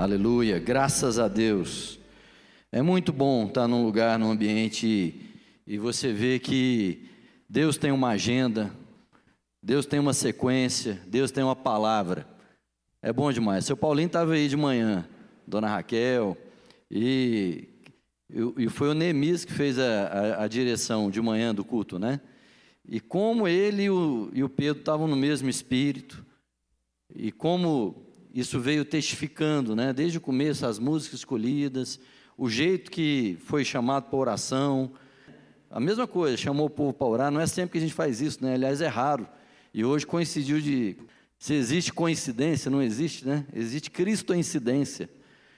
Aleluia, 0.00 0.58
graças 0.58 1.18
a 1.18 1.28
Deus. 1.28 2.00
É 2.72 2.80
muito 2.80 3.12
bom 3.12 3.44
estar 3.44 3.68
num 3.68 3.84
lugar, 3.84 4.18
num 4.18 4.30
ambiente 4.30 5.20
e 5.66 5.76
você 5.76 6.10
vê 6.10 6.38
que 6.38 7.06
Deus 7.46 7.76
tem 7.76 7.92
uma 7.92 8.08
agenda, 8.08 8.70
Deus 9.62 9.84
tem 9.84 10.00
uma 10.00 10.14
sequência, 10.14 10.98
Deus 11.06 11.30
tem 11.30 11.44
uma 11.44 11.54
palavra. 11.54 12.26
É 13.02 13.12
bom 13.12 13.30
demais. 13.30 13.66
Seu 13.66 13.76
Paulinho 13.76 14.06
estava 14.06 14.32
aí 14.32 14.48
de 14.48 14.56
manhã, 14.56 15.06
Dona 15.46 15.68
Raquel, 15.68 16.34
e, 16.90 17.68
e 18.56 18.70
foi 18.70 18.88
o 18.88 18.94
Neemias 18.94 19.44
que 19.44 19.52
fez 19.52 19.78
a, 19.78 20.06
a, 20.06 20.44
a, 20.44 20.48
direção 20.48 21.10
de 21.10 21.20
manhã 21.20 21.54
do 21.54 21.62
culto, 21.62 21.98
né? 21.98 22.22
E 22.88 23.00
como 23.00 23.46
ele 23.46 23.82
e 23.82 23.90
o, 23.90 24.30
e 24.32 24.42
o 24.42 24.48
Pedro 24.48 24.80
estavam 24.80 25.06
no 25.06 25.14
mesmo 25.14 25.50
espírito, 25.50 26.24
e 27.14 27.30
como 27.30 28.09
isso 28.32 28.60
veio 28.60 28.84
testificando, 28.84 29.74
né? 29.74 29.92
Desde 29.92 30.18
o 30.18 30.20
começo, 30.20 30.64
as 30.64 30.78
músicas 30.78 31.20
escolhidas, 31.20 31.98
o 32.36 32.48
jeito 32.48 32.90
que 32.90 33.36
foi 33.44 33.64
chamado 33.64 34.04
para 34.04 34.18
oração. 34.18 34.92
A 35.70 35.80
mesma 35.80 36.06
coisa, 36.06 36.36
chamou 36.36 36.66
o 36.66 36.70
povo 36.70 36.92
para 36.92 37.06
orar. 37.06 37.30
Não 37.30 37.40
é 37.40 37.46
sempre 37.46 37.72
que 37.72 37.78
a 37.78 37.80
gente 37.80 37.94
faz 37.94 38.20
isso, 38.20 38.42
né? 38.42 38.54
Aliás, 38.54 38.80
é 38.80 38.86
raro. 38.86 39.28
E 39.74 39.84
hoje 39.84 40.06
coincidiu 40.06 40.60
de. 40.60 40.96
Se 41.38 41.54
existe 41.54 41.92
coincidência, 41.92 42.70
não 42.70 42.82
existe, 42.82 43.26
né? 43.26 43.46
Existe 43.52 43.90
Cristo-incidência. 43.90 45.08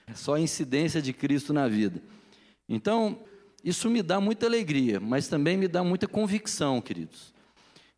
É 0.07 0.15
só 0.15 0.35
a 0.35 0.41
incidência 0.41 1.03
de 1.03 1.13
Cristo 1.13 1.53
na 1.53 1.69
vida. 1.69 2.03
Então, 2.69 3.19
isso 3.65 3.91
me 3.91 4.03
dá 4.03 4.21
muita 4.21 4.47
alegria, 4.47 4.99
mas 4.99 5.29
também 5.29 5.57
me 5.57 5.69
dá 5.69 5.85
muita 5.85 6.09
convicção, 6.09 6.81
queridos, 6.81 7.33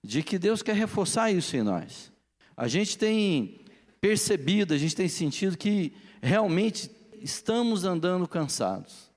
de 0.02 0.22
que 0.22 0.38
Deus 0.38 0.62
quer 0.62 0.76
reforçar 0.76 1.30
isso 1.30 1.56
em 1.56 1.62
nós. 1.62 2.12
A 2.56 2.68
gente 2.68 2.98
tem 2.98 3.63
percebido, 4.04 4.74
a 4.74 4.76
gente 4.76 4.94
tem 4.94 5.08
sentido 5.08 5.56
que 5.56 5.94
realmente 6.20 6.90
estamos 7.22 7.86
andando 7.86 8.28
cansados. 8.28 9.10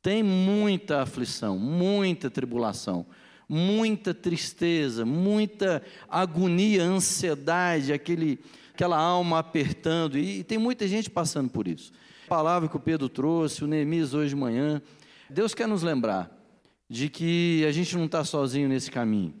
Tem 0.00 0.22
muita 0.22 1.02
aflição, 1.02 1.58
muita 1.58 2.30
tribulação, 2.30 3.04
muita 3.46 4.14
tristeza, 4.14 5.04
muita 5.04 5.82
agonia, 6.08 6.84
ansiedade, 6.84 7.92
aquele, 7.92 8.40
aquela 8.72 8.96
alma 8.96 9.40
apertando, 9.40 10.16
e, 10.16 10.38
e 10.38 10.44
tem 10.44 10.56
muita 10.56 10.88
gente 10.88 11.10
passando 11.10 11.50
por 11.50 11.68
isso. 11.68 11.92
A 12.24 12.28
palavra 12.28 12.66
que 12.66 12.76
o 12.78 12.80
Pedro 12.80 13.10
trouxe, 13.10 13.62
o 13.62 13.66
Neemias 13.66 14.14
hoje 14.14 14.30
de 14.30 14.36
manhã, 14.36 14.80
Deus 15.28 15.52
quer 15.52 15.68
nos 15.68 15.82
lembrar 15.82 16.34
de 16.88 17.10
que 17.10 17.62
a 17.68 17.72
gente 17.72 17.94
não 17.94 18.06
está 18.06 18.24
sozinho 18.24 18.70
nesse 18.70 18.90
caminho, 18.90 19.34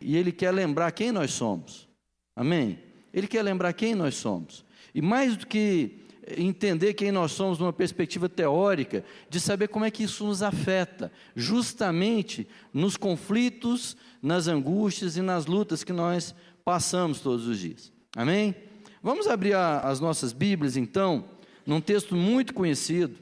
e 0.00 0.16
Ele 0.16 0.32
quer 0.32 0.50
lembrar 0.50 0.92
quem 0.92 1.12
nós 1.12 1.30
somos. 1.30 1.86
Amém? 2.34 2.93
Ele 3.14 3.28
quer 3.28 3.42
lembrar 3.42 3.72
quem 3.72 3.94
nós 3.94 4.16
somos. 4.16 4.64
E 4.92 5.00
mais 5.00 5.36
do 5.36 5.46
que 5.46 6.00
entender 6.36 6.94
quem 6.94 7.12
nós 7.12 7.32
somos 7.32 7.58
numa 7.58 7.72
perspectiva 7.72 8.28
teórica, 8.28 9.04
de 9.28 9.38
saber 9.38 9.68
como 9.68 9.84
é 9.84 9.90
que 9.90 10.02
isso 10.02 10.24
nos 10.24 10.42
afeta, 10.42 11.12
justamente 11.36 12.48
nos 12.72 12.96
conflitos, 12.96 13.96
nas 14.20 14.48
angústias 14.48 15.16
e 15.16 15.22
nas 15.22 15.46
lutas 15.46 15.84
que 15.84 15.92
nós 15.92 16.34
passamos 16.64 17.20
todos 17.20 17.46
os 17.46 17.58
dias. 17.58 17.92
Amém? 18.16 18.54
Vamos 19.02 19.28
abrir 19.28 19.54
a, 19.54 19.80
as 19.80 20.00
nossas 20.00 20.32
Bíblias, 20.32 20.76
então, 20.76 21.24
num 21.66 21.80
texto 21.80 22.16
muito 22.16 22.54
conhecido, 22.54 23.16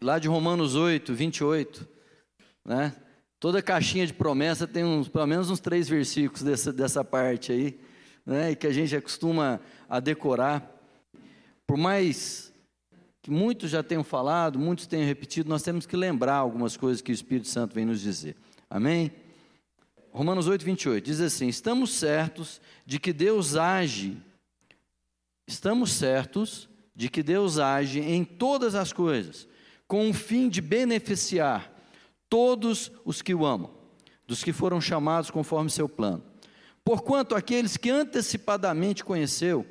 lá 0.00 0.18
de 0.18 0.26
Romanos 0.26 0.74
8, 0.74 1.14
28, 1.14 1.86
né? 2.64 2.94
Toda 3.38 3.62
caixinha 3.62 4.06
de 4.06 4.12
promessa 4.12 4.66
tem 4.66 4.84
uns, 4.84 5.06
pelo 5.06 5.26
menos 5.26 5.48
uns 5.48 5.60
três 5.60 5.88
versículos 5.88 6.42
dessa, 6.42 6.72
dessa 6.72 7.04
parte 7.04 7.52
aí 7.52 7.78
né, 8.28 8.50
e 8.50 8.56
que 8.56 8.66
a 8.66 8.72
gente 8.72 8.94
acostuma 8.94 9.58
a 9.88 9.98
decorar. 9.98 10.70
Por 11.66 11.78
mais 11.78 12.52
que 13.22 13.30
muitos 13.30 13.70
já 13.70 13.82
tenham 13.82 14.04
falado, 14.04 14.58
muitos 14.58 14.86
tenham 14.86 15.06
repetido, 15.06 15.48
nós 15.48 15.62
temos 15.62 15.86
que 15.86 15.96
lembrar 15.96 16.34
algumas 16.34 16.76
coisas 16.76 17.00
que 17.00 17.10
o 17.10 17.14
Espírito 17.14 17.48
Santo 17.48 17.74
vem 17.74 17.86
nos 17.86 18.00
dizer. 18.02 18.36
Amém? 18.68 19.10
Romanos 20.12 20.46
8, 20.46 20.62
28 20.62 21.04
diz 21.04 21.20
assim: 21.22 21.48
Estamos 21.48 21.94
certos 21.94 22.60
de 22.84 22.98
que 22.98 23.14
Deus 23.14 23.56
age, 23.56 24.18
estamos 25.46 25.92
certos 25.92 26.68
de 26.94 27.08
que 27.08 27.22
Deus 27.22 27.58
age 27.58 28.00
em 28.00 28.24
todas 28.24 28.74
as 28.74 28.92
coisas, 28.92 29.48
com 29.86 30.10
o 30.10 30.12
fim 30.14 30.50
de 30.50 30.60
beneficiar 30.60 31.72
todos 32.28 32.92
os 33.06 33.22
que 33.22 33.34
o 33.34 33.46
amam, 33.46 33.70
dos 34.26 34.44
que 34.44 34.52
foram 34.52 34.82
chamados 34.82 35.30
conforme 35.30 35.70
seu 35.70 35.88
plano. 35.88 36.27
Porquanto 36.88 37.34
aqueles 37.34 37.76
que 37.76 37.90
antecipadamente 37.90 39.04
conheceu, 39.04 39.66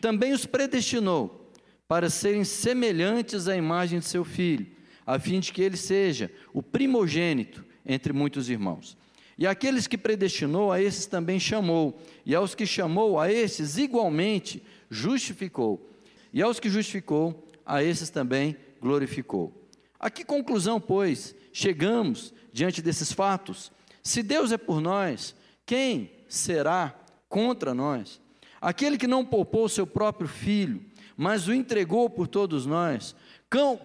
também 0.00 0.32
os 0.32 0.46
predestinou 0.46 1.52
para 1.86 2.08
serem 2.08 2.42
semelhantes 2.42 3.48
à 3.48 3.54
imagem 3.54 3.98
de 3.98 4.06
seu 4.06 4.24
filho, 4.24 4.66
a 5.04 5.18
fim 5.18 5.40
de 5.40 5.52
que 5.52 5.60
ele 5.60 5.76
seja 5.76 6.32
o 6.54 6.62
primogênito 6.62 7.62
entre 7.84 8.14
muitos 8.14 8.48
irmãos. 8.48 8.96
E 9.36 9.46
aqueles 9.46 9.86
que 9.86 9.98
predestinou, 9.98 10.72
a 10.72 10.80
esses 10.80 11.04
também 11.04 11.38
chamou, 11.38 12.00
e 12.24 12.34
aos 12.34 12.54
que 12.54 12.64
chamou, 12.64 13.20
a 13.20 13.30
esses 13.30 13.76
igualmente 13.76 14.62
justificou, 14.88 15.92
e 16.32 16.40
aos 16.40 16.58
que 16.58 16.70
justificou, 16.70 17.46
a 17.66 17.84
esses 17.84 18.08
também 18.08 18.56
glorificou. 18.80 19.52
A 20.00 20.08
que 20.08 20.24
conclusão, 20.24 20.80
pois, 20.80 21.36
chegamos 21.52 22.32
diante 22.54 22.80
desses 22.80 23.12
fatos? 23.12 23.70
Se 24.02 24.22
Deus 24.22 24.50
é 24.50 24.56
por 24.56 24.80
nós, 24.80 25.34
quem 25.66 26.10
será 26.34 26.94
contra 27.28 27.74
nós? 27.74 28.20
Aquele 28.60 28.96
que 28.96 29.06
não 29.06 29.24
poupou 29.24 29.68
seu 29.68 29.86
próprio 29.86 30.28
filho, 30.28 30.82
mas 31.16 31.46
o 31.46 31.54
entregou 31.54 32.08
por 32.10 32.26
todos 32.26 32.66
nós, 32.66 33.14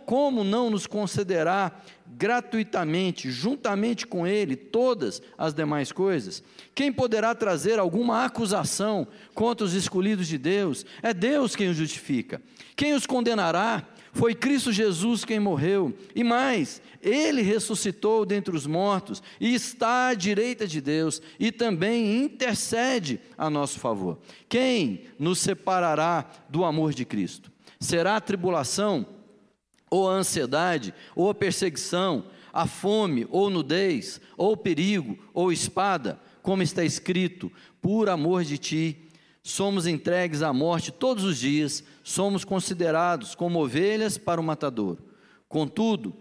como 0.06 0.44
não 0.44 0.70
nos 0.70 0.88
concederá 0.88 1.72
gratuitamente, 2.08 3.30
juntamente 3.30 4.08
com 4.08 4.26
Ele, 4.26 4.56
todas 4.56 5.22
as 5.38 5.54
demais 5.54 5.92
coisas? 5.92 6.42
Quem 6.74 6.92
poderá 6.92 7.36
trazer 7.36 7.78
alguma 7.78 8.26
acusação 8.26 9.08
contra 9.36 9.66
os 9.66 9.74
escolhidos 9.74 10.28
de 10.28 10.38
Deus? 10.38 10.86
É 11.04 11.14
Deus 11.14 11.56
quem 11.56 11.70
os 11.70 11.78
justifica. 11.78 12.42
Quem 12.76 12.94
os 12.94 13.06
condenará? 13.06 13.86
Foi 14.20 14.36
Cristo 14.36 14.74
Jesus 14.74 15.24
quem 15.24 15.40
morreu, 15.40 15.98
e 16.14 16.26
mais, 16.26 16.82
ele 17.02 17.42
ressuscitou 17.42 18.26
dentre 18.26 18.54
os 18.54 18.68
mortos 18.68 19.24
e 19.40 19.54
está 19.54 20.10
à 20.10 20.14
direita 20.14 20.68
de 20.68 20.82
Deus 20.82 21.22
e 21.40 21.54
também 21.54 22.22
intercede 22.22 23.22
a 23.38 23.50
nosso 23.50 23.80
favor. 23.80 24.20
Quem 24.50 25.06
nos 25.18 25.40
separará 25.40 26.30
do 26.50 26.66
amor 26.66 26.94
de 26.94 27.06
Cristo? 27.06 27.50
Será 27.80 28.18
a 28.18 28.22
tribulação, 28.22 29.06
ou 29.90 30.10
a 30.10 30.16
ansiedade, 30.16 30.94
ou 31.16 31.30
a 31.30 31.34
perseguição, 31.34 32.26
a 32.52 32.68
fome, 32.68 33.26
ou 33.30 33.50
nudez, 33.50 34.20
ou 34.36 34.58
perigo, 34.58 35.18
ou 35.34 35.50
espada, 35.50 36.20
como 36.42 36.62
está 36.62 36.84
escrito: 36.84 37.50
por 37.82 38.10
amor 38.10 38.44
de 38.44 38.58
ti 38.58 39.10
somos 39.42 39.88
entregues 39.88 40.42
à 40.42 40.54
morte 40.54 40.92
todos 40.92 41.24
os 41.24 41.38
dias, 41.38 41.84
somos 42.10 42.44
considerados 42.44 43.36
como 43.36 43.64
ovelhas 43.64 44.18
para 44.18 44.42
o 44.42 44.44
matador. 44.44 44.98
Contudo, 45.48 46.16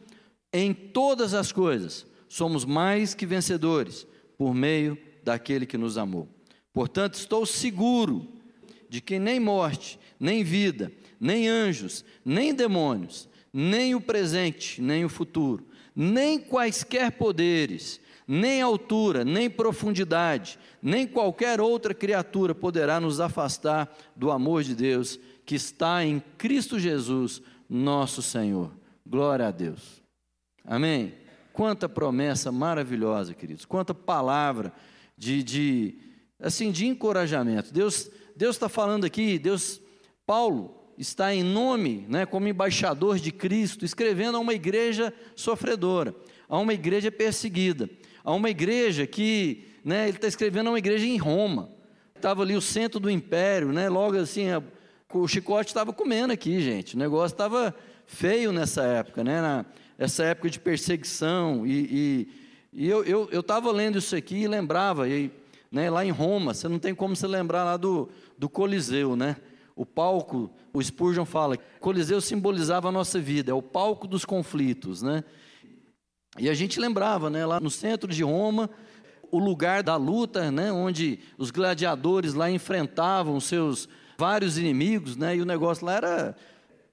em 0.53 0.75
todas 0.75 1.33
as 1.33 1.51
coisas, 1.51 2.07
somos 2.29 2.67
mais 2.67 3.15
que 3.15 3.25
vencedores 3.25 4.07
por 4.37 4.55
meio 4.55 4.99
daquele 5.25 5.65
que 5.65 5.79
nos 5.79 5.97
amou. 5.97 6.29
Portanto, 6.75 7.15
estou 7.15 7.47
seguro 7.47 8.29
de 8.91 9.01
que 9.01 9.19
nem 9.19 9.41
morte, 9.41 9.99
nem 10.21 10.45
vida, 10.45 10.93
nem 11.19 11.49
anjos, 11.49 12.05
nem 12.23 12.53
demônios, 12.53 13.27
nem 13.51 13.95
o 13.95 14.01
presente, 14.01 14.83
nem 14.83 15.07
o 15.07 15.09
futuro, 15.09 15.67
nem 15.97 16.39
quaisquer 16.39 17.13
poderes, 17.13 17.99
nem 18.29 18.61
altura, 18.61 19.25
nem 19.25 19.49
profundidade, 19.49 20.59
nem 20.83 21.07
qualquer 21.07 21.61
outra 21.61 21.95
criatura 21.95 22.55
poderá 22.55 23.01
nos 23.01 23.21
afastar 23.21 23.91
do 24.15 24.31
amor 24.31 24.63
de 24.63 24.75
Deus 24.75 25.19
que 25.47 25.55
está 25.55 26.05
em 26.05 26.23
Cristo 26.37 26.79
Jesus, 26.79 27.41
nosso 27.69 28.21
Senhor. 28.21 28.71
Glória 29.07 29.49
a 29.49 29.51
Deus. 29.51 30.03
Amém? 30.63 31.15
Quanta 31.55 31.89
promessa 31.89 32.53
maravilhosa, 32.53 33.33
queridos. 33.33 33.65
Quanta 33.65 33.95
palavra 33.95 34.73
de, 35.17 35.43
de 35.43 35.99
assim 36.39 36.71
de 36.71 36.87
encorajamento. 36.87 37.73
Deus 37.73 38.11
Deus 38.39 38.55
está 38.55 38.69
falando 38.69 39.05
aqui. 39.05 39.37
Deus 39.37 39.81
Paulo 40.25 40.79
está 40.97 41.35
em 41.35 41.43
nome, 41.43 42.07
né, 42.09 42.25
como 42.25 42.47
embaixador 42.47 43.19
de 43.19 43.33
Cristo, 43.33 43.85
escrevendo 43.85 44.37
a 44.37 44.41
uma 44.41 44.55
igreja 44.55 45.13
sofredora, 45.35 46.15
a 46.49 46.59
uma 46.59 46.75
igreja 46.75 47.11
perseguida, 47.11 47.89
a 48.29 48.35
uma 48.35 48.51
igreja 48.51 49.07
que, 49.07 49.65
né, 49.83 50.07
ele 50.07 50.19
está 50.19 50.29
escrevendo 50.29 50.67
a 50.67 50.73
uma 50.73 50.79
igreja 50.79 51.07
em 51.07 51.17
Roma. 51.17 51.71
Estava 52.15 52.43
ali 52.43 52.55
o 52.55 52.61
centro 52.61 53.01
do 53.01 53.11
império, 53.11 53.73
né? 53.73 53.89
Logo 53.89 54.19
assim, 54.19 54.51
a, 54.51 54.63
o 55.15 55.27
chicote 55.27 55.71
estava 55.71 55.95
comendo 55.95 56.31
aqui, 56.31 56.61
gente. 56.61 56.95
O 56.95 56.99
negócio 56.99 57.33
estava 57.33 57.75
feio 58.07 58.53
nessa 58.53 58.83
época, 58.83 59.25
né? 59.25 59.41
Na, 59.41 59.65
essa 59.97 60.25
época 60.25 60.51
de 60.51 60.61
perseguição. 60.61 61.67
E, 61.67 62.29
e, 62.75 62.85
e 62.85 62.87
eu 62.87 63.01
estava 63.41 63.69
eu, 63.69 63.73
eu 63.73 63.77
lendo 63.79 63.97
isso 63.97 64.15
aqui 64.15 64.43
e 64.43 64.47
lembrava, 64.47 65.09
e, 65.09 65.31
né, 65.73 65.89
lá 65.89 66.05
em 66.05 66.11
Roma, 66.11 66.53
você 66.53 66.69
não 66.69 66.79
tem 66.79 66.95
como 66.95 67.17
se 67.17 67.27
lembrar 67.27 67.65
lá 67.65 67.79
do, 67.79 68.11
do 68.37 68.47
Coliseu, 68.47 69.17
né? 69.17 69.37
O 69.75 69.87
palco, 69.87 70.51
o 70.71 70.83
Spurgeon 70.83 71.25
fala, 71.25 71.57
Coliseu 71.81 72.21
simbolizava 72.21 72.91
a 72.91 72.93
nossa 72.93 73.19
vida, 73.19 73.53
é 73.53 73.55
o 73.55 73.63
palco 73.63 74.07
dos 74.07 74.27
conflitos, 74.27 75.01
né? 75.01 75.25
E 76.39 76.49
a 76.49 76.55
gente 76.55 76.79
lembrava, 76.79 77.29
né, 77.29 77.45
lá 77.45 77.59
no 77.61 77.71
centro 77.71 78.13
de 78.13 78.23
Roma, 78.23 78.71
o 79.31 79.39
lugar 79.39 79.83
da 79.83 79.97
luta, 79.97 80.51
né, 80.51 80.73
onde 80.73 81.19
os 81.37 81.51
gladiadores 81.51 82.35
lá 82.35 82.51
enfrentavam 82.51 83.41
seus 83.41 83.89
vários 84.17 84.57
inimigos, 84.57 85.17
né, 85.17 85.37
e 85.37 85.43
o 85.43 85.45
negócio 85.45 85.85
lá 85.85 85.95
era 85.95 86.37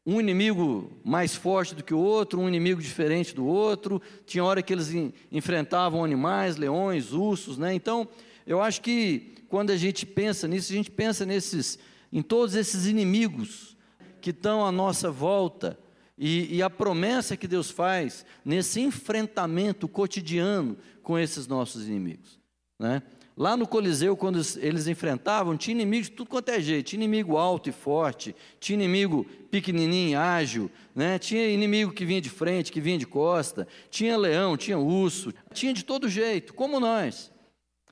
um 0.06 0.20
inimigo 0.20 0.92
mais 1.04 1.36
forte 1.36 1.74
do 1.74 1.84
que 1.84 1.94
o 1.94 2.00
outro, 2.00 2.40
um 2.40 2.48
inimigo 2.48 2.82
diferente 2.82 3.34
do 3.34 3.46
outro. 3.46 4.00
Tinha 4.26 4.44
hora 4.44 4.62
que 4.62 4.72
eles 4.72 4.92
enfrentavam 5.32 6.04
animais, 6.04 6.58
leões, 6.58 7.12
ursos, 7.12 7.58
né? 7.58 7.74
Então, 7.74 8.08
eu 8.46 8.62
acho 8.62 8.82
que 8.82 9.34
quando 9.50 9.72
a 9.72 9.78
gente 9.78 10.06
pensa 10.06 10.48
nisso, 10.48 10.72
a 10.72 10.76
gente 10.76 10.92
pensa 10.92 11.26
nesses, 11.26 11.80
em 12.14 12.22
todos 12.22 12.54
esses 12.54 12.86
inimigos 12.86 13.76
que 14.22 14.30
estão 14.30 14.64
à 14.64 14.72
nossa 14.72 15.10
volta 15.10 15.78
e, 16.18 16.56
e 16.56 16.62
a 16.64 16.70
promessa 16.70 17.36
que 17.36 17.48
Deus 17.48 17.70
faz 17.70 18.26
nesse 18.44 18.80
enfrentamento 18.82 19.88
cotidiano 19.88 20.78
com 21.04 21.20
esses 21.20 21.48
nossos 21.48 21.88
inimigos, 21.88 22.40
né? 22.80 23.02
Lá 23.38 23.58
no 23.58 23.68
Coliseu, 23.68 24.16
quando 24.16 24.40
eles 24.60 24.88
enfrentavam, 24.88 25.58
tinha 25.58 25.74
inimigo 25.74 26.06
de 26.06 26.12
tudo 26.12 26.30
quanto 26.30 26.50
é 26.50 26.62
jeito. 26.62 26.88
Tinha 26.88 27.04
inimigo 27.04 27.36
alto 27.36 27.68
e 27.68 27.72
forte, 27.74 28.34
tinha 28.62 28.76
inimigo 28.76 29.26
pequenininho, 29.52 30.18
ágil, 30.18 30.72
né? 30.96 31.20
tinha 31.20 31.50
inimigo 31.50 31.92
que 31.92 32.06
vinha 32.06 32.22
de 32.22 32.30
frente, 32.30 32.72
que 32.72 32.80
vinha 32.80 32.98
de 32.98 33.06
costa, 33.06 33.68
tinha 33.90 34.16
leão, 34.16 34.56
tinha 34.56 34.80
urso, 34.80 35.34
tinha 35.54 35.74
de 35.74 35.84
todo 35.84 36.08
jeito, 36.08 36.54
como 36.54 36.80
nós. 36.80 37.30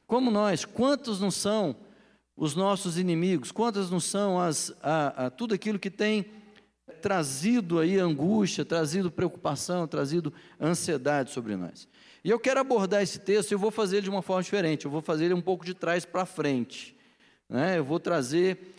Como 0.08 0.32
nós. 0.32 0.64
Quantos 0.64 1.20
não 1.20 1.30
são 1.30 1.76
os 2.38 2.56
nossos 2.56 2.98
inimigos? 2.98 3.52
Quantas 3.52 3.92
não 3.92 4.00
são 4.00 4.40
as, 4.40 4.74
a, 4.82 5.26
a, 5.26 5.30
tudo 5.30 5.54
aquilo 5.54 5.78
que 5.78 5.90
tem 5.90 6.26
trazido 7.04 7.80
aí 7.80 8.00
angústia, 8.00 8.64
trazido 8.64 9.12
preocupação, 9.12 9.86
trazido 9.86 10.34
ansiedade 10.60 11.32
sobre 11.32 11.58
nós? 11.58 11.86
E 12.24 12.30
eu 12.30 12.40
quero 12.40 12.62
abordar 12.62 13.04
esse 13.04 13.20
texto 13.20 13.52
e 13.52 13.56
eu 13.56 13.60
vou 13.60 13.72
fazer 13.72 13.98
ele 13.98 14.06
de 14.06 14.10
uma 14.10 14.22
forma 14.22 14.42
diferente, 14.42 14.86
eu 14.86 14.92
vou 14.92 15.02
fazer 15.02 15.26
ele 15.26 15.34
um 15.34 15.42
pouco 15.42 15.66
de 15.66 15.74
trás 15.74 16.06
para 16.06 16.26
frente. 16.26 16.96
Né? 17.50 17.78
Eu 17.78 17.84
vou 17.84 18.00
trazer, 18.00 18.74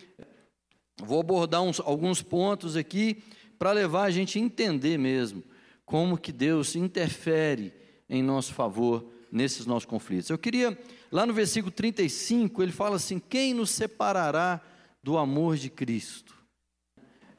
vou 0.97 1.19
abordar 1.19 1.61
uns, 1.61 1.79
alguns 1.79 2.23
pontos 2.23 2.75
aqui 2.75 3.23
para 3.59 3.71
levar 3.71 4.05
a 4.05 4.09
gente 4.09 4.39
a 4.39 4.41
entender 4.41 4.97
mesmo 4.97 5.43
como 5.85 6.17
que 6.17 6.31
Deus 6.31 6.75
interfere 6.75 7.71
em 8.09 8.23
nosso 8.23 8.55
favor 8.55 9.05
nesses 9.31 9.67
nossos 9.67 9.85
conflitos. 9.85 10.31
Eu 10.31 10.37
queria, 10.39 10.75
lá 11.11 11.27
no 11.27 11.33
versículo 11.33 11.71
35, 11.71 12.63
ele 12.63 12.71
fala 12.71 12.95
assim: 12.95 13.19
Quem 13.19 13.53
nos 13.53 13.69
separará 13.69 14.59
do 15.03 15.15
amor 15.15 15.57
de 15.57 15.69
Cristo? 15.69 16.34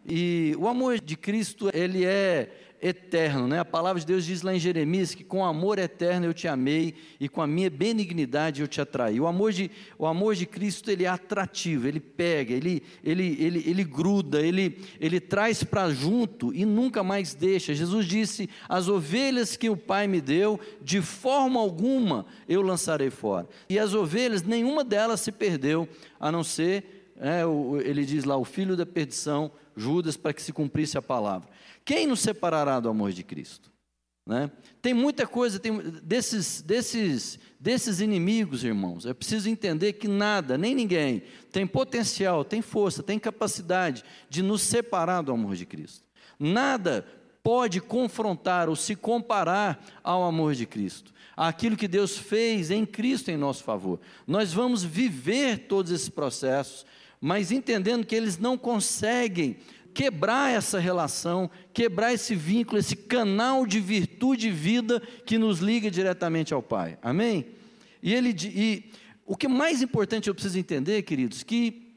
E 0.08 0.55
o 0.58 0.69
amor 0.69 1.00
de 1.00 1.17
Cristo, 1.17 1.70
ele 1.75 2.05
é 2.05 2.50
eterno, 2.81 3.49
né? 3.49 3.58
A 3.58 3.64
palavra 3.64 3.99
de 3.99 4.06
Deus 4.06 4.25
diz 4.25 4.43
lá 4.43 4.55
em 4.55 4.58
Jeremias 4.58 5.14
que 5.14 5.25
com 5.25 5.44
amor 5.44 5.79
eterno 5.79 6.26
eu 6.26 6.35
te 6.35 6.47
amei 6.47 6.94
e 7.19 7.29
com 7.29 7.41
a 7.41 7.47
minha 7.47 7.70
benignidade 7.70 8.61
eu 8.61 8.69
te 8.69 8.81
atraí. 8.81 9.20
O 9.20 9.26
amor 9.26 9.53
de, 9.53 9.70
o 9.99 10.06
amor 10.06 10.35
de 10.35 10.47
Cristo 10.47 10.91
ele 10.91 11.05
é 11.05 11.08
atrativo, 11.08 11.88
ele 11.88 12.00
pega, 12.00 12.55
ele, 12.55 12.82
ele, 13.03 13.37
ele, 13.41 13.64
ele 13.67 13.85
gruda, 13.85 14.41
ele, 14.41 14.79
ele 15.00 15.19
traz 15.19 15.64
para 15.64 15.91
junto 15.91 16.55
e 16.55 16.64
nunca 16.64 17.02
mais 17.02 17.35
deixa. 17.35 17.75
Jesus 17.75 18.06
disse: 18.06 18.49
As 18.69 18.88
ovelhas 18.88 19.56
que 19.56 19.70
o 19.70 19.76
Pai 19.76 20.06
me 20.06 20.20
deu, 20.20 20.61
de 20.82 21.00
forma 21.00 21.59
alguma 21.59 22.26
eu 22.49 22.62
lançarei 22.62 23.11
fora. 23.11 23.49
E 23.69 23.79
as 23.79 23.94
ovelhas, 23.94 24.43
nenhuma 24.43 24.85
delas 24.85 25.20
se 25.20 25.32
perdeu, 25.32 25.88
a 26.20 26.31
não 26.31 26.44
ser, 26.44 27.12
é, 27.19 27.43
ele 27.85 28.05
diz 28.05 28.25
lá, 28.25 28.37
o 28.37 28.44
filho 28.44 28.76
da 28.76 28.85
perdição, 28.85 29.50
Judas, 29.76 30.17
para 30.17 30.32
que 30.32 30.43
se 30.43 30.52
cumprisse 30.52 30.96
a 30.96 31.02
palavra. 31.02 31.49
Quem 31.84 32.06
nos 32.06 32.20
separará 32.20 32.81
do 32.81 32.88
amor 32.88 33.12
de 33.12 33.23
Cristo? 33.23 33.70
Né? 34.26 34.50
Tem 34.82 34.93
muita 34.93 35.25
coisa, 35.25 35.61
tem, 35.61 35.78
desses, 36.02 36.61
desses, 36.61 37.38
desses 37.61 38.00
inimigos, 38.00 38.64
irmãos, 38.64 39.06
é 39.06 39.14
preciso 39.14 39.49
entender 39.49 39.93
que 39.93 40.08
nada, 40.08 40.58
nem 40.58 40.75
ninguém, 40.75 41.23
tem 41.52 41.64
potencial, 41.64 42.44
tem 42.44 42.61
força, 42.61 43.05
tem 43.05 43.20
capacidade 43.20 44.02
de 44.28 44.43
nos 44.43 44.62
separar 44.62 45.23
do 45.23 45.31
amor 45.31 45.55
de 45.55 45.64
Cristo. 45.64 46.05
Nada 46.40 47.06
pode 47.40 47.81
confrontar 47.81 48.69
ou 48.69 48.75
se 48.75 48.96
comparar 48.96 49.81
ao 50.02 50.25
amor 50.25 50.56
de 50.56 50.67
Cristo, 50.67 51.12
aquilo 51.37 51.76
que 51.76 51.87
Deus 51.87 52.19
fez 52.19 52.73
em 52.73 52.84
Cristo 52.84 53.31
em 53.31 53.37
nosso 53.37 53.62
favor. 53.62 54.00
Nós 54.26 54.52
vamos 54.52 54.82
viver 54.82 55.69
todos 55.69 55.93
esses 55.93 56.08
processos, 56.08 56.84
mas 57.26 57.50
entendendo 57.50 58.06
que 58.06 58.14
eles 58.14 58.38
não 58.38 58.56
conseguem 58.56 59.56
quebrar 59.93 60.52
essa 60.52 60.78
relação, 60.78 61.50
quebrar 61.75 62.14
esse 62.14 62.37
vínculo, 62.37 62.78
esse 62.78 62.94
canal 62.94 63.67
de 63.67 63.81
virtude 63.81 64.46
e 64.46 64.52
vida 64.52 65.00
que 65.25 65.37
nos 65.37 65.58
liga 65.58 65.90
diretamente 65.90 66.55
ao 66.55 66.62
Pai. 66.62 66.96
Amém? 67.02 67.49
E 68.00 68.14
ele 68.14 68.32
e 68.44 68.93
o 69.25 69.37
que 69.37 69.49
mais 69.49 69.82
importante 69.82 70.28
eu 70.28 70.34
preciso 70.37 70.56
entender, 70.56 71.02
queridos, 71.02 71.43
que 71.43 71.96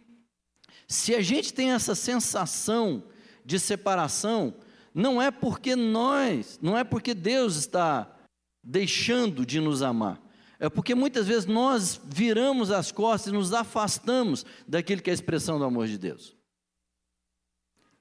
se 0.88 1.14
a 1.14 1.22
gente 1.22 1.54
tem 1.54 1.74
essa 1.74 1.94
sensação 1.94 3.04
de 3.46 3.60
separação, 3.60 4.56
não 4.96 5.22
é 5.22 5.30
porque 5.30 5.76
nós, 5.76 6.58
não 6.60 6.76
é 6.76 6.84
porque 6.84 7.14
Deus 7.14 7.56
está 7.56 8.18
deixando 8.64 9.46
de 9.46 9.60
nos 9.60 9.84
amar. 9.84 10.20
É 10.60 10.70
porque 10.70 10.94
muitas 10.94 11.26
vezes 11.26 11.46
nós 11.46 12.00
viramos 12.06 12.70
as 12.70 12.92
costas 12.92 13.32
e 13.32 13.36
nos 13.36 13.54
afastamos 13.54 14.46
daquilo 14.68 15.02
que 15.02 15.10
é 15.10 15.14
a 15.14 15.14
expressão 15.14 15.58
do 15.58 15.64
amor 15.64 15.88
de 15.88 15.98
Deus. 15.98 16.36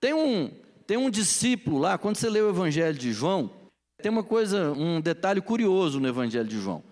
Tem 0.01 0.13
um, 0.13 0.51
tem 0.87 0.97
um 0.97 1.09
discípulo 1.09 1.79
lá, 1.79 1.97
quando 1.97 2.17
você 2.17 2.29
lê 2.29 2.41
o 2.41 2.51
Evangelho 2.51 2.99
de 2.99 3.13
João, 3.13 3.51
tem 4.03 4.11
uma 4.11 4.25
coisa, 4.25 4.73
um 4.73 5.01
detalhe 5.01 5.41
curioso 5.41 6.01
no 6.01 6.09
Evangelho 6.09 6.49
de 6.49 6.61
João. 6.61 6.83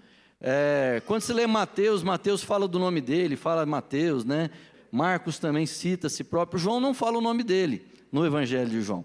É, 0.40 1.02
quando 1.06 1.22
você 1.22 1.32
lê 1.32 1.46
Mateus, 1.46 2.02
Mateus 2.02 2.42
fala 2.42 2.68
do 2.68 2.78
nome 2.78 3.00
dele, 3.00 3.36
fala 3.36 3.66
Mateus, 3.66 4.24
né? 4.24 4.50
Marcos 4.92 5.38
também 5.38 5.66
cita 5.66 6.08
si 6.08 6.22
próprio. 6.22 6.58
João 6.58 6.80
não 6.80 6.94
fala 6.94 7.18
o 7.18 7.20
nome 7.20 7.42
dele 7.42 7.86
no 8.12 8.24
Evangelho 8.24 8.70
de 8.70 8.82
João. 8.82 9.04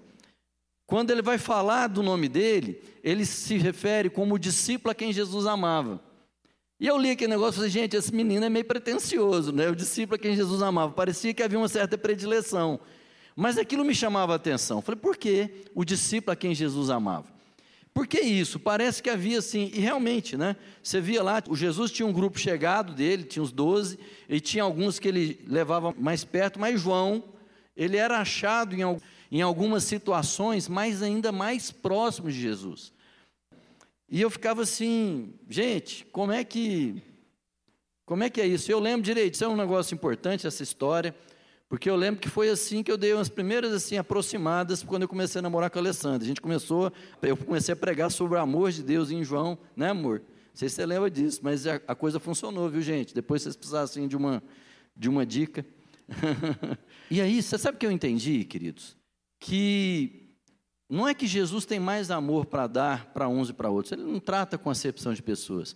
Quando 0.86 1.10
ele 1.10 1.22
vai 1.22 1.38
falar 1.38 1.88
do 1.88 2.04
nome 2.04 2.28
dele, 2.28 2.82
ele 3.04 3.26
se 3.26 3.58
refere 3.58 4.10
como 4.10 4.36
o 4.36 4.40
discípulo 4.40 4.92
a 4.92 4.96
quem 4.96 5.14
Jesus 5.14 5.46
amava. 5.46 6.02
E 6.82 6.88
eu 6.88 6.98
li 6.98 7.12
aquele 7.12 7.30
negócio 7.30 7.52
e 7.52 7.56
falei, 7.58 7.70
gente, 7.70 7.96
esse 7.96 8.12
menino 8.12 8.44
é 8.44 8.50
meio 8.50 8.66
pretencioso, 8.66 9.52
né? 9.52 9.70
O 9.70 9.76
discípulo 9.76 10.16
a 10.16 10.18
quem 10.18 10.36
Jesus 10.36 10.64
amava. 10.64 10.92
Parecia 10.92 11.32
que 11.32 11.44
havia 11.44 11.60
uma 11.60 11.68
certa 11.68 11.96
predileção. 11.96 12.80
Mas 13.36 13.56
aquilo 13.60 13.86
me 13.86 13.94
chamava 13.94 14.34
a 14.34 14.36
atenção. 14.38 14.80
Eu 14.80 14.82
falei, 14.82 15.00
por 15.00 15.16
que 15.16 15.64
o 15.76 15.86
discípulo 15.86 16.34
a 16.34 16.36
quem 16.36 16.56
Jesus 16.56 16.90
amava? 16.90 17.28
Por 17.94 18.08
que 18.08 18.20
isso? 18.20 18.60
Parece 18.60 19.04
que 19.04 19.12
havia 19.12 19.38
assim, 19.38 19.70
e 19.76 19.80
realmente, 19.80 20.36
né? 20.36 20.56
Você 20.82 21.00
via 21.00 21.22
lá, 21.22 21.44
o 21.48 21.56
Jesus 21.56 21.92
tinha 21.92 22.08
um 22.08 22.12
grupo 22.12 22.40
chegado 22.40 22.96
dele, 22.96 23.26
tinha 23.26 23.44
os 23.44 23.52
doze, 23.52 24.00
e 24.28 24.40
tinha 24.40 24.64
alguns 24.64 24.98
que 24.98 25.08
ele 25.08 25.40
levava 25.48 25.94
mais 26.00 26.24
perto, 26.24 26.60
mas 26.60 26.82
João, 26.82 27.24
ele 27.78 27.98
era 27.98 28.18
achado 28.18 28.74
em, 28.74 28.82
em 29.32 29.42
algumas 29.44 29.84
situações, 29.84 30.68
mas 30.68 31.04
ainda 31.04 31.32
mais 31.32 31.70
próximo 31.70 32.32
de 32.32 32.42
Jesus. 32.42 32.92
E 34.12 34.20
eu 34.20 34.30
ficava 34.30 34.62
assim, 34.62 35.34
gente, 35.50 36.06
como 36.12 36.34
é 36.34 36.44
que. 36.44 37.02
Como 38.06 38.24
é 38.24 38.30
que 38.30 38.42
é 38.42 38.46
isso? 38.46 38.70
Eu 38.70 38.78
lembro 38.78 39.02
direito, 39.02 39.36
isso 39.36 39.46
é 39.46 39.48
um 39.48 39.56
negócio 39.56 39.96
importante, 39.96 40.46
essa 40.46 40.62
história. 40.62 41.16
Porque 41.70 41.90
eu 41.90 41.96
lembro 41.96 42.20
que 42.20 42.28
foi 42.28 42.50
assim 42.50 42.84
que 42.84 42.92
eu 42.92 42.98
dei 42.98 43.14
umas 43.14 43.30
primeiras 43.30 43.72
assim 43.72 43.98
aproximadas 43.98 44.84
quando 44.84 45.04
eu 45.04 45.08
comecei 45.08 45.40
a 45.40 45.42
namorar 45.42 45.70
com 45.70 45.80
a 45.80 45.82
Alessandra. 45.82 46.22
A 46.22 46.28
gente 46.28 46.42
começou, 46.42 46.92
eu 47.22 47.38
comecei 47.38 47.72
a 47.72 47.76
pregar 47.78 48.12
sobre 48.12 48.38
o 48.38 48.42
amor 48.42 48.72
de 48.72 48.84
Deus 48.84 49.10
em 49.10 49.24
João, 49.24 49.58
né, 49.78 49.92
amor? 49.92 50.20
Não 50.20 50.56
sei 50.56 50.68
se 50.68 50.76
você 50.76 50.86
lembra 50.86 51.10
disso, 51.10 51.40
mas 51.42 51.66
a, 51.66 51.76
a 51.88 51.96
coisa 51.96 52.20
funcionou, 52.20 52.70
viu, 52.70 52.82
gente? 52.82 53.16
Depois 53.16 53.42
vocês 53.42 53.56
precisassem 53.56 54.10
de 54.10 54.18
uma 54.18 54.44
de 54.94 55.08
uma 55.08 55.26
dica. 55.26 55.66
e 57.10 57.22
aí, 57.22 57.42
você 57.42 57.58
sabe 57.58 57.78
o 57.78 57.80
que 57.80 57.86
eu 57.86 57.92
entendi, 57.92 58.44
queridos? 58.44 58.98
Que 59.40 60.21
não 60.92 61.08
é 61.08 61.14
que 61.14 61.26
Jesus 61.26 61.66
tem 61.66 61.80
mais 61.80 62.12
amor 62.12 62.46
para 62.46 62.68
dar 62.68 63.06
para 63.14 63.30
uns 63.30 63.50
e 63.50 63.54
para 63.54 63.70
outros. 63.70 63.94
Ele 63.94 64.04
não 64.04 64.20
trata 64.20 64.58
com 64.58 64.70
acepção 64.70 65.14
de 65.14 65.24
pessoas. 65.24 65.74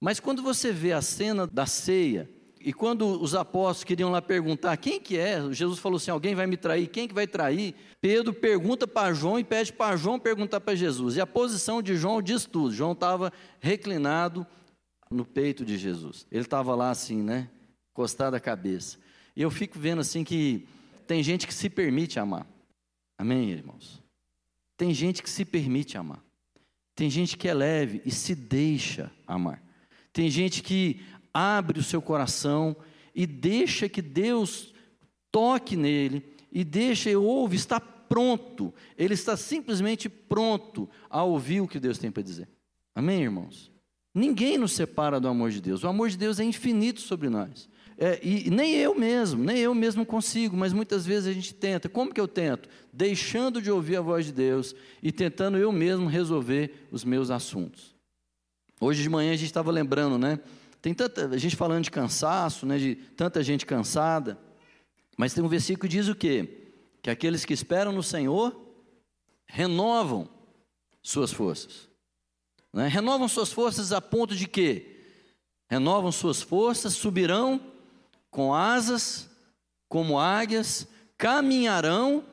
Mas 0.00 0.18
quando 0.18 0.42
você 0.42 0.72
vê 0.72 0.92
a 0.92 1.02
cena 1.02 1.46
da 1.46 1.66
ceia, 1.66 2.30
e 2.58 2.72
quando 2.72 3.20
os 3.20 3.34
apóstolos 3.34 3.84
queriam 3.84 4.10
lá 4.10 4.22
perguntar 4.22 4.74
quem 4.78 4.98
que 4.98 5.18
é, 5.18 5.52
Jesus 5.52 5.78
falou 5.78 5.98
assim: 5.98 6.10
alguém 6.10 6.34
vai 6.34 6.46
me 6.46 6.56
trair, 6.56 6.88
quem 6.88 7.06
que 7.06 7.12
vai 7.12 7.26
trair? 7.26 7.74
Pedro 8.00 8.32
pergunta 8.32 8.86
para 8.86 9.12
João 9.12 9.38
e 9.38 9.44
pede 9.44 9.70
para 9.70 9.96
João 9.96 10.18
perguntar 10.18 10.60
para 10.60 10.74
Jesus. 10.74 11.16
E 11.16 11.20
a 11.20 11.26
posição 11.26 11.82
de 11.82 11.94
João 11.94 12.22
diz 12.22 12.46
tudo. 12.46 12.74
João 12.74 12.92
estava 12.92 13.30
reclinado 13.60 14.46
no 15.10 15.26
peito 15.26 15.62
de 15.62 15.76
Jesus. 15.76 16.26
Ele 16.32 16.40
estava 16.40 16.74
lá 16.74 16.88
assim, 16.88 17.22
né? 17.22 17.50
Encostado 17.92 18.32
a 18.32 18.40
cabeça. 18.40 18.96
E 19.36 19.42
eu 19.42 19.50
fico 19.50 19.78
vendo 19.78 20.00
assim 20.00 20.24
que 20.24 20.66
tem 21.06 21.22
gente 21.22 21.46
que 21.46 21.52
se 21.52 21.68
permite 21.68 22.18
amar. 22.18 22.46
Amém, 23.18 23.50
irmãos? 23.50 24.07
Tem 24.78 24.94
gente 24.94 25.22
que 25.22 25.28
se 25.28 25.44
permite 25.44 25.98
amar. 25.98 26.24
Tem 26.94 27.10
gente 27.10 27.36
que 27.36 27.48
é 27.48 27.52
leve 27.52 28.00
e 28.06 28.10
se 28.10 28.34
deixa 28.34 29.12
amar. 29.26 29.62
Tem 30.12 30.30
gente 30.30 30.62
que 30.62 31.00
abre 31.34 31.80
o 31.80 31.82
seu 31.82 32.00
coração 32.00 32.76
e 33.14 33.26
deixa 33.26 33.88
que 33.88 34.00
Deus 34.00 34.72
toque 35.30 35.76
nele 35.76 36.24
e 36.50 36.64
deixa, 36.64 37.10
ouve, 37.18 37.56
está 37.56 37.80
pronto. 37.80 38.72
Ele 38.96 39.14
está 39.14 39.36
simplesmente 39.36 40.08
pronto 40.08 40.88
a 41.10 41.24
ouvir 41.24 41.60
o 41.60 41.68
que 41.68 41.80
Deus 41.80 41.98
tem 41.98 42.10
para 42.10 42.22
dizer. 42.22 42.48
Amém, 42.94 43.22
irmãos? 43.22 43.72
Ninguém 44.14 44.58
nos 44.58 44.72
separa 44.72 45.20
do 45.20 45.28
amor 45.28 45.50
de 45.50 45.60
Deus. 45.60 45.82
O 45.82 45.88
amor 45.88 46.08
de 46.08 46.16
Deus 46.16 46.38
é 46.38 46.44
infinito 46.44 47.00
sobre 47.00 47.28
nós. 47.28 47.68
É, 48.00 48.20
e 48.22 48.48
nem 48.48 48.76
eu 48.76 48.94
mesmo, 48.94 49.42
nem 49.42 49.58
eu 49.58 49.74
mesmo 49.74 50.06
consigo, 50.06 50.56
mas 50.56 50.72
muitas 50.72 51.04
vezes 51.04 51.26
a 51.26 51.32
gente 51.32 51.52
tenta. 51.52 51.88
Como 51.88 52.14
que 52.14 52.20
eu 52.20 52.28
tento? 52.28 52.68
Deixando 52.92 53.60
de 53.60 53.72
ouvir 53.72 53.96
a 53.96 54.00
voz 54.00 54.26
de 54.26 54.32
Deus 54.32 54.72
e 55.02 55.10
tentando 55.10 55.58
eu 55.58 55.72
mesmo 55.72 56.06
resolver 56.06 56.86
os 56.92 57.02
meus 57.02 57.28
assuntos. 57.28 57.96
Hoje 58.80 59.02
de 59.02 59.08
manhã 59.08 59.32
a 59.32 59.36
gente 59.36 59.46
estava 59.46 59.72
lembrando, 59.72 60.16
né? 60.16 60.38
Tem 60.80 60.94
tanta 60.94 61.36
gente 61.36 61.56
falando 61.56 61.82
de 61.82 61.90
cansaço, 61.90 62.64
né? 62.64 62.78
De 62.78 62.94
tanta 62.94 63.42
gente 63.42 63.66
cansada. 63.66 64.38
Mas 65.16 65.34
tem 65.34 65.42
um 65.42 65.48
versículo 65.48 65.80
que 65.80 65.88
diz 65.88 66.06
o 66.06 66.14
quê? 66.14 66.68
Que 67.02 67.10
aqueles 67.10 67.44
que 67.44 67.52
esperam 67.52 67.90
no 67.90 68.02
Senhor 68.04 68.56
renovam 69.44 70.28
suas 71.02 71.32
forças. 71.32 71.88
Né? 72.72 72.86
Renovam 72.86 73.26
suas 73.26 73.50
forças 73.50 73.90
a 73.90 74.00
ponto 74.00 74.36
de 74.36 74.46
quê? 74.46 75.00
Renovam 75.68 76.12
suas 76.12 76.40
forças, 76.40 76.92
subirão 76.92 77.60
com 78.30 78.54
asas 78.54 79.28
como 79.88 80.18
águias, 80.18 80.86
caminharão 81.16 82.24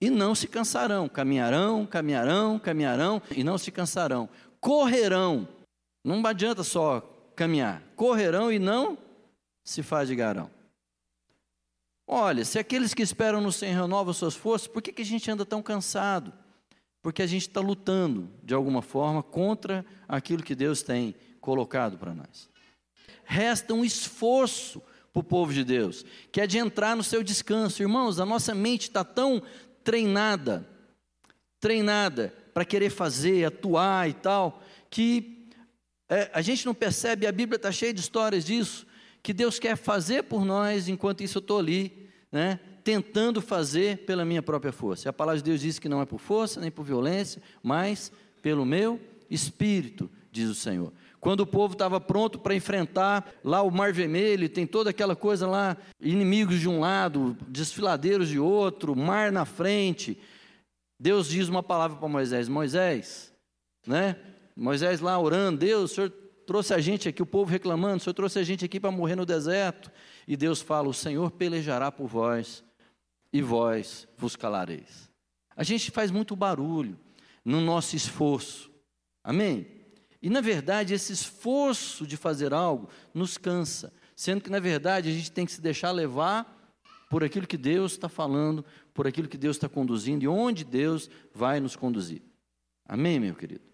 e 0.00 0.08
não 0.10 0.34
se 0.34 0.46
cansarão. 0.46 1.08
Caminharão, 1.08 1.84
caminharão, 1.86 2.58
caminharão 2.58 3.22
e 3.36 3.42
não 3.42 3.58
se 3.58 3.70
cansarão. 3.70 4.28
Correrão, 4.60 5.48
não 6.04 6.24
adianta 6.26 6.62
só 6.62 7.00
caminhar, 7.36 7.82
correrão 7.94 8.50
e 8.50 8.58
não 8.58 8.98
se 9.64 9.82
fadigarão. 9.82 10.50
Olha, 12.06 12.44
se 12.44 12.58
aqueles 12.58 12.94
que 12.94 13.02
esperam 13.02 13.40
no 13.40 13.52
Senhor 13.52 13.82
renovam 13.82 14.14
suas 14.14 14.34
forças, 14.34 14.66
por 14.66 14.80
que, 14.80 14.92
que 14.92 15.02
a 15.02 15.04
gente 15.04 15.30
anda 15.30 15.44
tão 15.44 15.62
cansado? 15.62 16.32
Porque 17.02 17.20
a 17.20 17.26
gente 17.26 17.42
está 17.42 17.60
lutando, 17.60 18.30
de 18.42 18.54
alguma 18.54 18.80
forma, 18.80 19.22
contra 19.22 19.84
aquilo 20.08 20.42
que 20.42 20.54
Deus 20.54 20.82
tem 20.82 21.14
colocado 21.40 21.98
para 21.98 22.14
nós. 22.14 22.48
Resta 23.24 23.74
um 23.74 23.84
esforço 23.84 24.82
para 25.18 25.20
o 25.20 25.24
povo 25.24 25.52
de 25.52 25.64
Deus, 25.64 26.04
que 26.30 26.40
é 26.40 26.46
de 26.46 26.58
entrar 26.58 26.96
no 26.96 27.02
seu 27.02 27.22
descanso. 27.22 27.82
Irmãos, 27.82 28.20
a 28.20 28.26
nossa 28.26 28.54
mente 28.54 28.82
está 28.82 29.02
tão 29.02 29.42
treinada, 29.82 30.68
treinada 31.60 32.32
para 32.54 32.64
querer 32.64 32.90
fazer, 32.90 33.44
atuar 33.44 34.08
e 34.08 34.12
tal, 34.12 34.62
que 34.90 35.48
é, 36.08 36.30
a 36.32 36.40
gente 36.40 36.64
não 36.64 36.74
percebe, 36.74 37.26
a 37.26 37.32
Bíblia 37.32 37.56
está 37.56 37.72
cheia 37.72 37.92
de 37.92 38.00
histórias 38.00 38.44
disso, 38.44 38.86
que 39.22 39.32
Deus 39.32 39.58
quer 39.58 39.76
fazer 39.76 40.24
por 40.24 40.44
nós, 40.44 40.88
enquanto 40.88 41.22
isso 41.22 41.38
eu 41.38 41.40
estou 41.40 41.58
ali, 41.58 42.08
né, 42.30 42.60
tentando 42.84 43.40
fazer 43.40 43.98
pela 43.98 44.24
minha 44.24 44.42
própria 44.42 44.72
força. 44.72 45.10
A 45.10 45.12
palavra 45.12 45.38
de 45.38 45.44
Deus 45.44 45.60
diz 45.60 45.78
que 45.78 45.88
não 45.88 46.00
é 46.00 46.06
por 46.06 46.18
força, 46.18 46.60
nem 46.60 46.70
por 46.70 46.84
violência, 46.84 47.42
mas 47.62 48.12
pelo 48.40 48.64
meu 48.64 49.00
espírito, 49.28 50.10
diz 50.30 50.48
o 50.48 50.54
Senhor. 50.54 50.92
Quando 51.20 51.40
o 51.40 51.46
povo 51.46 51.72
estava 51.72 52.00
pronto 52.00 52.38
para 52.38 52.54
enfrentar 52.54 53.32
lá 53.42 53.62
o 53.62 53.70
Mar 53.70 53.92
Vermelho, 53.92 54.48
tem 54.48 54.66
toda 54.66 54.90
aquela 54.90 55.16
coisa 55.16 55.46
lá, 55.46 55.76
inimigos 56.00 56.60
de 56.60 56.68
um 56.68 56.80
lado, 56.80 57.36
desfiladeiros 57.48 58.28
de 58.28 58.38
outro, 58.38 58.94
mar 58.94 59.32
na 59.32 59.44
frente. 59.44 60.18
Deus 60.98 61.28
diz 61.28 61.48
uma 61.48 61.62
palavra 61.62 61.96
para 61.96 62.08
Moisés: 62.08 62.48
Moisés, 62.48 63.32
né? 63.86 64.16
Moisés 64.56 65.00
lá 65.00 65.18
orando, 65.18 65.58
Deus, 65.58 65.92
o 65.92 65.94
Senhor 65.94 66.10
trouxe 66.46 66.72
a 66.72 66.78
gente 66.78 67.08
aqui, 67.08 67.22
o 67.22 67.26
povo 67.26 67.50
reclamando, 67.50 67.96
o 67.96 68.00
Senhor 68.00 68.14
trouxe 68.14 68.38
a 68.38 68.42
gente 68.42 68.64
aqui 68.64 68.80
para 68.80 68.90
morrer 68.90 69.16
no 69.16 69.26
deserto. 69.26 69.90
E 70.26 70.36
Deus 70.36 70.60
fala: 70.60 70.88
O 70.88 70.94
Senhor 70.94 71.30
pelejará 71.32 71.90
por 71.90 72.06
vós, 72.06 72.64
e 73.32 73.42
vós 73.42 74.06
vos 74.16 74.36
calareis. 74.36 75.10
A 75.56 75.64
gente 75.64 75.90
faz 75.90 76.10
muito 76.10 76.36
barulho 76.36 76.98
no 77.44 77.60
nosso 77.60 77.96
esforço. 77.96 78.70
Amém? 79.24 79.77
E 80.20 80.28
na 80.28 80.40
verdade, 80.40 80.94
esse 80.94 81.12
esforço 81.12 82.06
de 82.06 82.16
fazer 82.16 82.52
algo 82.52 82.88
nos 83.14 83.38
cansa, 83.38 83.92
sendo 84.16 84.40
que 84.40 84.50
na 84.50 84.58
verdade 84.58 85.08
a 85.08 85.12
gente 85.12 85.30
tem 85.30 85.46
que 85.46 85.52
se 85.52 85.60
deixar 85.60 85.92
levar 85.92 86.56
por 87.08 87.24
aquilo 87.24 87.46
que 87.46 87.56
Deus 87.56 87.92
está 87.92 88.08
falando, 88.08 88.64
por 88.92 89.06
aquilo 89.06 89.28
que 89.28 89.38
Deus 89.38 89.56
está 89.56 89.68
conduzindo 89.68 90.24
e 90.24 90.28
onde 90.28 90.64
Deus 90.64 91.08
vai 91.32 91.60
nos 91.60 91.76
conduzir. 91.76 92.22
Amém, 92.86 93.20
meu 93.20 93.34
querido? 93.34 93.68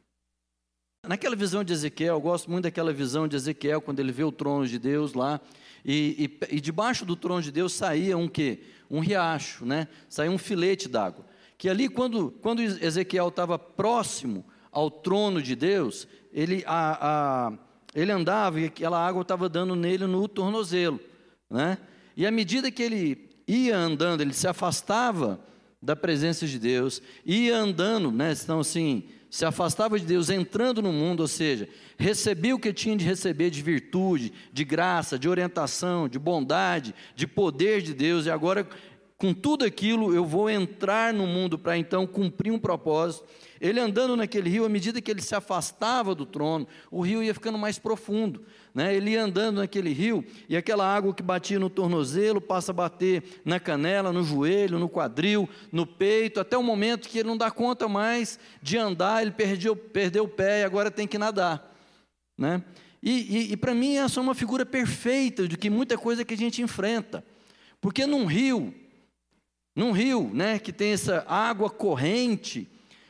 Naquela 1.06 1.36
visão 1.36 1.62
de 1.62 1.72
Ezequiel, 1.72 2.14
eu 2.14 2.20
gosto 2.20 2.50
muito 2.50 2.64
daquela 2.64 2.92
visão 2.92 3.28
de 3.28 3.36
Ezequiel, 3.36 3.80
quando 3.80 4.00
ele 4.00 4.10
vê 4.10 4.24
o 4.24 4.32
trono 4.32 4.66
de 4.66 4.78
Deus 4.78 5.12
lá, 5.12 5.40
e, 5.84 6.38
e, 6.50 6.56
e 6.56 6.60
debaixo 6.60 7.04
do 7.04 7.14
trono 7.14 7.42
de 7.42 7.52
Deus 7.52 7.74
saía 7.74 8.16
um 8.16 8.26
quê? 8.26 8.60
Um 8.90 9.00
riacho, 9.00 9.66
né? 9.66 9.86
Saía 10.08 10.30
um 10.30 10.38
filete 10.38 10.88
d'água. 10.88 11.26
Que 11.58 11.68
ali, 11.68 11.88
quando, 11.90 12.30
quando 12.40 12.62
Ezequiel 12.62 13.28
estava 13.28 13.58
próximo 13.58 14.46
ao 14.74 14.90
trono 14.90 15.40
de 15.40 15.54
Deus, 15.54 16.06
ele, 16.32 16.64
a, 16.66 16.98
a, 17.00 17.52
ele 17.94 18.10
andava 18.10 18.60
e 18.60 18.66
aquela 18.66 18.98
água 18.98 19.22
estava 19.22 19.48
dando 19.48 19.76
nele 19.76 20.06
no 20.06 20.26
tornozelo. 20.28 20.98
Né? 21.48 21.78
E 22.16 22.26
à 22.26 22.30
medida 22.30 22.70
que 22.70 22.82
ele 22.82 23.30
ia 23.46 23.76
andando, 23.76 24.20
ele 24.20 24.34
se 24.34 24.48
afastava 24.48 25.40
da 25.80 25.94
presença 25.94 26.46
de 26.46 26.58
Deus, 26.58 27.00
ia 27.24 27.56
andando, 27.56 28.10
né? 28.10 28.32
então 28.32 28.58
assim, 28.58 29.04
se 29.30 29.44
afastava 29.44 29.98
de 29.98 30.06
Deus, 30.06 30.30
entrando 30.30 30.80
no 30.80 30.92
mundo, 30.92 31.20
ou 31.20 31.28
seja, 31.28 31.68
recebia 31.98 32.54
o 32.54 32.58
que 32.58 32.72
tinha 32.72 32.96
de 32.96 33.04
receber 33.04 33.50
de 33.50 33.62
virtude, 33.62 34.32
de 34.52 34.64
graça, 34.64 35.18
de 35.18 35.28
orientação, 35.28 36.08
de 36.08 36.18
bondade, 36.18 36.94
de 37.14 37.26
poder 37.26 37.82
de 37.82 37.92
Deus, 37.92 38.26
e 38.26 38.30
agora, 38.30 38.66
com 39.24 39.32
tudo 39.32 39.64
aquilo, 39.64 40.14
eu 40.14 40.22
vou 40.22 40.50
entrar 40.50 41.14
no 41.14 41.26
mundo 41.26 41.58
para 41.58 41.78
então 41.78 42.06
cumprir 42.06 42.52
um 42.52 42.58
propósito 42.58 43.24
ele 43.58 43.80
andando 43.80 44.14
naquele 44.14 44.50
rio, 44.50 44.66
à 44.66 44.68
medida 44.68 45.00
que 45.00 45.10
ele 45.10 45.22
se 45.22 45.34
afastava 45.34 46.14
do 46.14 46.26
trono, 46.26 46.68
o 46.90 47.00
rio 47.00 47.22
ia 47.22 47.32
ficando 47.32 47.56
mais 47.56 47.78
profundo. 47.78 48.44
Né? 48.74 48.94
Ele 48.94 49.12
ia 49.12 49.22
andando 49.22 49.56
naquele 49.56 49.90
rio 49.90 50.22
e 50.46 50.54
aquela 50.54 50.84
água 50.84 51.14
que 51.14 51.22
batia 51.22 51.58
no 51.58 51.70
tornozelo 51.70 52.42
passa 52.42 52.72
a 52.72 52.74
bater 52.74 53.22
na 53.42 53.58
canela, 53.58 54.12
no 54.12 54.22
joelho, 54.22 54.78
no 54.78 54.86
quadril, 54.86 55.48
no 55.72 55.86
peito, 55.86 56.40
até 56.40 56.58
o 56.58 56.62
momento 56.62 57.08
que 57.08 57.20
ele 57.20 57.28
não 57.28 57.38
dá 57.38 57.50
conta 57.50 57.88
mais 57.88 58.38
de 58.60 58.76
andar, 58.76 59.22
ele 59.22 59.30
perdeu, 59.30 59.74
perdeu 59.74 60.24
o 60.24 60.28
pé 60.28 60.60
e 60.60 60.64
agora 60.64 60.90
tem 60.90 61.06
que 61.06 61.16
nadar. 61.16 61.74
Né? 62.36 62.62
E, 63.02 63.12
e, 63.12 63.52
e 63.52 63.56
para 63.56 63.72
mim 63.72 63.96
essa 63.96 64.20
é 64.20 64.22
uma 64.22 64.34
figura 64.34 64.66
perfeita 64.66 65.48
de 65.48 65.56
que 65.56 65.70
muita 65.70 65.96
coisa 65.96 66.22
que 66.22 66.34
a 66.34 66.36
gente 66.36 66.60
enfrenta. 66.60 67.24
Porque 67.80 68.04
num 68.04 68.26
rio, 68.26 68.74
num 69.74 69.92
rio 69.92 70.30
né, 70.32 70.58
que 70.58 70.72
tem 70.72 70.92
essa 70.92 71.24
água 71.28 71.68
corrente, 71.68 72.68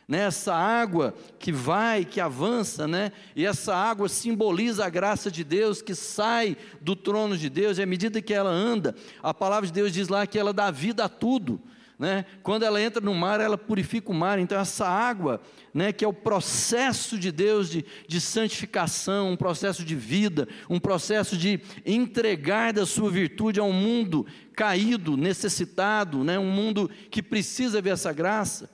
né, 0.08 0.20
essa 0.20 0.54
água 0.54 1.14
que 1.38 1.52
vai, 1.52 2.04
que 2.04 2.20
avança, 2.20 2.86
né, 2.86 3.12
e 3.34 3.44
essa 3.44 3.74
água 3.74 4.08
simboliza 4.08 4.84
a 4.84 4.90
graça 4.90 5.30
de 5.30 5.44
Deus 5.44 5.82
que 5.82 5.94
sai 5.94 6.56
do 6.80 6.96
trono 6.96 7.36
de 7.36 7.48
Deus, 7.48 7.78
e 7.78 7.82
à 7.82 7.86
medida 7.86 8.22
que 8.22 8.32
ela 8.32 8.50
anda, 8.50 8.94
a 9.22 9.34
palavra 9.34 9.66
de 9.66 9.72
Deus 9.72 9.92
diz 9.92 10.08
lá 10.08 10.26
que 10.26 10.38
ela 10.38 10.52
dá 10.52 10.70
vida 10.70 11.04
a 11.04 11.08
tudo. 11.08 11.60
Né? 11.96 12.24
Quando 12.42 12.64
ela 12.64 12.82
entra 12.82 13.00
no 13.00 13.14
mar, 13.14 13.40
ela 13.40 13.56
purifica 13.56 14.10
o 14.10 14.14
mar. 14.14 14.38
Então, 14.38 14.58
essa 14.58 14.86
água, 14.86 15.40
né, 15.72 15.92
que 15.92 16.04
é 16.04 16.08
o 16.08 16.12
processo 16.12 17.16
de 17.16 17.30
Deus 17.30 17.70
de, 17.70 17.84
de 18.08 18.20
santificação, 18.20 19.30
um 19.30 19.36
processo 19.36 19.84
de 19.84 19.94
vida, 19.94 20.48
um 20.68 20.80
processo 20.80 21.36
de 21.36 21.60
entregar 21.86 22.72
da 22.72 22.84
sua 22.84 23.10
virtude 23.10 23.60
a 23.60 23.64
um 23.64 23.72
mundo 23.72 24.26
caído, 24.54 25.16
necessitado, 25.16 26.24
né, 26.24 26.38
um 26.38 26.50
mundo 26.50 26.88
que 27.10 27.22
precisa 27.22 27.80
ver 27.80 27.90
essa 27.90 28.12
graça. 28.12 28.70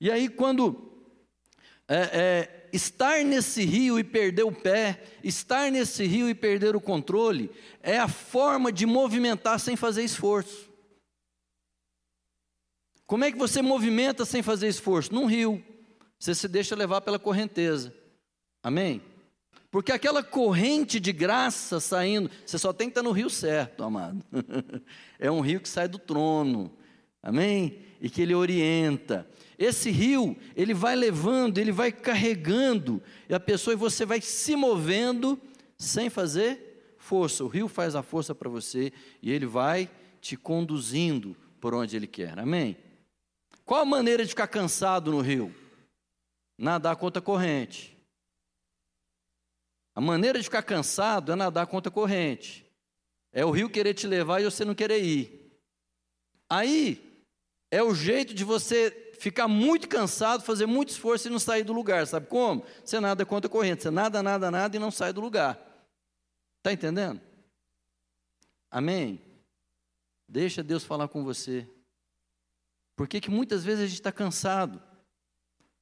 E 0.00 0.10
aí, 0.10 0.28
quando 0.28 0.90
é, 1.88 1.96
é, 1.96 2.68
estar 2.72 3.24
nesse 3.24 3.64
rio 3.64 3.98
e 3.98 4.04
perder 4.04 4.44
o 4.44 4.52
pé, 4.52 5.02
estar 5.22 5.70
nesse 5.70 6.04
rio 6.06 6.28
e 6.28 6.34
perder 6.34 6.76
o 6.76 6.80
controle, 6.80 7.50
é 7.82 7.98
a 7.98 8.08
forma 8.08 8.72
de 8.72 8.86
movimentar 8.86 9.58
sem 9.58 9.76
fazer 9.76 10.04
esforço. 10.04 10.70
Como 13.06 13.24
é 13.24 13.32
que 13.32 13.38
você 13.38 13.60
movimenta 13.60 14.24
sem 14.24 14.40
fazer 14.40 14.68
esforço? 14.68 15.12
Num 15.12 15.26
rio. 15.26 15.64
Você 16.18 16.34
se 16.34 16.46
deixa 16.46 16.76
levar 16.76 17.00
pela 17.00 17.18
correnteza. 17.18 17.92
Amém? 18.62 19.02
Porque 19.70 19.92
aquela 19.92 20.22
corrente 20.22 20.98
de 20.98 21.12
graça 21.12 21.78
saindo, 21.78 22.30
você 22.44 22.58
só 22.58 22.72
tem 22.72 22.88
que 22.88 22.92
estar 22.92 23.02
no 23.02 23.12
rio 23.12 23.30
certo, 23.30 23.84
amado. 23.84 24.24
é 25.18 25.30
um 25.30 25.40
rio 25.40 25.60
que 25.60 25.68
sai 25.68 25.86
do 25.86 25.98
trono. 25.98 26.72
Amém? 27.22 27.78
E 28.00 28.10
que 28.10 28.22
ele 28.22 28.34
orienta. 28.34 29.28
Esse 29.56 29.90
rio, 29.90 30.36
ele 30.56 30.74
vai 30.74 30.96
levando, 30.96 31.58
ele 31.58 31.70
vai 31.70 31.92
carregando, 31.92 33.02
e 33.28 33.34
a 33.34 33.38
pessoa 33.38 33.74
e 33.74 33.76
você 33.76 34.06
vai 34.06 34.20
se 34.20 34.56
movendo 34.56 35.38
sem 35.78 36.10
fazer 36.10 36.94
força. 36.96 37.44
O 37.44 37.48
rio 37.48 37.68
faz 37.68 37.94
a 37.94 38.02
força 38.02 38.34
para 38.34 38.48
você 38.48 38.92
e 39.22 39.30
ele 39.30 39.46
vai 39.46 39.90
te 40.20 40.36
conduzindo 40.36 41.36
por 41.60 41.74
onde 41.74 41.94
ele 41.94 42.06
quer. 42.06 42.38
Amém? 42.38 42.76
Qual 43.64 43.80
a 43.80 43.84
maneira 43.84 44.24
de 44.24 44.30
ficar 44.30 44.46
cansado 44.46 45.10
no 45.10 45.20
rio? 45.20 45.54
Nadar 46.58 46.96
contra 46.96 47.20
a 47.20 47.22
corrente. 47.22 47.96
A 49.94 50.00
maneira 50.00 50.38
de 50.38 50.44
ficar 50.44 50.62
cansado 50.62 51.32
é 51.32 51.36
nadar 51.36 51.66
contra 51.66 51.90
a 51.90 51.92
corrente. 51.92 52.66
É 53.32 53.44
o 53.44 53.50
rio 53.50 53.70
querer 53.70 53.94
te 53.94 54.06
levar 54.06 54.40
e 54.40 54.44
você 54.44 54.64
não 54.64 54.74
querer 54.74 55.02
ir. 55.02 55.52
Aí 56.48 57.24
é 57.70 57.82
o 57.82 57.94
jeito 57.94 58.34
de 58.34 58.44
você 58.44 59.12
ficar 59.18 59.46
muito 59.46 59.88
cansado, 59.88 60.42
fazer 60.42 60.66
muito 60.66 60.88
esforço 60.88 61.28
e 61.28 61.30
não 61.30 61.38
sair 61.38 61.62
do 61.62 61.72
lugar. 61.72 62.06
Sabe 62.06 62.26
como? 62.26 62.64
Você 62.84 62.98
nada 62.98 63.24
contra 63.26 63.48
a 63.48 63.52
corrente. 63.52 63.82
Você 63.82 63.90
nada, 63.90 64.22
nada, 64.22 64.50
nada 64.50 64.76
e 64.76 64.80
não 64.80 64.90
sai 64.90 65.12
do 65.12 65.20
lugar. 65.20 65.58
Está 66.58 66.72
entendendo? 66.72 67.20
Amém? 68.70 69.20
Deixa 70.28 70.62
Deus 70.62 70.84
falar 70.84 71.08
com 71.08 71.24
você. 71.24 71.68
Por 72.96 73.08
que, 73.08 73.20
que 73.20 73.30
muitas 73.30 73.64
vezes 73.64 73.84
a 73.84 73.86
gente 73.86 73.94
está 73.94 74.12
cansado? 74.12 74.82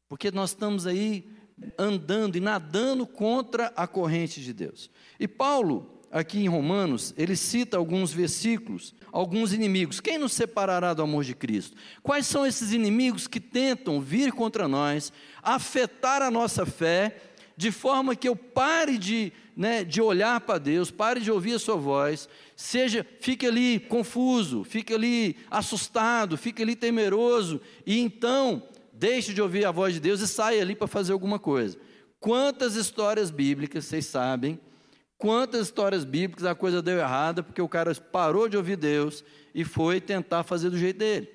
Porque 0.09 0.31
nós 0.31 0.51
estamos 0.51 0.87
aí 0.87 1.38
andando 1.79 2.37
e 2.37 2.41
nadando 2.41 3.07
contra 3.07 3.73
a 3.77 3.87
corrente 3.87 4.41
de 4.41 4.53
Deus. 4.53 4.91
E 5.19 5.27
Paulo, 5.27 5.99
aqui 6.11 6.39
em 6.41 6.49
Romanos, 6.49 7.15
ele 7.17 7.37
cita 7.37 7.77
alguns 7.77 8.13
versículos, 8.13 8.95
alguns 9.13 9.53
inimigos. 9.53 10.01
Quem 10.01 10.19
nos 10.19 10.33
separará 10.33 10.95
do 10.95 11.03
amor 11.03 11.25
de 11.25 11.35
Cristo? 11.35 11.77
Quais 12.03 12.27
são 12.27 12.47
esses 12.47 12.73
inimigos 12.73 13.27
que 13.27 13.41
tentam 13.41 14.01
vir 14.01 14.33
contra 14.33 14.67
nós, 14.67 15.13
afetar 15.43 16.23
a 16.23 16.31
nossa 16.31 16.65
fé, 16.65 17.17
de 17.57 17.73
forma 17.73 18.15
que 18.15 18.29
eu 18.29 18.37
pare 18.37 18.97
de, 18.97 19.33
né, 19.57 19.83
de 19.83 20.01
olhar 20.01 20.41
para 20.43 20.59
Deus, 20.59 20.93
pare 20.93 21.21
de 21.21 21.31
ouvir 21.31 21.55
a 21.55 21.59
sua 21.59 21.75
voz, 21.75 22.29
seja, 22.55 23.05
fique 23.21 23.45
ali 23.45 23.81
confuso, 23.81 24.63
fique 24.63 24.95
ali 24.95 25.37
assustado, 25.51 26.37
fique 26.37 26.63
ali 26.63 26.77
temeroso, 26.77 27.61
e 27.85 27.99
então 27.99 28.63
deixe 28.99 29.33
de 29.33 29.41
ouvir 29.41 29.65
a 29.65 29.71
voz 29.71 29.95
de 29.95 30.01
Deus 30.01 30.21
e 30.21 30.27
saia 30.27 30.61
ali 30.61 30.75
para 30.75 30.89
fazer 30.89 31.13
alguma 31.13 31.39
coisa. 31.39 31.79
Quantas 32.19 32.75
histórias 32.75 33.31
bíblicas, 33.31 33.85
vocês 33.85 34.07
sabem, 34.07 34.61
quantas 35.17 35.67
histórias 35.67 36.05
bíblicas 36.05 36.45
a 36.45 36.55
coisa 36.55 36.83
deu 36.83 36.99
errada 36.99 37.43
porque 37.43 37.63
o 37.63 37.69
cara 37.69 37.95
parou 37.95 38.49
de 38.49 38.57
ouvir 38.57 38.77
Deus 38.77 39.25
e 39.55 39.65
foi 39.65 40.01
tentar 40.01 40.43
fazer 40.43 40.69
do 40.69 40.77
jeito 40.77 40.99
dele. 40.99 41.29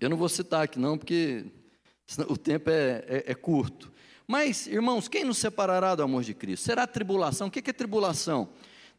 Eu 0.00 0.08
não 0.08 0.16
vou 0.16 0.28
citar 0.28 0.62
aqui 0.62 0.78
não, 0.78 0.96
porque 0.96 1.44
o 2.28 2.36
tempo 2.36 2.70
é, 2.70 3.04
é, 3.06 3.24
é 3.32 3.34
curto. 3.34 3.92
Mas, 4.26 4.68
irmãos, 4.68 5.08
quem 5.08 5.24
nos 5.24 5.38
separará 5.38 5.96
do 5.96 6.04
amor 6.04 6.22
de 6.22 6.34
Cristo? 6.34 6.64
Será 6.64 6.86
tribulação? 6.86 7.48
O 7.48 7.50
que 7.50 7.68
é 7.68 7.72
tribulação? 7.72 8.48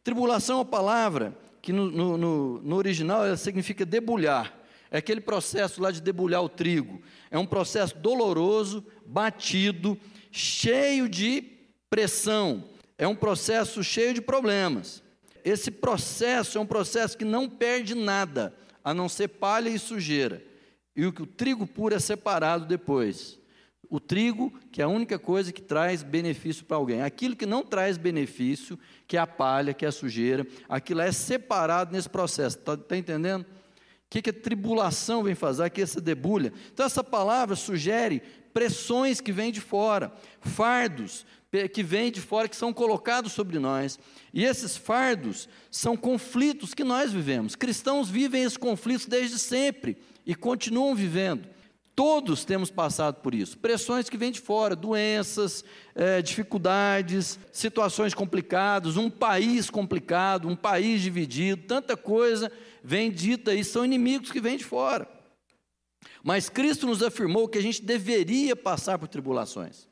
Tribulação 0.04 0.56
é 0.56 0.58
uma 0.58 0.64
palavra 0.64 1.36
que 1.62 1.72
no, 1.72 1.90
no, 1.90 2.18
no, 2.18 2.62
no 2.62 2.76
original 2.76 3.34
significa 3.36 3.86
debulhar. 3.86 4.61
É 4.92 4.98
aquele 4.98 5.20
processo 5.20 5.80
lá 5.82 5.90
de 5.90 6.00
debulhar 6.00 6.44
o 6.44 6.48
trigo. 6.48 7.02
É 7.30 7.38
um 7.38 7.46
processo 7.46 7.96
doloroso, 7.96 8.86
batido, 9.04 9.98
cheio 10.30 11.08
de 11.08 11.42
pressão. 11.90 12.68
É 12.96 13.08
um 13.08 13.16
processo 13.16 13.82
cheio 13.82 14.14
de 14.14 14.20
problemas. 14.20 15.02
Esse 15.42 15.70
processo 15.70 16.58
é 16.58 16.60
um 16.60 16.66
processo 16.66 17.18
que 17.18 17.24
não 17.24 17.48
perde 17.48 17.94
nada, 17.94 18.54
a 18.84 18.92
não 18.92 19.08
ser 19.08 19.28
palha 19.28 19.68
e 19.68 19.78
sujeira. 19.78 20.44
E 20.94 21.06
o 21.06 21.12
que 21.12 21.22
o 21.22 21.26
trigo 21.26 21.66
puro 21.66 21.94
é 21.94 21.98
separado 21.98 22.66
depois 22.66 23.40
o 23.92 24.00
trigo, 24.00 24.50
que 24.72 24.80
é 24.80 24.86
a 24.86 24.88
única 24.88 25.18
coisa 25.18 25.52
que 25.52 25.60
traz 25.60 26.02
benefício 26.02 26.64
para 26.64 26.78
alguém. 26.78 27.02
Aquilo 27.02 27.36
que 27.36 27.44
não 27.44 27.62
traz 27.62 27.98
benefício, 27.98 28.78
que 29.06 29.18
é 29.18 29.20
a 29.20 29.26
palha, 29.26 29.74
que 29.74 29.84
é 29.84 29.88
a 29.88 29.92
sujeira, 29.92 30.46
aquilo 30.66 31.02
é 31.02 31.12
separado 31.12 31.92
nesse 31.92 32.08
processo. 32.08 32.56
Está 32.56 32.74
tá 32.74 32.96
entendendo? 32.96 33.44
Que, 34.12 34.20
que 34.20 34.28
a 34.28 34.32
tribulação 34.34 35.22
vem 35.22 35.34
fazer? 35.34 35.62
Aqui 35.62 35.80
essa 35.80 35.98
debulha. 35.98 36.52
Então, 36.70 36.84
essa 36.84 37.02
palavra 37.02 37.56
sugere 37.56 38.22
pressões 38.52 39.22
que 39.22 39.32
vêm 39.32 39.50
de 39.50 39.58
fora, 39.58 40.12
fardos 40.38 41.24
que 41.72 41.82
vêm 41.82 42.12
de 42.12 42.20
fora, 42.20 42.46
que 42.46 42.54
são 42.54 42.74
colocados 42.74 43.32
sobre 43.32 43.58
nós. 43.58 43.98
E 44.30 44.44
esses 44.44 44.76
fardos 44.76 45.48
são 45.70 45.96
conflitos 45.96 46.74
que 46.74 46.84
nós 46.84 47.10
vivemos. 47.10 47.56
Cristãos 47.56 48.10
vivem 48.10 48.42
esses 48.42 48.58
conflitos 48.58 49.06
desde 49.06 49.38
sempre 49.38 49.96
e 50.26 50.34
continuam 50.34 50.94
vivendo. 50.94 51.48
Todos 51.94 52.44
temos 52.44 52.70
passado 52.70 53.14
por 53.22 53.34
isso. 53.34 53.56
Pressões 53.56 54.10
que 54.10 54.18
vêm 54.18 54.30
de 54.30 54.40
fora, 54.40 54.76
doenças, 54.76 55.64
é, 55.94 56.20
dificuldades, 56.20 57.38
situações 57.50 58.12
complicadas, 58.12 58.98
um 58.98 59.08
país 59.08 59.70
complicado, 59.70 60.48
um 60.48 60.56
país 60.56 61.00
dividido, 61.00 61.62
tanta 61.62 61.96
coisa 61.96 62.52
vem 62.82 63.10
dita 63.10 63.54
e 63.54 63.64
são 63.64 63.84
inimigos 63.84 64.30
que 64.30 64.40
vêm 64.40 64.56
de 64.56 64.64
fora. 64.64 65.08
Mas 66.22 66.48
Cristo 66.48 66.86
nos 66.86 67.02
afirmou 67.02 67.48
que 67.48 67.58
a 67.58 67.62
gente 67.62 67.82
deveria 67.82 68.54
passar 68.54 68.98
por 68.98 69.08
tribulações. 69.08 69.88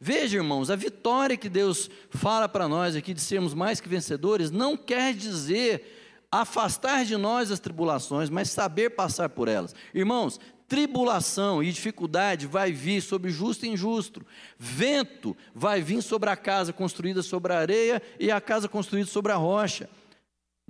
Veja, 0.00 0.38
irmãos, 0.38 0.70
a 0.70 0.76
vitória 0.76 1.36
que 1.36 1.48
Deus 1.48 1.90
fala 2.10 2.48
para 2.48 2.66
nós 2.66 2.96
aqui 2.96 3.12
de 3.12 3.20
sermos 3.20 3.52
mais 3.52 3.80
que 3.80 3.88
vencedores 3.88 4.50
não 4.50 4.76
quer 4.76 5.12
dizer 5.12 5.98
afastar 6.32 7.04
de 7.04 7.16
nós 7.16 7.50
as 7.50 7.60
tribulações, 7.60 8.30
mas 8.30 8.50
saber 8.50 8.90
passar 8.90 9.28
por 9.28 9.48
elas. 9.48 9.74
Irmãos, 9.92 10.40
tribulação 10.66 11.62
e 11.62 11.72
dificuldade 11.72 12.46
vai 12.46 12.72
vir 12.72 13.02
sobre 13.02 13.30
justo 13.30 13.66
e 13.66 13.68
injusto. 13.68 14.24
Vento 14.56 15.36
vai 15.54 15.82
vir 15.82 16.00
sobre 16.00 16.30
a 16.30 16.36
casa 16.36 16.72
construída 16.72 17.22
sobre 17.22 17.52
a 17.52 17.58
areia 17.58 18.00
e 18.18 18.30
a 18.30 18.40
casa 18.40 18.68
construída 18.68 19.08
sobre 19.08 19.32
a 19.32 19.36
rocha. 19.36 19.90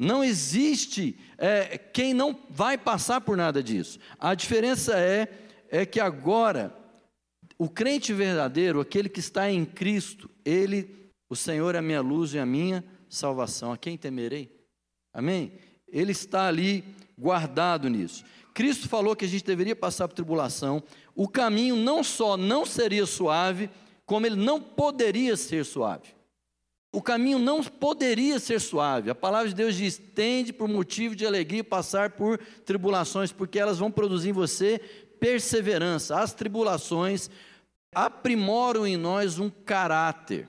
Não 0.00 0.24
existe 0.24 1.14
é, 1.36 1.76
quem 1.76 2.14
não 2.14 2.34
vai 2.48 2.78
passar 2.78 3.20
por 3.20 3.36
nada 3.36 3.62
disso. 3.62 3.98
A 4.18 4.34
diferença 4.34 4.98
é, 4.98 5.28
é 5.68 5.84
que 5.84 6.00
agora 6.00 6.74
o 7.58 7.68
crente 7.68 8.14
verdadeiro, 8.14 8.80
aquele 8.80 9.10
que 9.10 9.20
está 9.20 9.50
em 9.50 9.62
Cristo, 9.62 10.30
ele, 10.42 11.12
o 11.28 11.36
Senhor 11.36 11.74
é 11.74 11.78
a 11.78 11.82
minha 11.82 12.00
luz 12.00 12.32
e 12.32 12.38
a 12.38 12.46
minha 12.46 12.82
salvação. 13.10 13.72
A 13.72 13.76
quem 13.76 13.98
temerei? 13.98 14.50
Amém? 15.12 15.52
Ele 15.86 16.12
está 16.12 16.48
ali 16.48 16.82
guardado 17.18 17.90
nisso. 17.90 18.24
Cristo 18.54 18.88
falou 18.88 19.14
que 19.14 19.26
a 19.26 19.28
gente 19.28 19.44
deveria 19.44 19.76
passar 19.76 20.08
por 20.08 20.14
tribulação. 20.14 20.82
O 21.14 21.28
caminho 21.28 21.76
não 21.76 22.02
só 22.02 22.38
não 22.38 22.64
seria 22.64 23.04
suave, 23.04 23.68
como 24.06 24.24
ele 24.24 24.36
não 24.36 24.62
poderia 24.62 25.36
ser 25.36 25.62
suave. 25.62 26.14
O 26.92 27.00
caminho 27.00 27.38
não 27.38 27.62
poderia 27.62 28.40
ser 28.40 28.60
suave. 28.60 29.10
A 29.10 29.14
palavra 29.14 29.48
de 29.48 29.54
Deus 29.54 29.76
diz: 29.76 29.96
tende 29.98 30.52
por 30.52 30.68
motivo 30.68 31.14
de 31.14 31.24
alegria 31.24 31.62
passar 31.62 32.10
por 32.10 32.38
tribulações, 32.64 33.30
porque 33.30 33.58
elas 33.58 33.78
vão 33.78 33.90
produzir 33.90 34.30
em 34.30 34.32
você 34.32 34.78
perseverança. 35.20 36.18
As 36.18 36.32
tribulações 36.32 37.30
aprimoram 37.94 38.86
em 38.86 38.96
nós 38.96 39.38
um 39.38 39.48
caráter. 39.48 40.48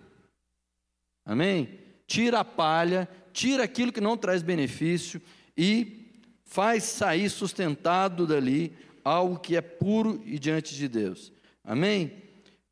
Amém? 1.24 1.80
Tira 2.08 2.40
a 2.40 2.46
palha, 2.46 3.08
tira 3.32 3.64
aquilo 3.64 3.92
que 3.92 4.02
não 4.02 4.18
traz 4.18 4.42
benefício 4.42 5.22
e 5.56 6.02
faz 6.44 6.84
sair 6.84 7.30
sustentado 7.30 8.26
dali 8.26 8.76
algo 9.04 9.40
que 9.40 9.56
é 9.56 9.62
puro 9.62 10.22
e 10.26 10.38
diante 10.40 10.76
de 10.76 10.88
Deus. 10.88 11.32
Amém? 11.64 12.24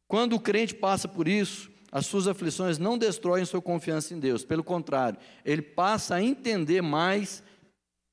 Quando 0.07 0.33
o 0.33 0.39
crente 0.39 0.73
passa 0.73 1.07
por 1.07 1.27
isso, 1.27 1.71
as 1.91 2.05
suas 2.05 2.27
aflições 2.27 2.77
não 2.77 2.97
destroem 2.97 3.45
sua 3.45 3.61
confiança 3.61 4.13
em 4.13 4.19
Deus, 4.19 4.45
pelo 4.45 4.63
contrário, 4.63 5.19
ele 5.43 5.61
passa 5.61 6.15
a 6.15 6.23
entender 6.23 6.81
mais 6.81 7.43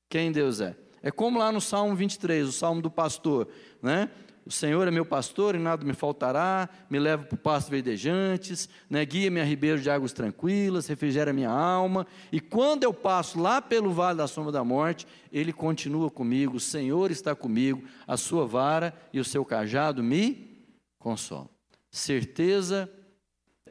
quem 0.09 0.31
Deus 0.31 0.61
é. 0.61 0.75
É 1.01 1.11
como 1.11 1.39
lá 1.39 1.51
no 1.51 1.61
Salmo 1.61 1.95
23, 1.95 2.47
o 2.47 2.51
salmo 2.51 2.81
do 2.81 2.89
pastor, 2.89 3.47
né? 3.81 4.09
O 4.47 4.51
Senhor 4.51 4.87
é 4.87 4.91
meu 4.91 5.05
pastor 5.05 5.55
e 5.55 5.59
nada 5.59 5.85
me 5.85 5.91
faltará, 5.91 6.69
me 6.89 6.97
leva 6.97 7.25
para 7.25 7.35
o 7.35 7.37
pasto 7.37 7.69
verdejantes, 7.69 8.69
né, 8.89 9.03
guia-me 9.03 9.41
a 9.41 9.43
ribeiro 9.43 9.81
de 9.81 9.89
águas 9.89 10.13
tranquilas, 10.13 10.87
refrigera 10.87 11.33
minha 11.33 11.49
alma. 11.49 12.07
E 12.31 12.39
quando 12.39 12.85
eu 12.85 12.93
passo 12.93 13.41
lá 13.41 13.61
pelo 13.61 13.91
vale 13.91 14.19
da 14.19 14.25
sombra 14.25 14.49
da 14.49 14.63
morte, 14.63 15.05
Ele 15.33 15.51
continua 15.51 16.09
comigo, 16.09 16.55
o 16.55 16.61
Senhor 16.61 17.11
está 17.11 17.35
comigo, 17.35 17.83
a 18.07 18.15
sua 18.15 18.47
vara 18.47 18.93
e 19.11 19.19
o 19.19 19.25
seu 19.25 19.43
cajado 19.43 20.01
me 20.01 20.65
consolam. 20.97 21.49
Certeza, 21.91 22.89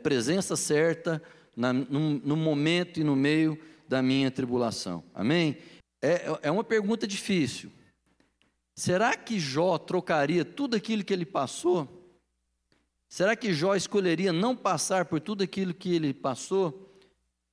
presença 0.07 0.55
certa 0.55 1.21
na, 1.57 1.73
no, 1.73 2.11
no 2.21 2.37
momento 2.37 3.01
e 3.01 3.03
no 3.03 3.17
meio 3.17 3.59
da 3.89 4.01
minha 4.01 4.31
tribulação. 4.31 5.03
Amém? 5.13 5.59
É, 6.01 6.27
é 6.43 6.51
uma 6.53 6.63
pergunta 6.63 7.09
difícil. 7.09 7.73
Será 8.77 9.17
que 9.17 9.41
Jó 9.41 9.77
trocaria 9.79 10.45
tudo 10.45 10.77
aquilo 10.77 11.03
que 11.03 11.13
ele 11.13 11.27
passou? 11.27 12.09
Será 13.09 13.35
que 13.35 13.53
Jó 13.53 13.75
escolheria 13.75 14.33
não 14.33 14.55
passar 14.55 15.07
por 15.07 15.21
tudo 15.21 15.43
aquilo 15.43 15.75
que 15.75 15.93
ele 15.93 16.15
passou? 16.15 16.97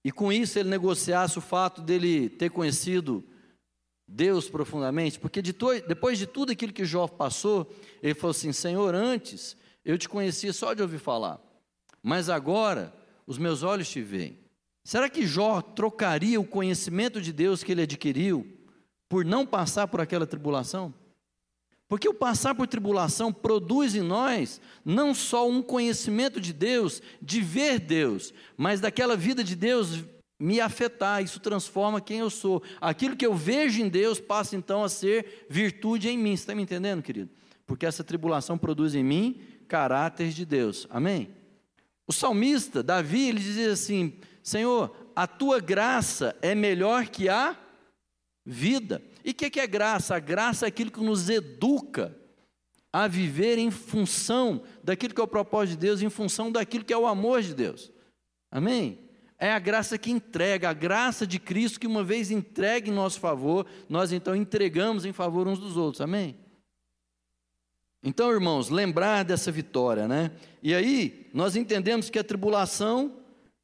E 0.06 0.12
com 0.12 0.32
isso 0.32 0.60
ele 0.60 0.70
negociasse 0.70 1.40
o 1.40 1.42
fato 1.42 1.82
dele 1.82 2.30
ter 2.30 2.52
conhecido 2.52 3.24
Deus 4.08 4.48
profundamente? 4.48 5.20
Porque 5.20 5.42
de 5.42 5.54
to, 5.54 5.70
depois 5.88 6.20
de 6.20 6.28
tudo 6.28 6.52
aquilo 6.52 6.72
que 6.72 6.86
Jó 6.86 7.08
passou, 7.08 7.74
ele 8.04 8.14
falou 8.14 8.30
assim: 8.30 8.54
Senhor, 8.54 8.94
antes 8.94 9.58
eu 9.84 9.98
te 9.98 10.08
conhecia 10.08 10.54
só 10.54 10.76
de 10.76 10.84
ouvir 10.84 11.00
falar, 11.00 11.42
mas 12.04 12.30
agora 12.30 12.94
os 13.26 13.38
meus 13.38 13.64
olhos 13.64 13.90
te 13.90 14.02
veem. 14.02 14.38
Será 14.84 15.10
que 15.10 15.26
Jó 15.26 15.62
trocaria 15.62 16.40
o 16.40 16.46
conhecimento 16.46 17.22
de 17.22 17.32
Deus 17.32 17.64
que 17.64 17.72
ele 17.72 17.84
adquiriu 17.84 18.46
por 19.08 19.24
não 19.24 19.46
passar 19.46 19.88
por 19.88 20.02
aquela 20.02 20.28
tribulação? 20.28 20.94
Porque 21.88 22.10
o 22.10 22.14
passar 22.14 22.56
por 22.56 22.68
tribulação 22.68 23.32
produz 23.32 23.96
em 23.96 24.02
nós 24.02 24.60
não 24.84 25.14
só 25.14 25.48
um 25.48 25.62
conhecimento 25.62 26.42
de 26.42 26.52
Deus, 26.52 27.02
de 27.22 27.40
ver 27.40 27.80
Deus, 27.80 28.34
mas 28.58 28.82
daquela 28.82 29.16
vida 29.16 29.44
de 29.44 29.56
Deus 29.56 30.04
me 30.40 30.60
afetar, 30.60 31.24
isso 31.24 31.40
transforma 31.40 32.02
quem 32.02 32.20
eu 32.20 32.30
sou. 32.30 32.62
Aquilo 32.82 33.16
que 33.16 33.26
eu 33.26 33.34
vejo 33.34 33.82
em 33.82 33.88
Deus 33.88 34.20
passa 34.20 34.56
então 34.58 34.84
a 34.84 34.90
ser 34.90 35.46
virtude 35.50 36.10
em 36.10 36.18
mim. 36.18 36.36
Você 36.36 36.44
está 36.44 36.56
me 36.56 36.64
entendendo, 36.64 37.02
querido? 37.02 37.30
Porque 37.66 37.86
essa 37.86 38.04
tribulação 38.04 38.58
produz 38.58 38.96
em 38.96 39.04
mim 39.04 39.40
caráter 39.68 40.30
de 40.30 40.46
Deus. 40.46 40.86
Amém? 40.90 41.30
O 42.08 42.14
salmista, 42.14 42.84
Davi, 42.84 43.30
ele 43.30 43.40
dizia 43.40 43.72
assim: 43.72 44.14
Senhor, 44.42 44.96
a 45.16 45.28
tua 45.28 45.60
graça 45.60 46.36
é 46.42 46.54
melhor 46.54 47.08
que 47.08 47.30
a 47.30 47.58
vida. 48.46 49.02
E 49.24 49.32
o 49.32 49.34
que, 49.34 49.50
que 49.50 49.60
é 49.60 49.68
graça? 49.68 50.16
A 50.16 50.20
graça 50.20 50.66
é 50.66 50.68
aquilo 50.68 50.92
que 50.92 51.02
nos 51.02 51.30
educa 51.30 52.16
a 52.92 53.08
viver 53.08 53.58
em 53.58 53.72
função 53.72 54.62
daquilo 54.84 55.16
que 55.16 55.22
é 55.22 55.24
o 55.24 55.28
propósito 55.28 55.80
de 55.80 55.88
Deus, 55.88 56.02
em 56.02 56.10
função 56.10 56.52
daquilo 56.52 56.86
que 56.86 56.94
é 56.94 56.98
o 56.98 57.08
amor 57.08 57.42
de 57.42 57.56
Deus. 57.56 57.92
Amém? 58.52 59.00
É 59.40 59.52
a 59.52 59.60
graça 59.60 59.98
que 59.98 60.12
entrega, 60.12 60.70
a 60.70 60.74
graça 60.74 61.26
de 61.26 61.40
Cristo 61.40 61.80
que 61.80 61.88
uma 61.88 62.04
vez 62.04 62.30
entregue 62.30 62.92
em 62.92 62.94
nosso 62.94 63.20
favor, 63.20 63.66
nós 63.90 64.12
então 64.14 64.36
entregamos 64.36 65.06
em 65.06 65.12
favor 65.12 65.48
uns 65.48 65.60
dos 65.60 65.76
outros. 65.76 66.02
Amém? 66.02 66.38
Então, 68.04 68.32
irmãos, 68.32 68.70
lembrar 68.70 69.24
dessa 69.24 69.50
vitória, 69.50 70.08
né? 70.08 70.32
E 70.62 70.76
aí, 70.76 71.28
nós 71.34 71.56
entendemos 71.56 72.10
que 72.10 72.20
a 72.20 72.24
tribulação 72.24 73.14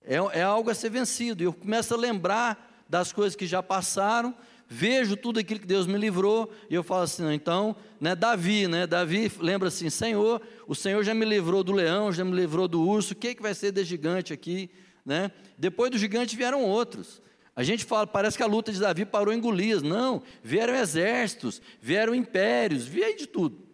é, 0.01 0.15
é 0.15 0.41
algo 0.41 0.69
a 0.69 0.73
ser 0.73 0.89
vencido. 0.89 1.43
Eu 1.43 1.51
começo 1.51 1.93
a 1.93 1.97
lembrar 1.97 2.85
das 2.87 3.11
coisas 3.11 3.35
que 3.35 3.45
já 3.45 3.61
passaram, 3.61 4.33
vejo 4.67 5.17
tudo 5.17 5.39
aquilo 5.39 5.59
que 5.59 5.67
Deus 5.67 5.85
me 5.85 5.97
livrou, 5.97 6.51
e 6.69 6.73
eu 6.73 6.83
falo 6.83 7.03
assim, 7.03 7.31
então, 7.33 7.75
né, 7.99 8.15
Davi, 8.15 8.67
né, 8.67 8.87
Davi 8.87 9.31
lembra 9.39 9.67
assim, 9.67 9.89
Senhor, 9.89 10.41
o 10.67 10.73
Senhor 10.73 11.03
já 11.03 11.13
me 11.13 11.25
livrou 11.25 11.63
do 11.63 11.71
leão, 11.71 12.11
já 12.11 12.23
me 12.23 12.35
livrou 12.35 12.67
do 12.67 12.81
urso, 12.81 13.13
o 13.13 13.15
que, 13.15 13.29
é 13.29 13.35
que 13.35 13.41
vai 13.41 13.53
ser 13.53 13.71
desse 13.71 13.89
gigante 13.89 14.31
aqui, 14.33 14.71
né? 15.05 15.31
Depois 15.57 15.91
do 15.91 15.97
gigante 15.97 16.35
vieram 16.35 16.63
outros, 16.63 17.21
a 17.55 17.63
gente 17.63 17.83
fala, 17.83 18.07
parece 18.07 18.37
que 18.37 18.43
a 18.43 18.47
luta 18.47 18.71
de 18.71 18.79
Davi 18.79 19.05
parou 19.05 19.33
em 19.33 19.39
Golias, 19.39 19.83
não, 19.83 20.23
vieram 20.43 20.75
exércitos, 20.75 21.61
vieram 21.81 22.15
impérios, 22.15 22.85
veio 22.87 23.17
de 23.17 23.27
tudo, 23.27 23.68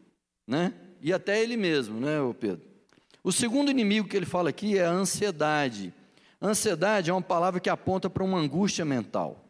né? 0.47 0.73
E 1.01 1.13
até 1.13 1.41
ele 1.41 1.58
mesmo, 1.58 1.99
né, 1.99 2.17
Pedro? 2.39 2.62
O 3.23 3.31
segundo 3.31 3.71
inimigo 3.71 4.08
que 4.08 4.15
ele 4.15 4.25
fala 4.25 4.49
aqui 4.49 4.77
é 4.77 4.86
a 4.86 4.91
ansiedade. 4.91 5.93
Ansiedade 6.41 7.10
é 7.10 7.13
uma 7.13 7.21
palavra 7.21 7.60
que 7.60 7.69
aponta 7.69 8.10
para 8.10 8.23
uma 8.23 8.38
angústia 8.38 8.86
mental. 8.86 9.43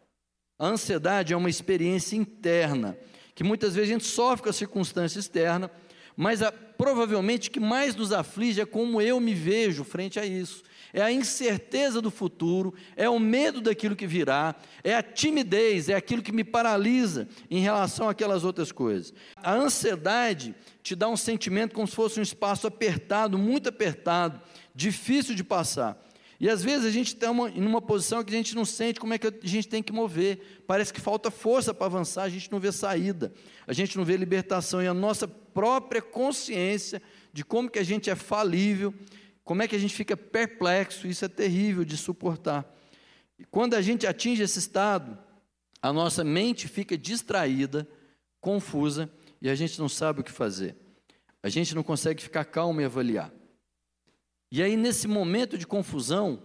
A 0.58 0.68
ansiedade 0.68 1.34
é 1.34 1.38
uma 1.38 1.50
experiência 1.50 2.16
interna, 2.16 2.98
que 3.34 3.44
muitas 3.44 3.76
vezes 3.76 3.90
a 3.90 3.94
gente 3.94 4.06
sofre 4.06 4.44
com 4.44 4.50
a 4.50 4.54
circunstância 4.54 5.20
externa, 5.20 5.70
mas 6.16 6.42
a, 6.42 6.52
provavelmente 6.52 7.50
o 7.50 7.52
que 7.52 7.60
mais 7.60 7.96
nos 7.96 8.14
aflige 8.14 8.62
é 8.62 8.66
como 8.66 9.02
eu 9.02 9.20
me 9.20 9.34
vejo 9.34 9.84
frente 9.84 10.18
a 10.18 10.26
isso. 10.26 10.64
É 10.94 11.02
a 11.02 11.12
incerteza 11.12 12.02
do 12.02 12.10
futuro, 12.10 12.74
é 12.96 13.10
o 13.10 13.20
medo 13.20 13.62
daquilo 13.62 13.96
que 13.96 14.08
virá, 14.08 14.56
é 14.84 14.96
a 14.96 15.04
timidez, 15.04 15.90
é 15.90 15.94
aquilo 15.94 16.22
que 16.22 16.32
me 16.32 16.44
paralisa 16.44 17.28
em 17.50 17.60
relação 17.60 18.10
àquelas 18.10 18.44
outras 18.44 18.72
coisas. 18.72 19.14
A 19.36 19.54
ansiedade 19.54 20.56
te 20.82 20.96
dá 20.96 21.08
um 21.10 21.18
sentimento 21.18 21.74
como 21.74 21.88
se 21.88 21.96
fosse 21.96 22.20
um 22.20 22.24
espaço 22.24 22.68
apertado, 22.68 23.38
muito 23.38 23.70
apertado, 23.70 24.42
difícil 24.74 25.36
de 25.36 25.44
passar. 25.44 26.02
E 26.40 26.50
às 26.50 26.62
vezes 26.62 26.86
a 26.86 26.92
gente 26.92 27.08
está 27.08 27.28
em 27.28 27.66
uma 27.66 27.82
posição 27.82 28.24
que 28.24 28.34
a 28.34 28.38
gente 28.38 28.56
não 28.56 28.66
sente 28.66 29.00
como 29.00 29.14
é 29.14 29.18
que 29.18 29.28
a 29.28 29.34
gente 29.44 29.68
tem 29.68 29.82
que 29.82 29.94
mover. 29.94 30.62
Parece 30.68 30.94
que 30.94 31.00
falta 31.00 31.32
força 31.32 31.74
para 31.74 31.86
avançar, 31.86 32.24
a 32.24 32.30
gente 32.30 32.52
não 32.52 32.60
vê 32.60 32.72
saída, 32.72 33.34
a 33.66 33.74
gente 33.74 33.98
não 33.98 34.04
vê 34.04 34.18
libertação. 34.18 34.82
E 34.82 34.88
a 34.88 34.94
nossa 34.94 35.28
própria 35.28 36.02
consciência 36.02 37.02
de 37.32 37.44
como 37.44 37.70
que 37.70 37.80
a 37.80 37.84
gente 37.84 38.10
é 38.10 38.16
falível, 38.16 38.94
como 39.46 39.62
é 39.62 39.68
que 39.68 39.76
a 39.76 39.80
gente 39.80 39.94
fica 39.94 40.18
perplexo, 40.18 41.08
isso 41.08 41.24
é 41.24 41.28
terrível 41.28 41.86
de 41.86 41.96
suportar. 41.96 42.66
E 43.38 43.46
quando 43.46 43.76
a 43.76 43.82
gente 43.82 44.08
atinge 44.08 44.42
esse 44.42 44.58
estado, 44.58 45.18
a 45.80 45.94
nossa 45.94 46.24
mente 46.24 46.68
fica 46.68 46.98
distraída, 46.98 47.88
confusa, 48.42 49.08
e 49.40 49.48
a 49.48 49.54
gente 49.54 49.80
não 49.80 49.88
sabe 49.88 50.22
o 50.22 50.24
que 50.24 50.32
fazer. 50.32 50.76
A 51.44 51.50
gente 51.50 51.76
não 51.76 51.84
consegue 51.84 52.24
ficar 52.24 52.44
calmo 52.46 52.82
e 52.82 52.86
avaliar. 52.86 53.32
E 54.52 54.64
aí, 54.64 54.76
nesse 54.76 55.08
momento 55.08 55.60
de 55.60 55.68
confusão, 55.68 56.42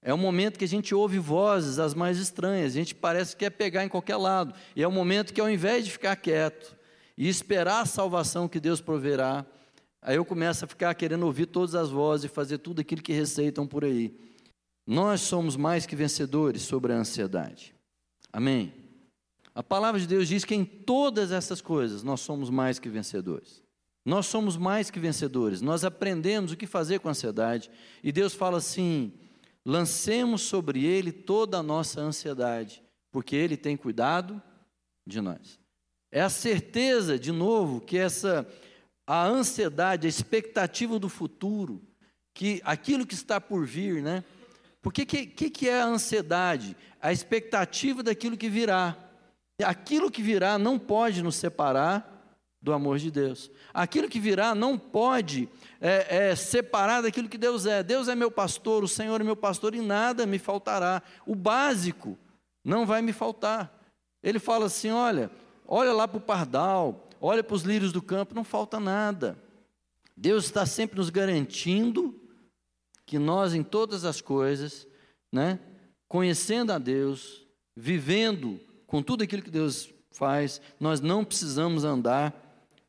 é 0.00 0.14
o 0.14 0.18
momento 0.18 0.58
que 0.58 0.64
a 0.64 0.68
gente 0.68 0.94
ouve 0.94 1.18
vozes 1.18 1.80
as 1.80 1.92
mais 1.92 2.18
estranhas, 2.18 2.72
a 2.72 2.76
gente 2.76 2.94
parece 2.94 3.34
que 3.34 3.44
quer 3.44 3.50
pegar 3.50 3.84
em 3.84 3.88
qualquer 3.88 4.16
lado. 4.16 4.54
E 4.76 4.82
é 4.82 4.86
o 4.86 4.92
momento 4.92 5.34
que, 5.34 5.40
ao 5.40 5.50
invés 5.50 5.84
de 5.84 5.90
ficar 5.90 6.14
quieto 6.14 6.76
e 7.16 7.28
esperar 7.28 7.80
a 7.80 7.86
salvação 7.86 8.46
que 8.46 8.60
Deus 8.60 8.80
proverá, 8.80 9.44
aí 10.00 10.16
eu 10.16 10.24
começo 10.24 10.64
a 10.64 10.68
ficar 10.68 10.94
querendo 10.94 11.24
ouvir 11.24 11.46
todas 11.46 11.74
as 11.74 11.90
vozes 11.90 12.24
e 12.24 12.34
fazer 12.34 12.58
tudo 12.58 12.80
aquilo 12.80 13.02
que 13.02 13.12
receitam 13.12 13.66
por 13.66 13.84
aí. 13.84 14.14
Nós 14.86 15.20
somos 15.20 15.56
mais 15.56 15.84
que 15.84 15.94
vencedores 15.94 16.62
sobre 16.62 16.92
a 16.92 16.96
ansiedade. 16.96 17.74
Amém? 18.32 18.72
A 19.54 19.62
palavra 19.62 20.00
de 20.00 20.06
Deus 20.06 20.28
diz 20.28 20.44
que 20.44 20.54
em 20.54 20.64
todas 20.64 21.32
essas 21.32 21.60
coisas 21.60 22.02
nós 22.02 22.20
somos 22.20 22.48
mais 22.48 22.78
que 22.78 22.88
vencedores. 22.88 23.62
Nós 24.04 24.26
somos 24.26 24.56
mais 24.56 24.90
que 24.90 24.98
vencedores, 24.98 25.60
nós 25.60 25.84
aprendemos 25.84 26.52
o 26.52 26.56
que 26.56 26.66
fazer 26.66 27.00
com 27.00 27.08
a 27.08 27.10
ansiedade, 27.10 27.70
e 28.02 28.10
Deus 28.10 28.32
fala 28.32 28.56
assim: 28.56 29.12
lancemos 29.66 30.40
sobre 30.40 30.82
Ele 30.86 31.12
toda 31.12 31.58
a 31.58 31.62
nossa 31.62 32.00
ansiedade, 32.00 32.82
porque 33.10 33.36
Ele 33.36 33.54
tem 33.54 33.76
cuidado 33.76 34.40
de 35.06 35.20
nós. 35.20 35.58
É 36.10 36.22
a 36.22 36.30
certeza, 36.30 37.18
de 37.18 37.30
novo, 37.30 37.82
que 37.82 37.98
essa 37.98 38.48
a 39.08 39.24
ansiedade, 39.24 40.06
a 40.06 40.10
expectativa 40.10 40.98
do 40.98 41.08
futuro, 41.08 41.82
que 42.34 42.60
aquilo 42.62 43.06
que 43.06 43.14
está 43.14 43.40
por 43.40 43.64
vir, 43.64 44.02
né? 44.02 44.22
Porque 44.82 45.06
que, 45.06 45.24
que, 45.24 45.48
que 45.48 45.66
é 45.66 45.80
a 45.80 45.86
ansiedade? 45.86 46.76
A 47.00 47.10
expectativa 47.10 48.02
daquilo 48.02 48.36
que 48.36 48.50
virá. 48.50 48.94
Aquilo 49.64 50.10
que 50.10 50.20
virá 50.20 50.58
não 50.58 50.78
pode 50.78 51.22
nos 51.22 51.36
separar 51.36 52.36
do 52.60 52.70
amor 52.70 52.98
de 52.98 53.10
Deus. 53.10 53.50
Aquilo 53.72 54.10
que 54.10 54.20
virá 54.20 54.54
não 54.54 54.76
pode 54.78 55.48
é, 55.80 56.28
é, 56.28 56.36
separar 56.36 57.00
daquilo 57.00 57.30
que 57.30 57.38
Deus 57.38 57.64
é. 57.64 57.82
Deus 57.82 58.08
é 58.08 58.14
meu 58.14 58.30
pastor, 58.30 58.84
o 58.84 58.88
Senhor 58.88 59.18
é 59.18 59.24
meu 59.24 59.36
pastor 59.36 59.74
e 59.74 59.80
nada 59.80 60.26
me 60.26 60.38
faltará. 60.38 61.02
O 61.26 61.34
básico 61.34 62.18
não 62.62 62.84
vai 62.84 63.00
me 63.00 63.14
faltar. 63.14 63.72
Ele 64.22 64.38
fala 64.38 64.66
assim: 64.66 64.90
olha, 64.90 65.30
olha 65.66 65.94
lá 65.94 66.06
para 66.06 66.18
o 66.18 66.20
pardal, 66.20 67.07
olha 67.20 67.42
para 67.42 67.54
os 67.54 67.62
lírios 67.62 67.92
do 67.92 68.02
campo, 68.02 68.34
não 68.34 68.44
falta 68.44 68.78
nada. 68.78 69.38
Deus 70.16 70.46
está 70.46 70.66
sempre 70.66 70.98
nos 70.98 71.10
garantindo 71.10 72.20
que 73.06 73.18
nós, 73.18 73.54
em 73.54 73.62
todas 73.62 74.04
as 74.04 74.20
coisas, 74.20 74.86
né, 75.32 75.58
conhecendo 76.08 76.72
a 76.72 76.78
Deus, 76.78 77.46
vivendo 77.76 78.60
com 78.86 79.02
tudo 79.02 79.22
aquilo 79.22 79.42
que 79.42 79.50
Deus 79.50 79.92
faz, 80.10 80.60
nós 80.80 81.00
não 81.00 81.24
precisamos 81.24 81.84
andar 81.84 82.34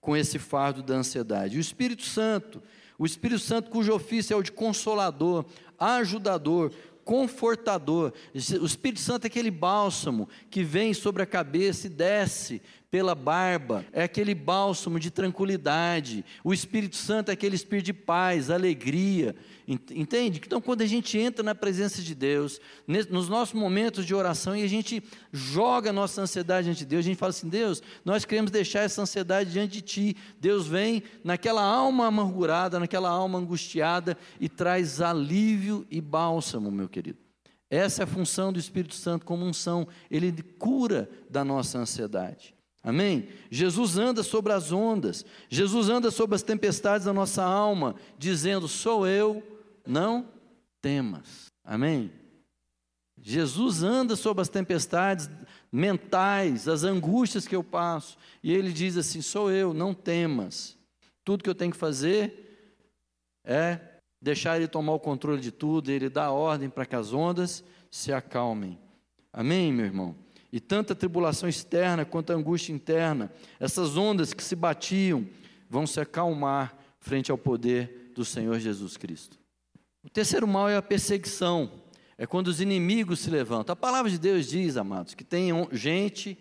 com 0.01 0.15
esse 0.15 0.39
fardo 0.39 0.81
da 0.81 0.95
ansiedade. 0.95 1.57
O 1.57 1.61
Espírito 1.61 2.03
Santo, 2.03 2.61
o 2.97 3.05
Espírito 3.05 3.39
Santo 3.39 3.69
cujo 3.69 3.93
ofício 3.93 4.33
é 4.33 4.37
o 4.37 4.43
de 4.43 4.51
consolador, 4.51 5.45
ajudador, 5.77 6.71
confortador. 7.03 8.13
O 8.61 8.65
Espírito 8.65 9.01
Santo 9.01 9.25
é 9.25 9.27
aquele 9.27 9.51
bálsamo 9.51 10.27
que 10.49 10.63
vem 10.63 10.93
sobre 10.93 11.21
a 11.21 11.25
cabeça 11.25 11.87
e 11.87 11.89
desce 11.89 12.61
pela 12.91 13.13
barba, 13.13 13.85
é 13.91 14.03
aquele 14.03 14.33
bálsamo 14.33 14.99
de 14.99 15.11
tranquilidade. 15.11 16.25
O 16.43 16.53
Espírito 16.53 16.95
Santo 16.95 17.29
é 17.29 17.33
aquele 17.33 17.55
espírito 17.55 17.85
de 17.85 17.93
paz, 17.93 18.49
alegria. 18.49 19.35
Entende? 19.67 20.41
Então, 20.43 20.59
quando 20.59 20.81
a 20.81 20.87
gente 20.87 21.15
entra 21.15 21.43
na 21.43 21.53
presença 21.53 22.01
de 22.01 22.15
Deus, 22.15 22.59
nos 22.87 23.29
nossos 23.29 23.53
momentos 23.53 24.03
de 24.03 24.15
oração 24.15 24.55
e 24.55 24.63
a 24.63 24.67
gente 24.67 25.03
joga 25.31 25.91
a 25.91 25.93
nossa 25.93 26.21
ansiedade 26.21 26.65
diante 26.65 26.79
de 26.79 26.85
Deus, 26.87 27.05
a 27.05 27.09
gente 27.09 27.17
fala 27.17 27.29
assim: 27.29 27.47
Deus, 27.47 27.83
nós 28.03 28.25
queremos 28.25 28.49
deixar 28.49 28.79
essa 28.79 29.03
ansiedade 29.03 29.51
diante 29.51 29.73
de 29.73 29.81
Ti. 29.81 30.17
Deus 30.39 30.65
vem 30.65 31.03
naquela 31.23 31.61
alma 31.61 32.07
amargurada, 32.07 32.79
naquela 32.79 33.09
alma 33.09 33.37
angustiada 33.37 34.17
e 34.39 34.49
traz 34.49 34.99
alívio 34.99 35.85
e 35.91 36.01
bálsamo, 36.01 36.71
meu 36.71 36.89
querido. 36.89 37.19
Essa 37.69 38.01
é 38.01 38.03
a 38.05 38.07
função 38.07 38.51
do 38.51 38.57
Espírito 38.57 38.95
Santo 38.95 39.23
como 39.23 39.45
unção, 39.45 39.87
ele 40.09 40.31
cura 40.57 41.07
da 41.29 41.45
nossa 41.45 41.77
ansiedade. 41.77 42.55
Amém? 42.89 43.29
Jesus 43.51 43.97
anda 43.97 44.23
sobre 44.23 44.51
as 44.51 44.71
ondas, 44.71 45.23
Jesus 45.47 45.89
anda 45.89 46.09
sobre 46.09 46.35
as 46.35 46.43
tempestades 46.43 47.05
da 47.05 47.13
nossa 47.13 47.43
alma, 47.43 47.95
dizendo: 48.17 48.67
Sou 48.67 49.07
eu, 49.07 49.43
não 49.85 50.27
temas. 50.81 51.45
Amém? 51.63 52.11
Jesus 53.21 53.83
anda 53.83 54.15
sobre 54.15 54.41
as 54.41 54.49
tempestades 54.49 55.29
mentais, 55.71 56.67
as 56.67 56.83
angústias 56.83 57.47
que 57.47 57.55
eu 57.55 57.63
passo, 57.63 58.17
e 58.41 58.51
ele 58.51 58.71
diz 58.71 58.97
assim: 58.97 59.21
Sou 59.21 59.51
eu, 59.51 59.73
não 59.73 59.93
temas. 59.93 60.75
Tudo 61.23 61.43
que 61.43 61.49
eu 61.49 61.55
tenho 61.55 61.71
que 61.71 61.77
fazer 61.77 62.73
é 63.45 63.79
deixar 64.19 64.57
ele 64.57 64.67
tomar 64.67 64.93
o 64.93 64.99
controle 64.99 65.39
de 65.39 65.51
tudo, 65.51 65.91
ele 65.91 66.09
dá 66.09 66.31
ordem 66.31 66.69
para 66.69 66.85
que 66.85 66.95
as 66.95 67.13
ondas 67.13 67.63
se 67.91 68.11
acalmem. 68.11 68.79
Amém, 69.31 69.71
meu 69.71 69.85
irmão? 69.85 70.15
E 70.51 70.59
tanta 70.59 70.95
tribulação 70.95 71.47
externa 71.47 72.05
quanto 72.05 72.31
a 72.31 72.35
angústia 72.35 72.73
interna, 72.73 73.31
essas 73.59 73.97
ondas 73.97 74.33
que 74.33 74.43
se 74.43 74.55
batiam, 74.55 75.27
vão 75.69 75.85
se 75.85 75.99
acalmar 75.99 76.75
frente 76.99 77.31
ao 77.31 77.37
poder 77.37 78.11
do 78.15 78.25
Senhor 78.25 78.59
Jesus 78.59 78.97
Cristo. 78.97 79.37
O 80.03 80.09
terceiro 80.09 80.47
mal 80.47 80.67
é 80.67 80.75
a 80.75 80.81
perseguição. 80.81 81.71
é 82.17 82.25
quando 82.25 82.47
os 82.47 82.59
inimigos 82.59 83.19
se 83.19 83.29
levantam. 83.29 83.71
A 83.71 83.77
palavra 83.77 84.11
de 84.11 84.19
Deus 84.19 84.47
diz, 84.47 84.75
amados, 84.75 85.13
que 85.13 85.23
tem 85.23 85.51
gente 85.71 86.37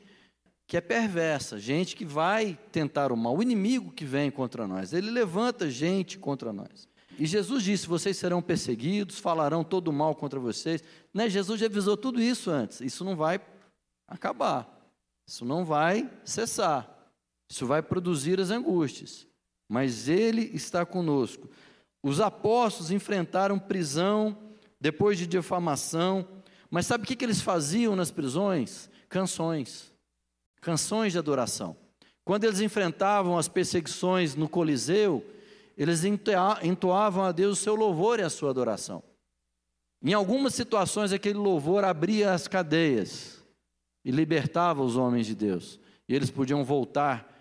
que 0.66 0.77
é 0.77 0.81
perversa, 0.81 1.59
gente 1.59 1.94
que 1.94 2.05
vai 2.05 2.59
tentar 2.73 3.12
o 3.12 3.16
mal, 3.16 3.37
o 3.37 3.42
inimigo 3.42 3.92
que 3.92 4.05
vem 4.05 4.31
contra 4.31 4.66
nós, 4.66 4.92
ele 4.92 5.11
levanta 5.11 5.71
gente 5.71 6.18
contra 6.18 6.53
nós. 6.53 6.88
E 7.18 7.27
Jesus 7.27 7.64
disse: 7.64 7.87
vocês 7.87 8.16
serão 8.16 8.40
perseguidos, 8.40 9.18
falarão 9.18 9.64
todo 9.64 9.92
mal 9.92 10.14
contra 10.14 10.38
vocês. 10.38 10.83
Né? 11.12 11.29
Jesus 11.29 11.59
já 11.59 11.66
avisou 11.66 11.97
tudo 11.97 12.21
isso 12.21 12.51
antes. 12.51 12.81
Isso 12.81 13.05
não 13.05 13.16
vai 13.16 13.40
acabar, 14.09 14.66
isso 15.27 15.44
não 15.44 15.64
vai 15.64 16.11
cessar, 16.25 16.88
isso 17.51 17.66
vai 17.66 17.83
produzir 17.83 18.40
as 18.40 18.51
angústias. 18.51 19.27
Mas 19.68 20.09
Ele 20.09 20.51
está 20.55 20.87
conosco. 20.87 21.49
Os 22.03 22.21
apóstolos 22.21 22.90
enfrentaram 22.90 23.59
prisão 23.59 24.37
depois 24.81 25.18
de 25.18 25.27
difamação, 25.27 26.27
mas 26.71 26.87
sabe 26.87 27.05
o 27.05 27.07
que, 27.07 27.23
eles 27.23 27.42
faziam 27.42 27.94
nas 27.94 28.11
prisões? 28.11 28.88
Canções, 29.09 29.92
canções 30.61 31.12
de 31.12 31.18
adoração. 31.18 31.77
Quando 32.25 32.44
eles 32.44 32.61
enfrentavam 32.61 33.37
as 33.38 33.49
perseguições 33.49 34.35
no 34.35 34.49
Coliseu, 34.49 35.25
eles 35.77 36.05
entoavam 36.05 37.25
a 37.25 37.33
Deus 37.33 37.59
o 37.59 37.62
seu 37.62 37.75
louvor 37.75 38.18
e 38.18 38.23
a 38.23 38.31
sua 38.31 38.51
adoração. 38.51 39.03
Em 40.03 40.12
algumas 40.12 40.55
situações, 40.55 41.12
aquele 41.12 41.38
louvor 41.38 41.85
abria 41.85 42.33
as 42.33 42.47
cadeias 42.47 43.38
e 44.05 44.11
libertava 44.11 44.83
os 44.83 44.97
homens 44.97 45.27
de 45.27 45.35
Deus. 45.35 45.81
E 46.09 46.15
eles 46.15 46.31
podiam 46.31 46.65
voltar 46.65 47.39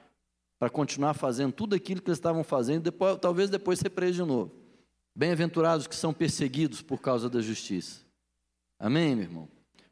para 0.60 0.70
continuar 0.70 1.14
fazendo 1.14 1.54
tudo 1.54 1.76
aquilo 1.76 2.02
que 2.02 2.10
eles 2.10 2.18
estavam 2.18 2.44
fazendo, 2.44 2.84
depois, 2.84 3.18
talvez 3.20 3.50
depois 3.50 3.80
ser 3.80 3.90
presos 3.92 4.16
de 4.16 4.24
novo. 4.24 4.52
Bem-aventurados 5.16 5.88
que 5.88 5.96
são 5.96 6.14
perseguidos 6.14 6.82
por 6.82 7.00
causa 7.00 7.30
da 7.30 7.42
justiça. 7.42 8.02
Amém, 8.80 9.16
meu 9.16 9.26
irmão? 9.26 9.50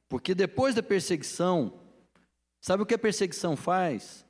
Porque 0.07 0.35
depois 0.35 0.75
da 0.75 0.83
perseguição, 0.83 1.73
sabe 2.61 2.83
o 2.83 2.85
que 2.85 2.93
a 2.93 2.99
perseguição 2.99 3.55
faz? 3.55 4.25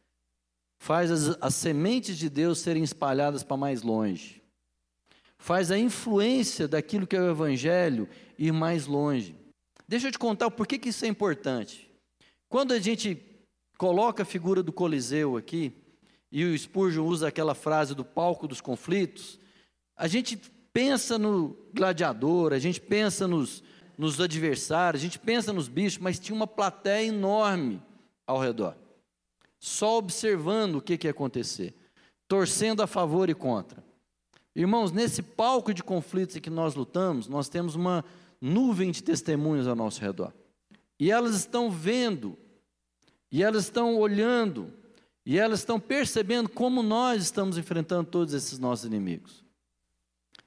Faz 0.80 1.12
as, 1.12 1.38
as 1.41 1.56
sementes 1.56 2.17
de 2.17 2.30
Deus 2.30 2.60
serem 2.60 2.84
espalhadas 2.84 3.43
para 3.43 3.58
mais 3.58 3.82
longe. 3.82 4.41
Faz 5.38 5.71
a 5.71 5.78
influência 5.78 6.67
daquilo 6.67 7.06
que 7.06 7.15
é 7.15 7.21
o 7.21 7.30
Evangelho 7.30 8.10
ir 8.38 8.52
mais 8.52 8.88
longe. 8.88 9.36
Deixa 9.88 10.08
eu 10.08 10.12
te 10.12 10.19
contar 10.19 10.50
por 10.50 10.65
que, 10.65 10.80
que 10.80 10.89
isso 10.89 11.06
é 11.06 11.08
importante. 11.08 11.85
Quando 12.49 12.73
a 12.73 12.79
gente 12.79 13.21
coloca 13.77 14.23
a 14.23 14.25
figura 14.25 14.63
do 14.63 14.71
Coliseu 14.71 15.38
aqui, 15.38 15.73
e 16.31 16.43
o 16.43 16.58
Spurgeon 16.58 17.05
usa 17.05 17.27
aquela 17.27 17.55
frase 17.55 17.95
do 17.95 18.03
palco 18.03 18.47
dos 18.47 18.62
conflitos, 18.62 19.39
a 19.95 20.08
gente 20.08 20.38
pensa 20.73 21.17
no 21.17 21.58
gladiador, 21.73 22.51
a 22.51 22.60
gente 22.60 22.81
pensa 22.81 23.27
nos, 23.27 23.63
nos 23.97 24.19
adversários, 24.19 25.01
a 25.01 25.05
gente 25.05 25.17
pensa 25.17 25.53
nos 25.53 25.69
bichos, 25.69 25.99
mas 25.99 26.19
tinha 26.19 26.36
uma 26.36 26.47
plateia 26.47 27.08
enorme 27.08 27.81
ao 28.27 28.39
redor, 28.39 28.75
só 29.60 29.97
observando 29.97 30.75
o 30.75 30.81
que, 30.81 30.97
que 30.97 31.08
ia 31.08 31.12
acontecer, 31.12 31.73
torcendo 32.27 32.81
a 32.84 32.88
favor 32.88 33.29
e 33.29 33.34
contra. 33.34 33.84
Irmãos, 34.55 34.91
nesse 34.91 35.21
palco 35.21 35.73
de 35.73 35.84
conflitos 35.84 36.36
em 36.36 36.41
que 36.41 36.49
nós 36.49 36.75
lutamos, 36.75 37.27
nós 37.27 37.49
temos 37.49 37.75
uma 37.75 38.03
nuvem 38.41 38.91
de 38.91 39.03
testemunhas 39.03 39.67
ao 39.67 39.75
nosso 39.75 40.01
redor. 40.01 40.34
E 40.99 41.12
elas 41.12 41.36
estão 41.36 41.69
vendo, 41.69 42.38
e 43.31 43.43
elas 43.43 43.63
estão 43.63 43.97
olhando, 43.97 44.73
e 45.25 45.38
elas 45.38 45.60
estão 45.60 45.79
percebendo 45.79 46.47
como 46.47 46.81
nós 46.81 47.23
estamos 47.23 47.58
enfrentando 47.58 48.10
todos 48.10 48.34
esses 48.34 48.60
nossos 48.60 48.86
inimigos. 48.86 49.43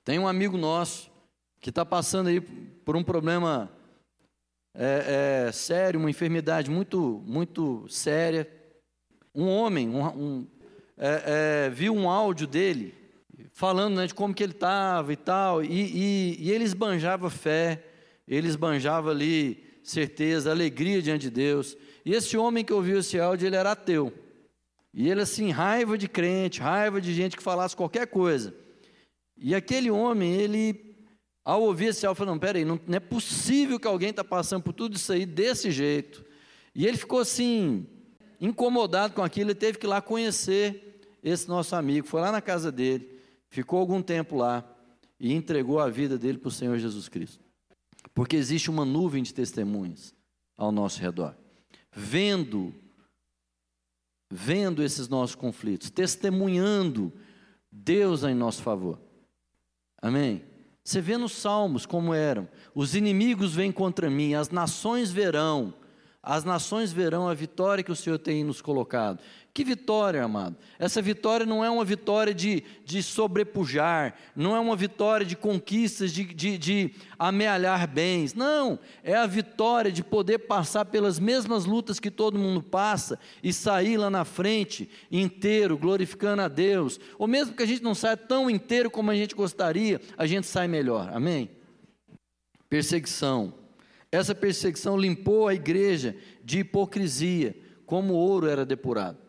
Tem 0.04 0.18
um 0.18 0.28
amigo 0.28 0.56
nosso 0.56 1.11
que 1.61 1.70
está 1.70 1.84
passando 1.84 2.28
aí 2.28 2.40
por 2.40 2.96
um 2.96 3.02
problema 3.02 3.70
é, 4.74 5.46
é, 5.48 5.52
sério, 5.52 5.98
uma 5.98 6.11
enfermidade 6.11 6.70
muito, 6.70 7.22
muito 7.26 7.87
séria. 7.88 8.48
Um 9.34 9.48
homem 9.48 9.88
um, 9.88 10.06
um, 10.06 10.46
é, 10.96 11.66
é 11.66 11.70
viu 11.70 11.94
um 11.94 12.08
áudio 12.08 12.46
dele 12.46 12.94
falando 13.52 13.96
né, 13.96 14.06
de 14.06 14.14
como 14.14 14.32
que 14.32 14.42
ele 14.42 14.52
estava 14.52 15.12
e 15.12 15.16
tal, 15.16 15.62
e, 15.62 15.66
e, 15.68 16.37
e 16.38 16.50
ele 16.50 16.64
esbanjava 16.64 17.28
fé, 17.28 17.84
ele 18.26 18.48
esbanjava 18.48 19.11
ali 19.11 19.67
certeza, 19.90 20.51
alegria 20.51 21.01
diante 21.03 21.22
de 21.22 21.31
Deus. 21.31 21.77
E 22.05 22.12
esse 22.12 22.37
homem 22.37 22.64
que 22.64 22.72
ouviu 22.72 22.98
esse 22.98 23.18
áudio, 23.18 23.46
ele 23.46 23.57
era 23.57 23.72
ateu. 23.72 24.12
E 24.92 25.09
ele 25.09 25.20
assim, 25.20 25.51
raiva 25.51 25.96
de 25.96 26.09
crente, 26.09 26.61
raiva 26.61 27.01
de 27.01 27.12
gente 27.14 27.37
que 27.37 27.42
falasse 27.42 27.77
qualquer 27.77 28.07
coisa. 28.07 28.55
E 29.37 29.55
aquele 29.55 29.90
homem, 29.90 30.35
ele, 30.35 30.96
ao 31.44 31.62
ouvir 31.62 31.87
esse 31.87 32.07
áudio, 32.07 32.18
falou: 32.18 32.35
não, 32.35 32.40
peraí, 32.40 32.64
não, 32.64 32.81
não 32.87 32.96
é 32.96 33.01
possível 33.01 33.79
que 33.79 33.87
alguém 33.87 34.11
está 34.11 34.24
passando 34.24 34.62
por 34.62 34.72
tudo 34.72 34.96
isso 34.96 35.12
aí 35.12 35.24
desse 35.24 35.70
jeito. 35.70 36.24
E 36.74 36.87
ele 36.87 36.96
ficou 36.96 37.20
assim, 37.20 37.87
incomodado 38.40 39.14
com 39.14 39.22
aquilo, 39.22 39.51
ele 39.51 39.59
teve 39.59 39.79
que 39.79 39.87
ir 39.87 39.88
lá 39.88 40.01
conhecer 40.01 41.01
esse 41.22 41.48
nosso 41.48 41.77
amigo. 41.77 42.07
Foi 42.07 42.20
lá 42.20 42.33
na 42.33 42.40
casa 42.40 42.72
dele, 42.72 43.09
ficou 43.48 43.81
algum 43.81 44.03
tempo 44.03 44.37
lá 44.37 44.64
e 45.20 45.33
entregou 45.33 45.81
a 45.81 45.88
vida 45.88 46.16
dele 46.16 46.38
para 46.38 46.48
o 46.48 46.53
Senhor 46.53 46.79
Jesus 46.79 47.09
Cristo. 47.09 47.47
Porque 48.18 48.35
existe 48.35 48.68
uma 48.68 48.85
nuvem 48.85 49.22
de 49.22 49.33
testemunhas 49.33 50.12
ao 50.57 50.72
nosso 50.72 51.00
redor, 51.00 51.37
vendo, 51.92 52.74
vendo 54.28 54.83
esses 54.83 55.07
nossos 55.07 55.37
conflitos, 55.37 55.88
testemunhando 55.88 57.12
Deus 57.70 58.24
em 58.24 58.35
nosso 58.35 58.61
favor. 58.61 59.00
Amém? 60.02 60.44
Você 60.83 61.00
vê 61.00 61.16
nos 61.16 61.31
Salmos 61.31 61.87
como 61.87 62.12
eram: 62.12 62.48
os 62.74 62.96
inimigos 62.96 63.54
vêm 63.54 63.70
contra 63.70 64.11
mim, 64.11 64.35
as 64.35 64.50
nações 64.50 65.12
verão, 65.12 65.72
as 66.20 66.42
nações 66.42 66.92
verão 66.92 67.28
a 67.28 67.35
vitória 67.35 67.85
que 67.85 67.92
o 67.92 67.96
Senhor 67.96 68.18
tem 68.18 68.42
nos 68.42 68.61
colocado. 68.61 69.20
Que 69.59 69.64
vitória, 69.64 70.23
amado? 70.23 70.57
Essa 70.79 71.03
vitória 71.03 71.44
não 71.44 71.64
é 71.64 71.68
uma 71.68 71.85
vitória 71.85 72.33
de, 72.33 72.62
de 72.85 73.03
sobrepujar, 73.03 74.14
não 74.37 74.55
é 74.55 74.61
uma 74.61 74.77
vitória 74.77 75.27
de 75.27 75.35
conquistas, 75.35 76.12
de, 76.12 76.23
de, 76.23 76.57
de 76.57 76.94
amealhar 77.18 77.88
bens. 77.88 78.35
Não, 78.35 78.79
é 79.03 79.16
a 79.16 79.27
vitória 79.27 79.90
de 79.90 80.05
poder 80.05 80.38
passar 80.38 80.85
pelas 80.85 81.18
mesmas 81.18 81.64
lutas 81.64 81.99
que 81.99 82.09
todo 82.09 82.38
mundo 82.38 82.62
passa 82.62 83.18
e 83.42 83.53
sair 83.53 83.97
lá 83.97 84.09
na 84.09 84.25
frente 84.25 84.88
inteiro, 85.11 85.77
glorificando 85.77 86.42
a 86.42 86.47
Deus. 86.47 87.01
Ou 87.18 87.27
mesmo 87.27 87.57
que 87.57 87.64
a 87.64 87.66
gente 87.66 87.83
não 87.83 87.97
saia 87.97 88.16
tão 88.16 88.49
inteiro 88.49 88.88
como 88.88 89.11
a 89.11 89.16
gente 89.16 89.35
gostaria, 89.35 90.01
a 90.16 90.25
gente 90.25 90.47
sai 90.47 90.68
melhor. 90.68 91.11
Amém? 91.12 91.51
Perseguição. 92.71 93.53
Essa 94.12 94.37
perseguição 94.37 94.97
limpou 94.97 95.49
a 95.49 95.55
igreja 95.55 96.14
de 96.44 96.61
hipocrisia, 96.61 97.57
como 97.85 98.14
o 98.14 98.18
ouro 98.18 98.47
era 98.47 98.64
depurado. 98.64 99.27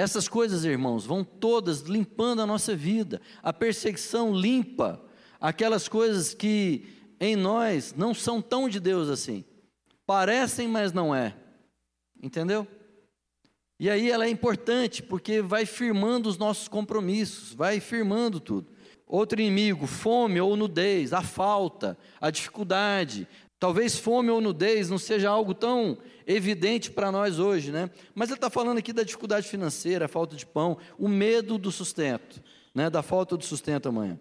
Essas 0.00 0.26
coisas, 0.26 0.64
irmãos, 0.64 1.04
vão 1.04 1.22
todas 1.22 1.82
limpando 1.82 2.40
a 2.40 2.46
nossa 2.46 2.74
vida. 2.74 3.20
A 3.42 3.52
perseguição 3.52 4.34
limpa 4.34 4.98
aquelas 5.38 5.88
coisas 5.88 6.32
que 6.32 6.88
em 7.20 7.36
nós 7.36 7.92
não 7.94 8.14
são 8.14 8.40
tão 8.40 8.66
de 8.66 8.80
Deus 8.80 9.10
assim. 9.10 9.44
Parecem, 10.06 10.66
mas 10.66 10.90
não 10.94 11.14
é. 11.14 11.36
Entendeu? 12.22 12.66
E 13.78 13.90
aí 13.90 14.10
ela 14.10 14.24
é 14.24 14.30
importante 14.30 15.02
porque 15.02 15.42
vai 15.42 15.66
firmando 15.66 16.30
os 16.30 16.38
nossos 16.38 16.66
compromissos, 16.66 17.52
vai 17.52 17.78
firmando 17.78 18.40
tudo. 18.40 18.72
Outro 19.06 19.38
inimigo, 19.38 19.86
fome 19.86 20.40
ou 20.40 20.56
nudez, 20.56 21.12
a 21.12 21.20
falta, 21.20 21.98
a 22.18 22.30
dificuldade, 22.30 23.28
Talvez 23.60 23.98
fome 23.98 24.30
ou 24.30 24.40
nudez 24.40 24.88
não 24.88 24.96
seja 24.96 25.28
algo 25.28 25.52
tão 25.52 25.98
evidente 26.26 26.90
para 26.90 27.12
nós 27.12 27.38
hoje, 27.38 27.70
né? 27.70 27.90
Mas 28.14 28.30
ele 28.30 28.38
está 28.38 28.48
falando 28.48 28.78
aqui 28.78 28.90
da 28.90 29.02
dificuldade 29.02 29.46
financeira, 29.46 30.06
a 30.06 30.08
falta 30.08 30.34
de 30.34 30.46
pão, 30.46 30.78
o 30.98 31.06
medo 31.06 31.58
do 31.58 31.70
sustento, 31.70 32.42
né? 32.74 32.88
Da 32.88 33.02
falta 33.02 33.36
do 33.36 33.44
sustento 33.44 33.86
amanhã. 33.86 34.18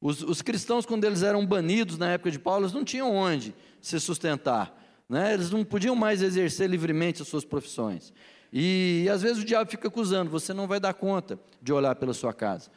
Os, 0.00 0.22
os 0.22 0.40
cristãos, 0.40 0.86
quando 0.86 1.04
eles 1.04 1.22
eram 1.22 1.44
banidos 1.44 1.98
na 1.98 2.12
época 2.12 2.30
de 2.30 2.38
Paulo, 2.38 2.62
eles 2.64 2.72
não 2.72 2.82
tinham 2.82 3.14
onde 3.14 3.54
se 3.82 4.00
sustentar, 4.00 4.74
né? 5.06 5.34
Eles 5.34 5.50
não 5.50 5.62
podiam 5.62 5.94
mais 5.94 6.22
exercer 6.22 6.66
livremente 6.66 7.20
as 7.20 7.28
suas 7.28 7.44
profissões. 7.44 8.14
E, 8.50 9.02
e 9.04 9.08
às 9.10 9.20
vezes 9.20 9.42
o 9.42 9.44
diabo 9.44 9.70
fica 9.70 9.88
acusando: 9.88 10.30
você 10.30 10.54
não 10.54 10.66
vai 10.66 10.80
dar 10.80 10.94
conta 10.94 11.38
de 11.60 11.70
olhar 11.70 11.94
pela 11.96 12.14
sua 12.14 12.32
casa. 12.32 12.70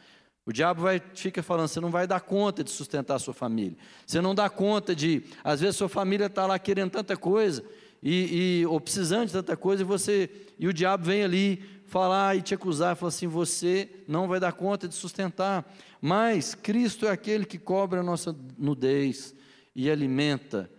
O 0.46 0.52
diabo 0.52 0.82
vai, 0.82 1.02
fica 1.16 1.42
falando, 1.42 1.70
você 1.70 1.80
não 1.80 1.90
vai 1.90 2.06
dar 2.06 2.20
conta 2.20 2.64
de 2.64 2.72
sustentar 2.72 3.16
a 3.16 3.20
sua 3.20 3.34
família. 3.34 3.78
Você 4.06 4.20
não 4.20 4.36
dá 4.36 4.50
conta 4.50 4.94
de, 4.94 5.24
às 5.44 5.62
vezes 5.62 5.78
sua 5.78 5.88
família 5.88 6.26
está 6.26 6.46
lá 6.46 6.60
querendo 6.60 6.92
tanta 6.92 7.16
coisa, 7.16 7.64
e, 8.02 8.60
e, 8.60 8.66
ou 8.66 8.82
precisando 8.82 9.28
de 9.28 9.34
tanta 9.34 9.56
coisa, 9.56 9.84
e 9.84 9.86
você, 9.86 10.30
e 10.60 10.68
o 10.68 10.74
diabo 10.74 11.06
vem 11.06 11.24
ali 11.24 11.64
falar 11.86 12.36
e 12.36 12.42
te 12.42 12.54
acusar, 12.54 12.98
falar 12.98 13.10
assim, 13.10 13.28
você 13.28 13.90
não 14.08 14.28
vai 14.28 14.40
dar 14.40 14.52
conta 14.52 14.88
de 14.88 14.96
sustentar. 14.96 15.66
Mas 16.02 16.54
Cristo 16.54 17.06
é 17.06 17.12
aquele 17.12 17.46
que 17.46 17.58
cobre 17.58 18.00
a 18.00 18.04
nossa 18.04 18.36
nudez 18.58 19.34
e 19.74 19.90
alimenta 19.90 20.70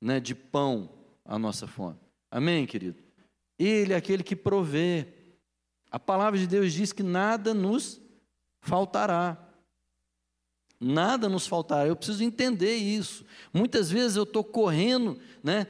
né, 0.00 0.18
de 0.18 0.34
pão 0.34 0.88
a 1.24 1.38
nossa 1.38 1.66
fome. 1.66 1.98
Amém, 2.30 2.64
querido? 2.64 2.96
Ele 3.58 3.92
é 3.92 3.96
aquele 3.96 4.22
que 4.22 4.34
provê. 4.34 5.06
A 5.90 5.98
palavra 5.98 6.38
de 6.38 6.46
Deus 6.46 6.72
diz 6.72 6.92
que 6.92 7.02
nada 7.02 7.52
nos 7.52 8.00
faltará. 8.62 9.36
Nada 10.80 11.28
nos 11.28 11.46
faltará. 11.46 11.86
Eu 11.86 11.94
preciso 11.94 12.24
entender 12.24 12.74
isso. 12.76 13.24
Muitas 13.52 13.90
vezes 13.90 14.16
eu 14.16 14.22
estou 14.22 14.42
correndo, 14.42 15.18
né? 15.42 15.66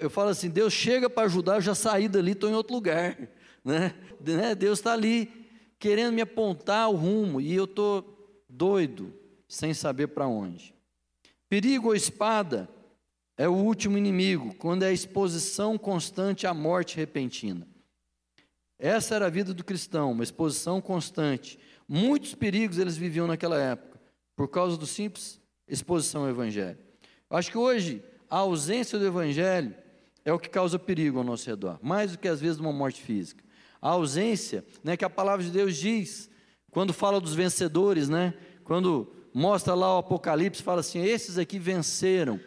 Eu 0.00 0.08
falo 0.08 0.30
assim: 0.30 0.48
Deus 0.48 0.72
chega 0.72 1.10
para 1.10 1.26
ajudar, 1.26 1.56
eu 1.56 1.60
já 1.60 1.74
saí 1.74 2.08
dali, 2.08 2.32
estou 2.32 2.48
em 2.48 2.54
outro 2.54 2.74
lugar, 2.74 3.16
né? 3.62 3.94
né? 4.20 4.54
Deus 4.54 4.78
está 4.78 4.94
ali 4.94 5.30
querendo 5.78 6.14
me 6.14 6.22
apontar 6.22 6.88
o 6.88 6.96
rumo 6.96 7.40
e 7.40 7.54
eu 7.54 7.64
estou 7.64 8.42
doido, 8.48 9.12
sem 9.46 9.74
saber 9.74 10.08
para 10.08 10.26
onde. 10.26 10.74
Perigo 11.48 11.88
ou 11.88 11.94
espada 11.94 12.68
é 13.36 13.48
o 13.48 13.54
último 13.54 13.96
inimigo, 13.96 14.54
quando 14.56 14.82
é 14.82 14.88
a 14.88 14.92
exposição 14.92 15.78
constante 15.78 16.46
à 16.46 16.52
morte 16.52 16.96
repentina. 16.96 17.66
Essa 18.78 19.14
era 19.14 19.26
a 19.26 19.30
vida 19.30 19.52
do 19.52 19.62
cristão, 19.62 20.12
uma 20.12 20.22
exposição 20.22 20.80
constante. 20.80 21.58
Muitos 21.92 22.36
perigos 22.36 22.78
eles 22.78 22.96
viviam 22.96 23.26
naquela 23.26 23.60
época, 23.60 24.00
por 24.36 24.46
causa 24.46 24.76
do 24.76 24.86
simples 24.86 25.40
exposição 25.66 26.22
ao 26.22 26.28
Evangelho. 26.28 26.78
Acho 27.28 27.50
que 27.50 27.58
hoje 27.58 28.00
a 28.30 28.38
ausência 28.38 28.96
do 28.96 29.04
Evangelho 29.04 29.74
é 30.24 30.32
o 30.32 30.38
que 30.38 30.48
causa 30.48 30.78
perigo 30.78 31.18
ao 31.18 31.24
nosso 31.24 31.50
redor, 31.50 31.80
mais 31.82 32.12
do 32.12 32.18
que 32.18 32.28
às 32.28 32.40
vezes 32.40 32.60
uma 32.60 32.72
morte 32.72 33.02
física. 33.02 33.42
A 33.82 33.88
ausência, 33.88 34.64
né, 34.84 34.96
que 34.96 35.04
a 35.04 35.10
palavra 35.10 35.44
de 35.44 35.50
Deus 35.50 35.76
diz, 35.76 36.30
quando 36.70 36.92
fala 36.92 37.20
dos 37.20 37.34
vencedores, 37.34 38.08
né, 38.08 38.34
quando 38.62 39.12
mostra 39.34 39.74
lá 39.74 39.96
o 39.96 39.98
Apocalipse, 39.98 40.62
fala 40.62 40.82
assim: 40.82 41.02
esses 41.02 41.38
aqui 41.38 41.58
venceram 41.58 42.38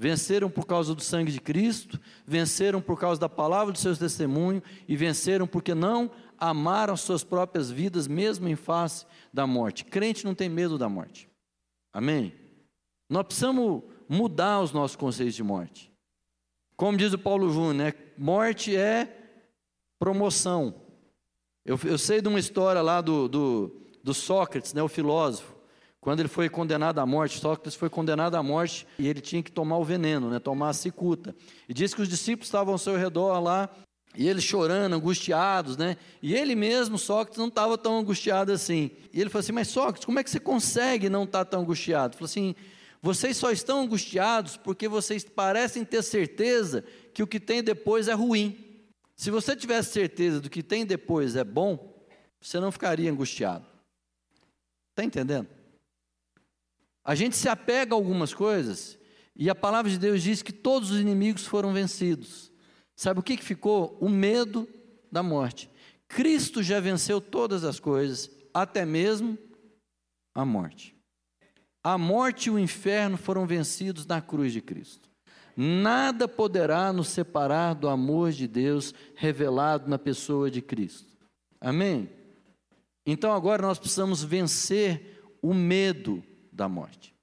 Venceram 0.00 0.48
por 0.48 0.64
causa 0.64 0.94
do 0.94 1.02
sangue 1.02 1.32
de 1.32 1.40
Cristo, 1.40 2.00
venceram 2.24 2.80
por 2.80 2.96
causa 3.00 3.20
da 3.20 3.28
palavra 3.28 3.72
do 3.72 3.78
seu 3.78 3.96
testemunho 3.96 4.62
e 4.86 4.94
venceram 4.94 5.44
porque 5.44 5.74
não 5.74 6.08
amaram 6.38 6.96
suas 6.96 7.24
próprias 7.24 7.70
vidas, 7.70 8.06
mesmo 8.06 8.48
em 8.48 8.56
face 8.56 9.04
da 9.32 9.46
morte. 9.46 9.84
Crente 9.84 10.24
não 10.24 10.34
tem 10.34 10.48
medo 10.48 10.78
da 10.78 10.88
morte. 10.88 11.28
Amém? 11.92 12.32
Nós 13.08 13.24
precisamos 13.24 13.82
mudar 14.08 14.60
os 14.60 14.72
nossos 14.72 14.96
conceitos 14.96 15.34
de 15.34 15.42
morte. 15.42 15.92
Como 16.76 16.96
diz 16.96 17.12
o 17.12 17.18
Paulo 17.18 17.50
Júnior, 17.50 17.74
né? 17.74 17.94
morte 18.16 18.76
é 18.76 19.18
promoção. 19.98 20.74
Eu, 21.64 21.78
eu 21.84 21.98
sei 21.98 22.20
de 22.20 22.28
uma 22.28 22.38
história 22.38 22.80
lá 22.80 23.00
do, 23.00 23.28
do, 23.28 23.82
do 24.02 24.14
Sócrates, 24.14 24.72
né, 24.72 24.82
o 24.82 24.88
filósofo. 24.88 25.56
Quando 26.00 26.20
ele 26.20 26.28
foi 26.28 26.48
condenado 26.48 27.00
à 27.00 27.04
morte, 27.04 27.40
Sócrates 27.40 27.74
foi 27.74 27.90
condenado 27.90 28.36
à 28.36 28.42
morte 28.42 28.86
e 28.98 29.08
ele 29.08 29.20
tinha 29.20 29.42
que 29.42 29.50
tomar 29.50 29.78
o 29.78 29.84
veneno, 29.84 30.30
né, 30.30 30.38
tomar 30.38 30.70
a 30.70 30.72
cicuta. 30.72 31.34
E 31.68 31.74
diz 31.74 31.92
que 31.92 32.00
os 32.00 32.08
discípulos 32.08 32.46
estavam 32.46 32.72
ao 32.72 32.78
seu 32.78 32.96
redor 32.96 33.40
lá, 33.40 33.68
e 34.18 34.28
eles 34.28 34.42
chorando, 34.42 34.94
angustiados, 34.94 35.76
né? 35.76 35.96
E 36.20 36.34
ele 36.34 36.56
mesmo, 36.56 36.98
Sócrates, 36.98 37.38
não 37.38 37.46
estava 37.46 37.78
tão 37.78 38.00
angustiado 38.00 38.50
assim. 38.50 38.90
E 39.12 39.20
ele 39.20 39.30
falou 39.30 39.44
assim: 39.44 39.52
Mas 39.52 39.68
Sócrates, 39.68 40.04
como 40.04 40.18
é 40.18 40.24
que 40.24 40.30
você 40.30 40.40
consegue 40.40 41.08
não 41.08 41.22
estar 41.22 41.44
tá 41.44 41.52
tão 41.52 41.60
angustiado? 41.60 42.14
Ele 42.14 42.18
falou 42.18 42.24
assim: 42.24 42.54
Vocês 43.00 43.36
só 43.36 43.52
estão 43.52 43.80
angustiados 43.80 44.56
porque 44.56 44.88
vocês 44.88 45.22
parecem 45.22 45.84
ter 45.84 46.02
certeza 46.02 46.84
que 47.14 47.22
o 47.22 47.28
que 47.28 47.38
tem 47.38 47.62
depois 47.62 48.08
é 48.08 48.12
ruim. 48.12 48.82
Se 49.14 49.30
você 49.30 49.54
tivesse 49.54 49.92
certeza 49.92 50.40
do 50.40 50.50
que 50.50 50.64
tem 50.64 50.84
depois 50.84 51.36
é 51.36 51.44
bom, 51.44 52.04
você 52.40 52.58
não 52.58 52.72
ficaria 52.72 53.12
angustiado. 53.12 53.66
Está 54.90 55.04
entendendo? 55.04 55.46
A 57.04 57.14
gente 57.14 57.36
se 57.36 57.48
apega 57.48 57.94
a 57.94 57.96
algumas 57.96 58.34
coisas 58.34 58.98
e 59.36 59.48
a 59.48 59.54
palavra 59.54 59.88
de 59.88 59.96
Deus 59.96 60.24
diz 60.24 60.42
que 60.42 60.52
todos 60.52 60.90
os 60.90 60.98
inimigos 60.98 61.46
foram 61.46 61.72
vencidos. 61.72 62.47
Sabe 62.98 63.20
o 63.20 63.22
que, 63.22 63.36
ficou? 63.36 63.96
O 64.00 64.08
medo 64.08 64.68
da 65.08 65.22
morte. 65.22 65.70
Cristo 66.08 66.64
já 66.64 66.80
venceu 66.80 67.20
todas 67.20 67.62
as 67.62 67.78
coisas, 67.78 68.28
até 68.52 68.84
mesmo 68.84 69.38
a 70.34 70.44
morte. 70.44 70.96
A 71.80 71.96
morte 71.96 72.48
e 72.48 72.50
o 72.50 72.58
inferno 72.58 73.16
foram 73.16 73.46
vencidos 73.46 74.04
na 74.04 74.20
cruz 74.20 74.52
de 74.52 74.60
Cristo. 74.60 75.08
Nada 75.56 76.26
poderá 76.26 76.92
nos 76.92 77.06
separar 77.06 77.74
do 77.74 77.88
amor 77.88 78.32
de 78.32 78.48
Deus 78.48 78.92
revelado 79.14 79.88
na 79.88 79.96
pessoa 79.96 80.50
de 80.50 80.60
Cristo. 80.60 81.16
Amém? 81.60 82.10
Então 83.06 83.32
agora 83.32 83.62
nós 83.62 83.78
precisamos 83.78 84.24
vencer 84.24 85.22
o 85.40 85.54
medo 85.54 86.20
da 86.52 86.68
morte. 86.68 87.14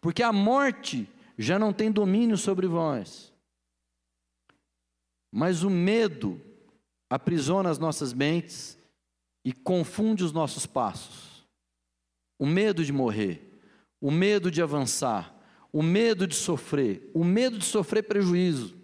Porque 0.00 0.22
a 0.22 0.32
morte 0.32 1.08
já 1.36 1.58
não 1.58 1.72
tem 1.72 1.90
domínio 1.90 2.38
sobre 2.38 2.68
vós. 2.68 3.27
Mas 5.30 5.62
o 5.62 5.70
medo 5.70 6.40
aprisiona 7.10 7.70
as 7.70 7.78
nossas 7.78 8.12
mentes 8.12 8.78
e 9.44 9.52
confunde 9.52 10.24
os 10.24 10.32
nossos 10.32 10.66
passos. 10.66 11.46
O 12.38 12.46
medo 12.46 12.84
de 12.84 12.92
morrer, 12.92 13.60
o 14.00 14.10
medo 14.10 14.50
de 14.50 14.62
avançar, 14.62 15.34
o 15.72 15.82
medo 15.82 16.26
de 16.26 16.34
sofrer, 16.34 17.10
o 17.14 17.24
medo 17.24 17.58
de 17.58 17.64
sofrer 17.64 18.02
prejuízo. 18.02 18.76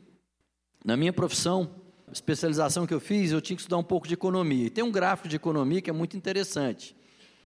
Na 0.84 0.96
minha 0.96 1.12
profissão, 1.12 1.70
especialização 2.12 2.86
que 2.86 2.94
eu 2.94 3.00
fiz, 3.00 3.32
eu 3.32 3.40
tinha 3.40 3.56
que 3.56 3.62
estudar 3.62 3.78
um 3.78 3.84
pouco 3.84 4.06
de 4.06 4.14
economia. 4.14 4.66
E 4.66 4.70
tem 4.70 4.84
um 4.84 4.92
gráfico 4.92 5.28
de 5.28 5.36
economia 5.36 5.80
que 5.80 5.90
é 5.90 5.92
muito 5.92 6.16
interessante. 6.16 6.96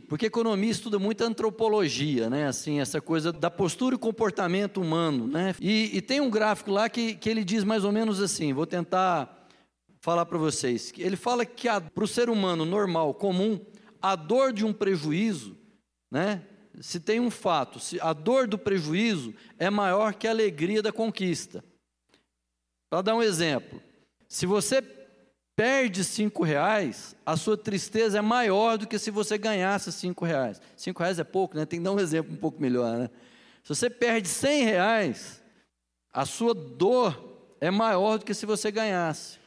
Porque 0.08 0.26
economia 0.26 0.70
estuda 0.70 0.98
muito 0.98 1.22
antropologia, 1.22 2.30
né? 2.30 2.46
Assim, 2.46 2.80
essa 2.80 3.00
coisa 3.00 3.32
da 3.32 3.50
postura 3.50 3.94
e 3.94 3.98
comportamento 3.98 4.80
humano, 4.80 5.26
né? 5.26 5.54
E, 5.60 5.96
e 5.96 6.00
tem 6.00 6.20
um 6.20 6.30
gráfico 6.30 6.70
lá 6.70 6.88
que, 6.88 7.14
que 7.14 7.28
ele 7.28 7.44
diz 7.44 7.64
mais 7.64 7.84
ou 7.84 7.92
menos 7.92 8.20
assim, 8.20 8.52
vou 8.52 8.66
tentar 8.66 9.46
falar 10.00 10.24
para 10.24 10.38
vocês. 10.38 10.92
Ele 10.96 11.16
fala 11.16 11.44
que 11.44 11.68
para 11.94 12.04
o 12.04 12.08
ser 12.08 12.30
humano 12.30 12.64
normal, 12.64 13.12
comum, 13.14 13.60
a 14.00 14.16
dor 14.16 14.52
de 14.52 14.64
um 14.64 14.72
prejuízo, 14.72 15.56
né? 16.10 16.42
Se 16.80 17.00
tem 17.00 17.18
um 17.18 17.30
fato, 17.30 17.80
se 17.80 18.00
a 18.00 18.12
dor 18.12 18.46
do 18.46 18.56
prejuízo 18.56 19.34
é 19.58 19.68
maior 19.68 20.14
que 20.14 20.28
a 20.28 20.30
alegria 20.30 20.80
da 20.80 20.92
conquista. 20.92 21.64
Para 22.88 23.02
dar 23.02 23.16
um 23.16 23.22
exemplo, 23.22 23.82
se 24.28 24.46
você 24.46 24.80
perde 25.58 26.04
cinco 26.04 26.44
reais, 26.44 27.16
a 27.26 27.36
sua 27.36 27.56
tristeza 27.56 28.18
é 28.18 28.20
maior 28.20 28.78
do 28.78 28.86
que 28.86 28.96
se 28.96 29.10
você 29.10 29.36
ganhasse 29.36 29.90
cinco 29.90 30.24
reais. 30.24 30.62
Cinco 30.76 31.02
reais 31.02 31.18
é 31.18 31.24
pouco, 31.24 31.56
né? 31.56 31.66
Tem 31.66 31.80
que 31.80 31.84
dar 31.84 31.90
um 31.90 31.98
exemplo 31.98 32.32
um 32.32 32.36
pouco 32.36 32.62
melhor, 32.62 32.96
né? 32.96 33.10
Se 33.64 33.70
você 33.74 33.90
perde 33.90 34.28
cem 34.28 34.62
reais, 34.62 35.42
a 36.12 36.24
sua 36.24 36.54
dor 36.54 37.56
é 37.60 37.72
maior 37.72 38.18
do 38.18 38.24
que 38.24 38.34
se 38.34 38.46
você 38.46 38.70
ganhasse. 38.70 39.40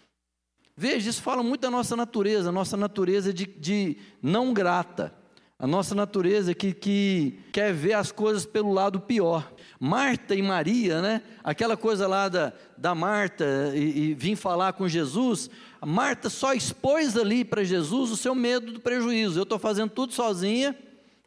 Veja, 0.75 1.09
isso 1.09 1.21
fala 1.21 1.41
muito 1.41 1.61
da 1.61 1.71
nossa 1.71 1.95
natureza, 1.95 2.51
nossa 2.51 2.75
natureza 2.75 3.33
de, 3.33 3.45
de 3.45 3.97
não 4.21 4.53
grata, 4.53 5.15
a 5.61 5.67
nossa 5.67 5.93
natureza 5.93 6.55
que, 6.55 6.73
que 6.73 7.37
quer 7.51 7.71
ver 7.71 7.93
as 7.93 8.11
coisas 8.11 8.47
pelo 8.47 8.73
lado 8.73 8.99
pior. 8.99 9.53
Marta 9.79 10.33
e 10.33 10.41
Maria, 10.41 11.03
né? 11.03 11.21
Aquela 11.43 11.77
coisa 11.77 12.07
lá 12.07 12.27
da, 12.27 12.51
da 12.75 12.95
Marta 12.95 13.45
e, 13.75 14.09
e 14.09 14.13
vir 14.15 14.35
falar 14.35 14.73
com 14.73 14.87
Jesus, 14.87 15.51
a 15.79 15.85
Marta 15.85 16.31
só 16.31 16.53
expôs 16.53 17.15
ali 17.15 17.45
para 17.45 17.63
Jesus 17.63 18.09
o 18.09 18.17
seu 18.17 18.33
medo 18.33 18.71
do 18.71 18.79
prejuízo. 18.79 19.37
Eu 19.37 19.43
estou 19.43 19.59
fazendo 19.59 19.91
tudo 19.91 20.13
sozinha, 20.13 20.75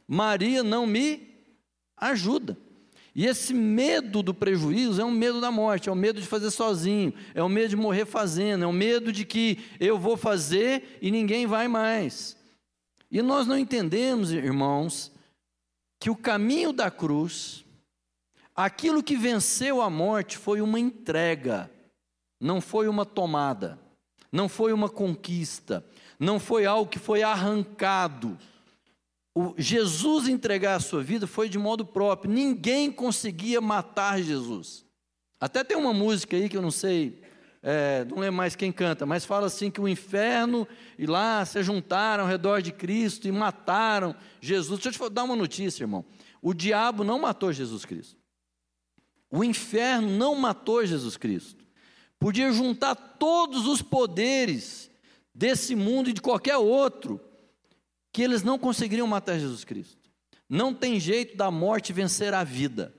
Maria 0.05 0.65
não 0.65 0.85
me 0.85 1.29
ajuda. 1.97 2.59
E 3.15 3.27
esse 3.27 3.55
medo 3.55 4.21
do 4.21 4.35
prejuízo 4.35 5.01
é 5.01 5.05
um 5.05 5.13
medo 5.13 5.41
da 5.41 5.53
morte, 5.53 5.89
é 5.89 5.93
o 5.93 5.95
um 5.95 5.99
medo 5.99 6.21
de 6.21 6.27
fazer 6.27 6.51
sozinho, 6.51 7.15
é 7.37 7.41
o 7.41 7.47
um 7.47 7.49
medo 7.49 7.69
de 7.69 7.77
morrer 7.77 8.05
fazendo, 8.05 8.65
é 8.65 8.67
o 8.67 8.71
um 8.71 8.73
medo 8.73 9.13
de 9.13 9.25
que 9.25 9.61
eu 9.79 9.97
vou 9.97 10.17
fazer 10.17 10.99
e 11.01 11.13
ninguém 11.13 11.47
vai 11.47 11.69
mais. 11.69 12.37
E 13.11 13.23
nós 13.23 13.47
não 13.47 13.59
entendemos, 13.59 14.33
irmãos, 14.33 15.13
que 16.01 16.11
o 16.11 16.17
caminho 16.17 16.73
da 16.73 16.91
cruz, 16.91 17.65
aquilo 18.55 19.03
que 19.03 19.17
venceu 19.17 19.81
a 19.81 19.89
morte 19.89 20.37
foi 20.37 20.61
uma 20.61 20.79
entrega, 20.79 21.71
não 22.41 22.61
foi 22.61 22.89
uma 22.89 23.07
tomada 23.07 23.79
não 24.35 24.49
foi 24.49 24.73
uma 24.73 24.89
conquista, 24.89 25.87
não 26.19 26.41
foi 26.41 26.67
algo 26.67 26.91
que 26.91 26.99
foi 26.99 27.23
arrancado. 27.23 28.37
O 29.33 29.55
Jesus 29.57 30.27
entregar 30.27 30.75
a 30.75 30.81
sua 30.81 31.05
vida 31.05 31.25
foi 31.25 31.49
de 31.49 31.57
modo 31.57 31.87
próprio, 31.87 32.33
ninguém 32.33 32.91
conseguia 32.91 33.61
matar 33.61 34.21
Jesus. 34.21 34.85
Até 35.41 35.63
tem 35.63 35.77
uma 35.77 35.95
música 35.95 36.37
aí 36.37 36.49
que 36.49 36.57
eu 36.57 36.63
não 36.63 36.73
sei, 36.73 37.23
é, 37.65 38.05
não 38.05 38.19
lembro 38.19 38.37
mais 38.37 38.55
quem 38.55 38.71
canta, 38.71 39.05
mas 39.05 39.25
fala 39.25 39.47
assim 39.47 39.71
que 39.71 39.81
o 39.81 39.89
inferno 39.89 40.69
e 40.99 41.07
lá 41.07 41.45
se 41.45 41.63
juntaram 41.63 42.25
ao 42.25 42.31
redor 42.31 42.61
de 42.61 42.71
Cristo 42.71 43.27
e 43.27 43.33
mataram 43.33 44.15
Jesus. 44.41 44.81
Deixa 44.81 45.03
eu 45.03 45.09
te 45.09 45.15
dar 45.15 45.25
uma 45.25 45.35
notícia, 45.35 45.83
irmão. 45.83 46.05
O 46.41 46.55
diabo 46.55 47.03
não 47.03 47.19
matou 47.19 47.53
Jesus 47.53 47.85
Cristo. 47.85 48.17
O 49.31 49.43
inferno 49.43 50.09
não 50.11 50.37
matou 50.37 50.85
Jesus 50.85 51.17
Cristo 51.17 51.65
podia 52.25 52.51
juntar 52.51 52.95
todos 52.95 53.67
os 53.67 53.83
poderes 53.83 54.91
desse 55.35 55.77
mundo 55.77 56.09
e 56.09 56.13
de 56.15 56.23
qualquer 56.23 56.57
outro, 56.57 57.21
que 58.11 58.23
eles 58.23 58.43
não 58.43 58.59
conseguiriam 58.59 59.07
matar 59.07 59.39
Jesus 59.39 59.63
Cristo. 59.63 60.11
Não 60.49 60.73
tem 60.73 60.99
jeito 60.99 61.37
da 61.37 61.51
morte 61.51 61.93
vencer 61.93 62.33
a 62.33 62.43
vida. 62.43 62.95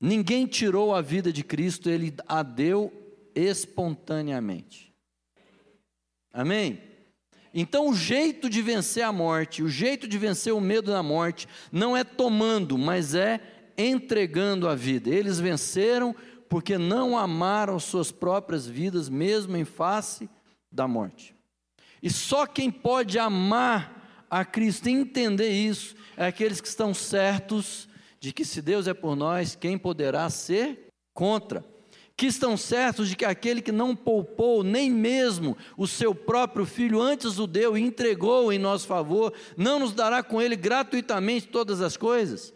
Ninguém 0.00 0.46
tirou 0.46 0.92
a 0.92 1.00
vida 1.00 1.32
de 1.32 1.44
Cristo, 1.44 1.88
ele 1.88 2.12
a 2.26 2.42
deu 2.42 2.92
espontaneamente. 3.38 4.92
Amém? 6.32 6.82
Então, 7.52 7.88
o 7.88 7.94
jeito 7.94 8.48
de 8.48 8.60
vencer 8.62 9.02
a 9.02 9.12
morte, 9.12 9.62
o 9.62 9.68
jeito 9.68 10.06
de 10.06 10.18
vencer 10.18 10.52
o 10.52 10.60
medo 10.60 10.90
da 10.90 11.02
morte, 11.02 11.48
não 11.72 11.96
é 11.96 12.04
tomando, 12.04 12.76
mas 12.76 13.14
é 13.14 13.40
entregando 13.76 14.68
a 14.68 14.74
vida. 14.74 15.10
Eles 15.10 15.40
venceram 15.40 16.14
porque 16.48 16.78
não 16.78 17.16
amaram 17.16 17.78
suas 17.78 18.10
próprias 18.10 18.66
vidas, 18.66 19.08
mesmo 19.08 19.56
em 19.56 19.64
face 19.64 20.28
da 20.70 20.86
morte. 20.86 21.34
E 22.02 22.10
só 22.10 22.46
quem 22.46 22.70
pode 22.70 23.18
amar 23.18 24.26
a 24.30 24.44
Cristo 24.44 24.88
e 24.88 24.92
entender 24.92 25.50
isso 25.50 25.96
é 26.16 26.26
aqueles 26.26 26.60
que 26.60 26.68
estão 26.68 26.92
certos 26.92 27.88
de 28.20 28.32
que 28.32 28.44
se 28.44 28.60
Deus 28.60 28.86
é 28.86 28.94
por 28.94 29.14
nós, 29.14 29.54
quem 29.54 29.78
poderá 29.78 30.28
ser 30.28 30.90
contra? 31.14 31.64
Que 32.18 32.26
estão 32.26 32.56
certos 32.56 33.08
de 33.08 33.14
que 33.14 33.24
aquele 33.24 33.62
que 33.62 33.70
não 33.70 33.94
poupou 33.94 34.64
nem 34.64 34.90
mesmo 34.90 35.56
o 35.76 35.86
seu 35.86 36.12
próprio 36.12 36.66
filho 36.66 37.00
antes 37.00 37.38
o 37.38 37.46
deu 37.46 37.78
e 37.78 37.80
entregou 37.80 38.52
em 38.52 38.58
nosso 38.58 38.88
favor, 38.88 39.32
não 39.56 39.78
nos 39.78 39.92
dará 39.92 40.20
com 40.20 40.42
ele 40.42 40.56
gratuitamente 40.56 41.46
todas 41.46 41.80
as 41.80 41.96
coisas? 41.96 42.52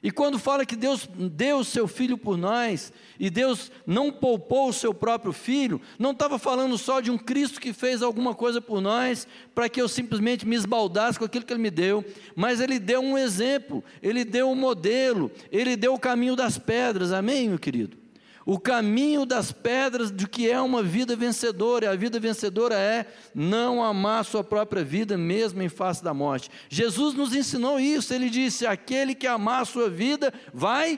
E 0.00 0.10
quando 0.12 0.38
fala 0.38 0.64
que 0.64 0.76
Deus 0.76 1.08
deu 1.32 1.58
o 1.58 1.64
seu 1.64 1.88
filho 1.88 2.16
por 2.16 2.38
nós, 2.38 2.92
e 3.18 3.28
Deus 3.28 3.72
não 3.84 4.12
poupou 4.12 4.68
o 4.68 4.72
seu 4.72 4.94
próprio 4.94 5.32
filho, 5.32 5.80
não 5.98 6.12
estava 6.12 6.38
falando 6.38 6.78
só 6.78 7.00
de 7.00 7.10
um 7.10 7.18
Cristo 7.18 7.60
que 7.60 7.72
fez 7.72 8.02
alguma 8.02 8.36
coisa 8.36 8.60
por 8.60 8.80
nós, 8.80 9.26
para 9.52 9.68
que 9.68 9.82
eu 9.82 9.88
simplesmente 9.88 10.46
me 10.46 10.54
esbaldasse 10.54 11.18
com 11.18 11.24
aquilo 11.24 11.44
que 11.44 11.52
Ele 11.52 11.60
me 11.60 11.72
deu, 11.72 12.04
mas 12.36 12.60
Ele 12.60 12.78
deu 12.78 13.00
um 13.00 13.18
exemplo, 13.18 13.82
Ele 14.00 14.24
deu 14.24 14.48
um 14.48 14.54
modelo, 14.54 15.28
Ele 15.50 15.74
deu 15.74 15.94
o 15.94 15.98
caminho 15.98 16.36
das 16.36 16.56
pedras, 16.56 17.10
amém, 17.10 17.48
meu 17.48 17.58
querido? 17.58 18.05
O 18.46 18.60
caminho 18.60 19.26
das 19.26 19.50
pedras 19.50 20.08
do 20.08 20.28
que 20.28 20.48
é 20.48 20.60
uma 20.60 20.80
vida 20.80 21.16
vencedora. 21.16 21.86
E 21.86 21.88
a 21.88 21.96
vida 21.96 22.20
vencedora 22.20 22.76
é 22.76 23.04
não 23.34 23.82
amar 23.82 24.20
a 24.20 24.24
sua 24.24 24.44
própria 24.44 24.84
vida, 24.84 25.18
mesmo 25.18 25.60
em 25.60 25.68
face 25.68 26.02
da 26.02 26.14
morte. 26.14 26.48
Jesus 26.68 27.12
nos 27.12 27.34
ensinou 27.34 27.80
isso. 27.80 28.14
Ele 28.14 28.30
disse: 28.30 28.64
aquele 28.64 29.16
que 29.16 29.26
amar 29.26 29.62
a 29.62 29.64
sua 29.64 29.90
vida 29.90 30.32
vai 30.54 30.96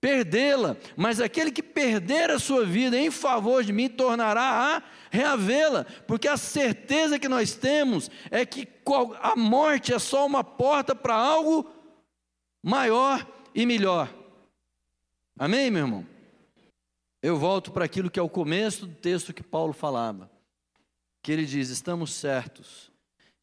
perdê-la, 0.00 0.76
mas 0.96 1.20
aquele 1.20 1.50
que 1.50 1.62
perder 1.62 2.30
a 2.30 2.38
sua 2.38 2.64
vida 2.64 2.96
em 2.96 3.10
favor 3.10 3.64
de 3.64 3.72
mim 3.72 3.88
tornará 3.88 4.76
a 4.76 4.82
reavê-la, 5.10 5.84
porque 6.06 6.28
a 6.28 6.36
certeza 6.36 7.18
que 7.18 7.28
nós 7.28 7.56
temos 7.56 8.08
é 8.30 8.46
que 8.46 8.68
a 9.20 9.34
morte 9.34 9.92
é 9.92 9.98
só 9.98 10.24
uma 10.24 10.44
porta 10.44 10.94
para 10.94 11.14
algo 11.14 11.68
maior 12.62 13.26
e 13.52 13.66
melhor. 13.66 14.14
Amém, 15.36 15.72
meu 15.72 15.86
irmão? 15.86 16.15
Eu 17.26 17.36
volto 17.36 17.72
para 17.72 17.84
aquilo 17.84 18.08
que 18.08 18.20
é 18.20 18.22
o 18.22 18.28
começo 18.28 18.86
do 18.86 18.94
texto 18.94 19.34
que 19.34 19.42
Paulo 19.42 19.72
falava, 19.72 20.30
que 21.20 21.32
ele 21.32 21.44
diz: 21.44 21.70
estamos 21.70 22.12
certos 22.12 22.92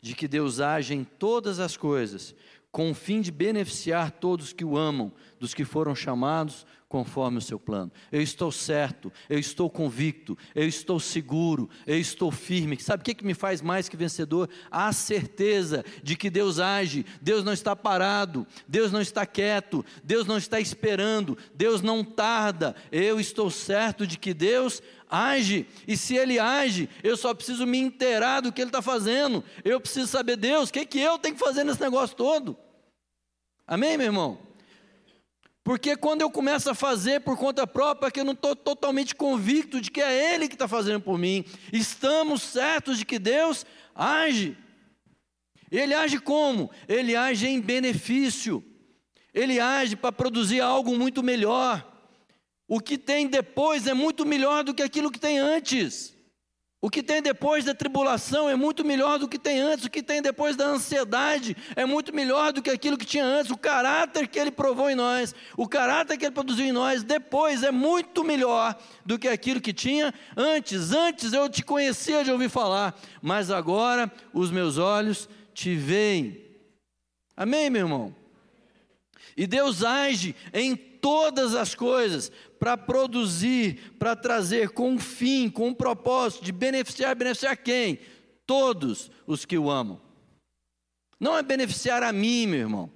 de 0.01 0.15
que 0.15 0.25
Deus 0.25 0.61
age 0.61 0.93
em 0.93 1.03
todas 1.03 1.59
as 1.59 1.75
coisas, 1.75 2.33
com 2.71 2.91
o 2.91 2.95
fim 2.95 3.19
de 3.19 3.29
beneficiar 3.29 4.09
todos 4.09 4.53
que 4.53 4.63
o 4.63 4.77
amam, 4.77 5.11
dos 5.37 5.53
que 5.53 5.65
foram 5.65 5.93
chamados 5.93 6.65
conforme 6.93 7.39
o 7.39 7.41
seu 7.41 7.59
plano. 7.59 7.91
Eu 8.11 8.21
estou 8.21 8.51
certo, 8.51 9.11
eu 9.27 9.39
estou 9.39 9.67
convicto, 9.67 10.37
eu 10.53 10.67
estou 10.67 10.99
seguro, 10.99 11.67
eu 11.87 11.97
estou 11.97 12.31
firme. 12.31 12.79
Sabe 12.79 13.01
o 13.01 13.03
que, 13.03 13.25
me 13.25 13.33
faz 13.33 13.63
mais 13.63 13.89
que 13.89 13.97
vencedor? 13.97 14.47
A 14.69 14.93
certeza 14.93 15.83
de 16.03 16.15
que 16.15 16.29
Deus 16.29 16.59
age, 16.59 17.03
Deus 17.19 17.43
não 17.43 17.51
está 17.51 17.75
parado, 17.75 18.45
Deus 18.67 18.91
não 18.91 19.01
está 19.01 19.25
quieto, 19.25 19.83
Deus 20.03 20.27
não 20.27 20.37
está 20.37 20.59
esperando, 20.59 21.35
Deus 21.55 21.81
não 21.81 22.03
tarda. 22.03 22.75
Eu 22.91 23.19
estou 23.19 23.49
certo 23.49 24.05
de 24.05 24.15
que 24.15 24.31
Deus 24.31 24.79
age, 25.09 25.65
e 25.87 25.97
se 25.97 26.15
ele 26.15 26.37
age, 26.37 26.87
eu 27.01 27.17
só 27.17 27.33
preciso 27.33 27.65
me 27.65 27.79
inteirar 27.79 28.41
do 28.41 28.51
que 28.53 28.61
ele 28.61 28.69
está 28.69 28.83
fazendo. 28.83 29.43
Eu 29.65 29.81
preciso 29.81 30.05
saber, 30.05 30.35
Deus, 30.35 30.69
o 30.69 30.73
que, 30.73 30.85
que 30.85 30.99
eu 30.99 31.17
tenho 31.17 31.33
que 31.33 31.43
fazer 31.43 31.63
nesse 31.63 31.81
negócio 31.81 32.15
todo? 32.15 32.55
Amém, 33.65 33.97
meu 33.97 34.05
irmão? 34.05 34.52
Porque 35.63 35.95
quando 35.95 36.21
eu 36.21 36.29
começo 36.29 36.69
a 36.69 36.75
fazer 36.75 37.21
por 37.21 37.37
conta 37.37 37.65
própria, 37.65 38.11
que 38.11 38.19
eu 38.19 38.25
não 38.25 38.33
estou 38.33 38.55
totalmente 38.55 39.15
convicto 39.15 39.79
de 39.79 39.89
que 39.89 40.01
é 40.01 40.33
Ele 40.33 40.49
que 40.49 40.55
está 40.55 40.67
fazendo 40.67 40.99
por 40.99 41.17
mim, 41.17 41.45
estamos 41.71 42.41
certos 42.41 42.97
de 42.97 43.05
que 43.05 43.17
Deus 43.17 43.65
age. 43.95 44.57
Ele 45.71 45.93
age 45.93 46.19
como? 46.19 46.69
Ele 46.87 47.15
age 47.15 47.47
em 47.47 47.61
benefício. 47.61 48.63
Ele 49.33 49.59
age 49.59 49.95
para 49.95 50.11
produzir 50.11 50.59
algo 50.59 50.95
muito 50.97 51.23
melhor. 51.23 51.89
O 52.67 52.79
que 52.79 52.97
tem 52.97 53.27
depois 53.27 53.87
é 53.87 53.93
muito 53.93 54.25
melhor 54.25 54.63
do 54.63 54.73
que 54.73 54.83
aquilo 54.83 55.11
que 55.11 55.19
tem 55.19 55.39
antes. 55.39 56.12
O 56.83 56.89
que 56.89 57.01
tem 57.01 57.21
depois 57.21 57.63
da 57.63 57.73
tribulação 57.73 58.49
é 58.49 58.57
muito 58.57 58.83
melhor 58.83 59.17
do 59.17 59.25
que 59.25 59.39
tem 59.39 59.61
antes. 59.61 59.85
O 59.85 59.89
que 59.89 60.03
tem 60.03 60.21
depois 60.21 60.57
da 60.57 60.65
ansiedade 60.65 61.55
é 61.77 61.85
muito 61.85 62.13
melhor 62.13 62.51
do 62.51 62.61
que 62.61 62.69
aquilo 62.69 62.97
que 62.97 63.05
tinha 63.05 63.23
antes. 63.23 63.49
O 63.51 63.57
caráter 63.57 64.27
que 64.27 64.37
ele 64.37 64.51
provou 64.51 64.89
em 64.89 64.93
nós, 64.93 65.33
o 65.55 65.65
caráter 65.65 66.17
que 66.17 66.25
ele 66.25 66.33
produziu 66.33 66.65
em 66.65 66.73
nós, 66.73 67.01
depois 67.01 67.63
é 67.63 67.71
muito 67.71 68.21
melhor 68.25 68.77
do 69.05 69.17
que 69.17 69.29
aquilo 69.29 69.61
que 69.61 69.71
tinha 69.71 70.13
antes. 70.35 70.91
Antes 70.91 71.31
eu 71.31 71.47
te 71.47 71.63
conhecia 71.63 72.21
de 72.21 72.33
ouvir 72.33 72.49
falar, 72.49 72.93
mas 73.21 73.49
agora 73.49 74.11
os 74.33 74.51
meus 74.51 74.77
olhos 74.77 75.29
te 75.53 75.77
veem. 75.77 76.37
Amém, 77.37 77.69
meu 77.69 77.83
irmão? 77.83 78.15
E 79.37 79.47
Deus 79.47 79.85
age 79.85 80.35
em 80.53 80.75
todas 80.75 81.55
as 81.55 81.75
coisas 81.75 82.29
para 82.63 82.77
produzir, 82.77 83.93
para 83.99 84.15
trazer 84.15 84.69
com 84.69 84.91
um 84.91 84.97
fim, 84.97 85.49
com 85.49 85.67
um 85.67 85.73
propósito 85.73 86.45
de 86.45 86.53
beneficiar, 86.53 87.13
beneficiar 87.13 87.57
quem? 87.57 87.99
Todos 88.45 89.11
os 89.27 89.43
que 89.43 89.57
o 89.57 89.69
amam. 89.69 89.99
Não 91.19 91.37
é 91.37 91.43
beneficiar 91.43 92.01
a 92.01 92.13
mim, 92.13 92.47
meu 92.47 92.59
irmão. 92.61 92.89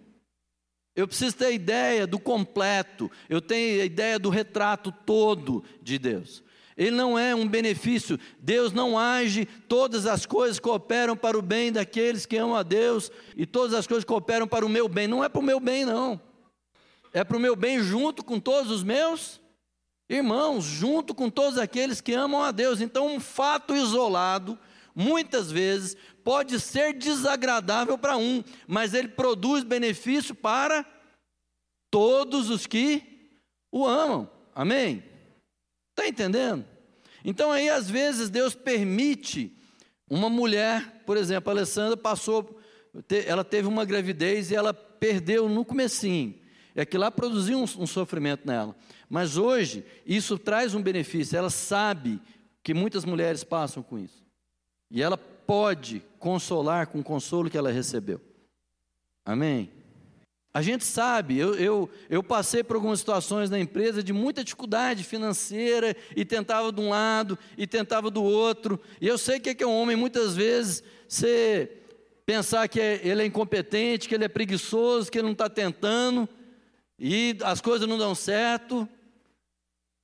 Eu 0.96 1.06
preciso 1.06 1.36
ter 1.36 1.48
a 1.48 1.52
ideia 1.52 2.08
do 2.08 2.18
completo, 2.18 3.12
eu 3.28 3.42
tenho 3.42 3.82
a 3.82 3.86
ideia 3.86 4.18
do 4.18 4.30
retrato 4.30 4.90
todo 5.06 5.62
de 5.84 6.00
Deus. 6.00 6.42
Ele 6.78 6.92
não 6.92 7.20
é 7.20 7.36
um 7.36 7.46
benefício, 7.46 8.18
Deus 8.40 8.72
não 8.72 8.98
age, 8.98 9.46
todas 9.68 10.06
as 10.06 10.26
coisas 10.26 10.62
cooperam 10.62 11.18
para 11.18 11.38
o 11.38 11.42
bem 11.42 11.74
daqueles 11.74 12.26
que 12.26 12.38
amam 12.38 12.56
a 12.56 12.64
Deus, 12.64 13.12
e 13.36 13.46
todas 13.46 13.74
as 13.74 13.86
coisas 13.86 14.06
cooperam 14.06 14.48
para 14.48 14.66
o 14.66 14.70
meu 14.70 14.88
bem. 14.88 15.10
Não 15.10 15.22
é 15.22 15.28
para 15.28 15.42
o 15.42 15.44
meu 15.44 15.60
bem, 15.60 15.84
não. 15.84 16.22
É 17.12 17.22
para 17.22 17.36
o 17.36 17.40
meu 17.40 17.54
bem 17.54 17.82
junto 17.82 18.24
com 18.24 18.40
todos 18.40 18.72
os 18.72 18.82
meus 18.82 19.46
irmãos, 20.10 20.64
junto 20.64 21.14
com 21.14 21.30
todos 21.30 21.58
aqueles 21.58 22.02
que 22.02 22.14
amam 22.14 22.44
a 22.44 22.52
Deus. 22.52 22.82
Então, 22.82 23.08
um 23.08 23.20
fato 23.20 23.76
isolado, 23.76 24.58
muitas 24.96 25.52
vezes, 25.52 25.98
pode 26.24 26.60
ser 26.60 26.94
desagradável 26.94 27.98
para 27.98 28.18
um, 28.18 28.44
mas 28.68 28.94
ele 28.94 29.10
produz 29.10 29.64
benefício 29.64 30.34
para 30.34 30.86
todos 31.92 32.50
os 32.50 32.66
que 32.66 33.04
o 33.72 33.86
amam. 33.86 34.30
Amém? 34.56 35.04
Está 35.92 36.08
entendendo? 36.08 36.66
Então, 37.24 37.52
aí, 37.52 37.70
às 37.70 37.90
vezes, 37.90 38.30
Deus 38.30 38.56
permite 38.56 39.54
uma 40.10 40.30
mulher, 40.30 41.04
por 41.06 41.18
exemplo, 41.18 41.50
a 41.50 41.54
Alessandra 41.54 41.98
passou, 41.98 42.60
ela 43.26 43.44
teve 43.44 43.68
uma 43.68 43.84
gravidez 43.84 44.52
e 44.52 44.56
ela 44.56 44.74
perdeu 44.74 45.50
no 45.50 45.66
comecinho. 45.66 46.40
É 46.74 46.86
que 46.86 46.98
lá 46.98 47.12
produziu 47.12 47.58
um, 47.58 47.64
um 47.64 47.88
sofrimento 47.88 48.46
nela. 48.46 48.76
Mas 49.10 49.38
hoje, 49.38 49.86
isso 50.06 50.38
traz 50.38 50.76
um 50.76 50.82
benefício. 50.82 51.38
Ela 51.38 51.50
sabe 51.50 52.22
que 52.62 52.74
muitas 52.74 53.06
mulheres 53.06 53.44
passam 53.44 53.82
com 53.82 53.98
isso. 53.98 54.26
E 54.92 55.02
ela 55.02 55.18
pode 55.18 56.04
consolar 56.20 56.88
com 56.88 57.00
o 57.00 57.04
consolo 57.04 57.50
que 57.50 57.58
ela 57.58 57.72
recebeu. 57.72 58.22
Amém? 59.26 59.72
A 60.54 60.62
gente 60.62 60.84
sabe, 60.84 61.38
eu, 61.38 61.54
eu, 61.56 61.90
eu 62.10 62.24
passei 62.24 62.64
por 62.64 62.78
algumas 62.78 63.00
situações 63.00 63.50
na 63.50 63.60
empresa 63.60 64.02
de 64.02 64.12
muita 64.12 64.44
dificuldade 64.44 65.04
financeira 65.04 65.96
e 66.16 66.26
tentava 66.26 66.72
de 66.72 66.82
um 66.82 66.90
lado 66.90 67.38
e 67.58 67.68
tentava 67.68 68.10
do 68.10 68.24
outro. 68.24 68.80
E 69.00 69.08
eu 69.08 69.18
sei 69.18 69.40
que 69.40 69.50
é 69.50 69.54
que 69.54 69.64
é 69.64 69.68
um 69.68 69.80
homem, 69.80 69.96
muitas 69.96 70.36
vezes, 70.36 70.84
você 71.08 71.72
pensar 72.26 72.68
que 72.68 72.82
é, 72.82 73.00
ele 73.04 73.22
é 73.22 73.26
incompetente, 73.26 74.10
que 74.10 74.16
ele 74.16 74.26
é 74.26 74.28
preguiçoso, 74.28 75.12
que 75.12 75.20
ele 75.20 75.28
não 75.28 75.34
está 75.34 75.48
tentando, 75.48 76.28
e 76.98 77.38
as 77.44 77.62
coisas 77.62 77.88
não 77.88 77.98
dão 77.98 78.16
certo. 78.16 78.90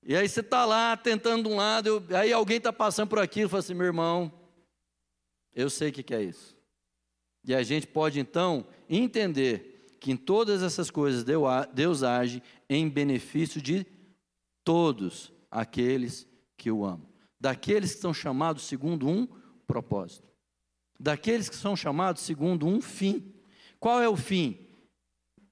E 0.06 0.16
aí 0.16 0.28
você 0.28 0.41
está 0.41 0.66
lá 0.66 0.97
tentando 0.97 1.47
de 1.47 1.54
um 1.54 1.56
lado, 1.56 1.88
eu, 1.88 2.18
aí 2.18 2.34
alguém 2.34 2.58
está 2.58 2.74
passando 2.74 3.08
por 3.08 3.20
aquilo 3.20 3.47
e 3.47 3.49
fala 3.49 3.60
assim: 3.60 3.74
meu 3.74 3.86
irmão, 3.86 4.32
eu 5.56 5.70
sei 5.70 5.89
o 5.89 5.93
que, 5.93 6.04
que 6.04 6.14
é 6.14 6.22
isso. 6.22 6.58
E 7.45 7.54
a 7.54 7.64
gente 7.64 7.88
pode 7.88 8.20
então 8.20 8.66
entender 8.89 9.97
que 9.99 10.12
em 10.12 10.18
todas 10.18 10.62
essas 10.62 10.91
coisas 10.91 11.24
Deus 11.74 12.04
age 12.04 12.43
em 12.70 12.89
benefício 12.89 13.62
de 13.62 13.86
todos 14.64 15.32
aqueles 15.49 16.28
que 16.58 16.70
o 16.72 16.86
amam, 16.86 17.08
daqueles 17.39 17.95
que 17.95 18.01
são 18.01 18.14
chamados 18.14 18.64
segundo 18.64 19.08
um 19.08 19.28
propósito, 19.66 20.28
daqueles 20.99 21.47
que 21.49 21.56
são 21.56 21.76
chamados 21.76 22.22
segundo 22.22 22.68
um 22.68 22.82
fim. 22.82 23.34
Qual 23.80 24.01
é 24.01 24.10
o 24.10 24.16
fim? 24.16 24.58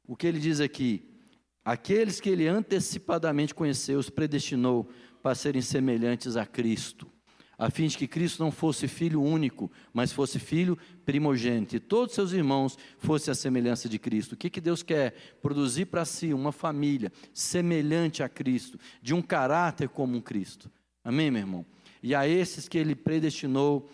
O 0.06 0.16
que 0.16 0.28
ele 0.28 0.40
diz 0.40 0.60
aqui: 0.60 1.11
Aqueles 1.64 2.20
que 2.20 2.30
ele 2.30 2.48
antecipadamente 2.48 3.54
conheceu, 3.54 4.00
os 4.00 4.10
predestinou 4.10 4.90
para 5.22 5.36
serem 5.36 5.62
semelhantes 5.62 6.36
a 6.36 6.46
Cristo. 6.46 7.08
a 7.62 7.70
fim 7.70 7.86
de 7.86 7.96
que 7.96 8.08
Cristo 8.08 8.44
não 8.44 8.52
fosse 8.52 8.88
filho 8.88 9.22
único, 9.22 9.72
mas 9.94 10.12
fosse 10.12 10.40
filho 10.40 10.76
primogênito, 11.06 11.76
e 11.76 11.80
todos 11.80 12.16
seus 12.16 12.32
irmãos 12.32 12.76
fossem 12.98 13.32
a 13.32 13.36
semelhança 13.36 13.88
de 13.88 14.00
Cristo. 14.00 14.34
O 14.34 14.36
que, 14.36 14.50
que 14.50 14.60
Deus 14.60 14.82
quer? 14.82 15.14
Produzir 15.44 15.86
para 15.86 16.04
si 16.04 16.34
uma 16.34 16.52
família 16.52 17.12
semelhante 17.32 18.24
a 18.24 18.28
Cristo, 18.28 18.80
de 19.00 19.14
um 19.14 19.22
caráter 19.22 19.90
como 19.90 20.18
um 20.18 20.22
Cristo. 20.22 20.72
Amém, 21.04 21.30
meu 21.30 21.42
irmão? 21.42 21.66
E 22.02 22.16
a 22.16 22.28
esses 22.28 22.68
que 22.68 22.80
ele 22.80 22.96
predestinou, 22.96 23.88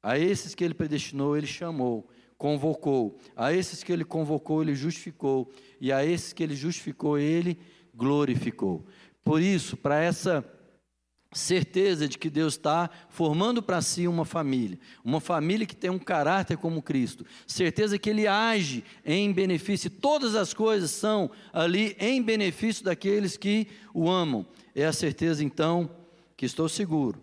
a 0.00 0.16
esses 0.16 0.54
que 0.54 0.62
ele 0.62 0.74
predestinou, 0.74 1.36
ele 1.36 1.48
chamou, 1.48 2.08
convocou. 2.38 3.18
A 3.34 3.52
esses 3.52 3.82
que 3.82 3.92
ele 3.92 4.04
convocou, 4.04 4.62
ele 4.62 4.74
justificou. 4.74 5.50
E 5.80 5.92
a 5.92 6.04
esses 6.04 6.32
que 6.32 6.42
ele 6.42 6.54
justificou, 6.54 7.18
ele 7.18 7.58
glorificou. 7.94 8.84
Por 9.24 9.40
isso, 9.40 9.76
para 9.76 10.00
essa 10.00 10.44
certeza 11.32 12.08
de 12.08 12.16
que 12.16 12.30
Deus 12.30 12.54
está 12.54 12.88
formando 13.08 13.62
para 13.62 13.82
si 13.82 14.08
uma 14.08 14.24
família, 14.24 14.78
uma 15.04 15.20
família 15.20 15.66
que 15.66 15.76
tem 15.76 15.90
um 15.90 15.98
caráter 15.98 16.56
como 16.56 16.80
Cristo, 16.80 17.26
certeza 17.46 17.98
que 17.98 18.08
Ele 18.08 18.26
age 18.26 18.82
em 19.04 19.32
benefício, 19.32 19.90
todas 19.90 20.34
as 20.34 20.54
coisas 20.54 20.90
são 20.90 21.30
ali 21.52 21.96
em 21.98 22.22
benefício 22.22 22.84
daqueles 22.84 23.36
que 23.36 23.66
o 23.92 24.08
amam. 24.08 24.46
É 24.74 24.86
a 24.86 24.92
certeza 24.92 25.44
então 25.44 25.90
que 26.36 26.46
estou 26.46 26.68
seguro 26.68 27.20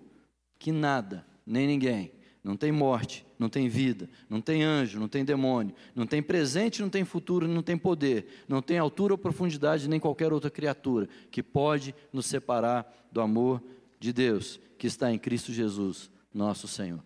que 0.63 0.71
nada, 0.71 1.25
nem 1.45 1.67
ninguém, 1.67 2.13
não 2.41 2.55
tem 2.55 2.71
morte, 2.71 3.25
não 3.43 3.49
tem 3.49 3.67
vida, 3.67 4.09
não 4.29 4.39
tem 4.39 4.63
anjo, 4.63 4.97
não 4.97 5.09
tem 5.09 5.25
demônio, 5.25 5.75
não 5.93 6.07
tem 6.07 6.23
presente, 6.23 6.81
não 6.81 6.89
tem 6.89 7.03
futuro, 7.03 7.45
não 7.45 7.61
tem 7.61 7.77
poder, 7.77 8.45
não 8.47 8.61
tem 8.61 8.77
altura 8.77 9.15
ou 9.15 9.17
profundidade, 9.17 9.89
nem 9.89 9.99
qualquer 9.99 10.31
outra 10.31 10.49
criatura 10.49 11.09
que 11.29 11.43
pode 11.43 11.93
nos 12.13 12.25
separar 12.25 13.09
do 13.11 13.19
amor 13.19 13.61
de 13.99 14.13
Deus 14.13 14.61
que 14.77 14.87
está 14.87 15.11
em 15.11 15.19
Cristo 15.19 15.51
Jesus, 15.51 16.09
nosso 16.33 16.69
Senhor. 16.69 17.03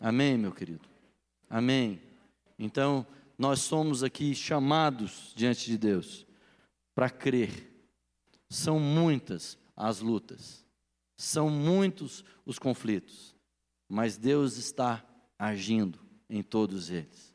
Amém, 0.00 0.38
meu 0.38 0.50
querido? 0.50 0.88
Amém. 1.50 2.00
Então, 2.58 3.06
nós 3.36 3.60
somos 3.60 4.02
aqui 4.02 4.34
chamados 4.34 5.34
diante 5.36 5.66
de 5.66 5.76
Deus 5.76 6.26
para 6.94 7.10
crer. 7.10 7.70
São 8.48 8.80
muitas 8.80 9.58
as 9.76 10.00
lutas, 10.00 10.64
são 11.18 11.50
muitos 11.50 12.24
os 12.46 12.58
conflitos, 12.58 13.34
mas 13.86 14.16
Deus 14.16 14.56
está 14.56 15.04
agindo 15.40 15.98
em 16.28 16.42
todos 16.42 16.90
eles. 16.90 17.34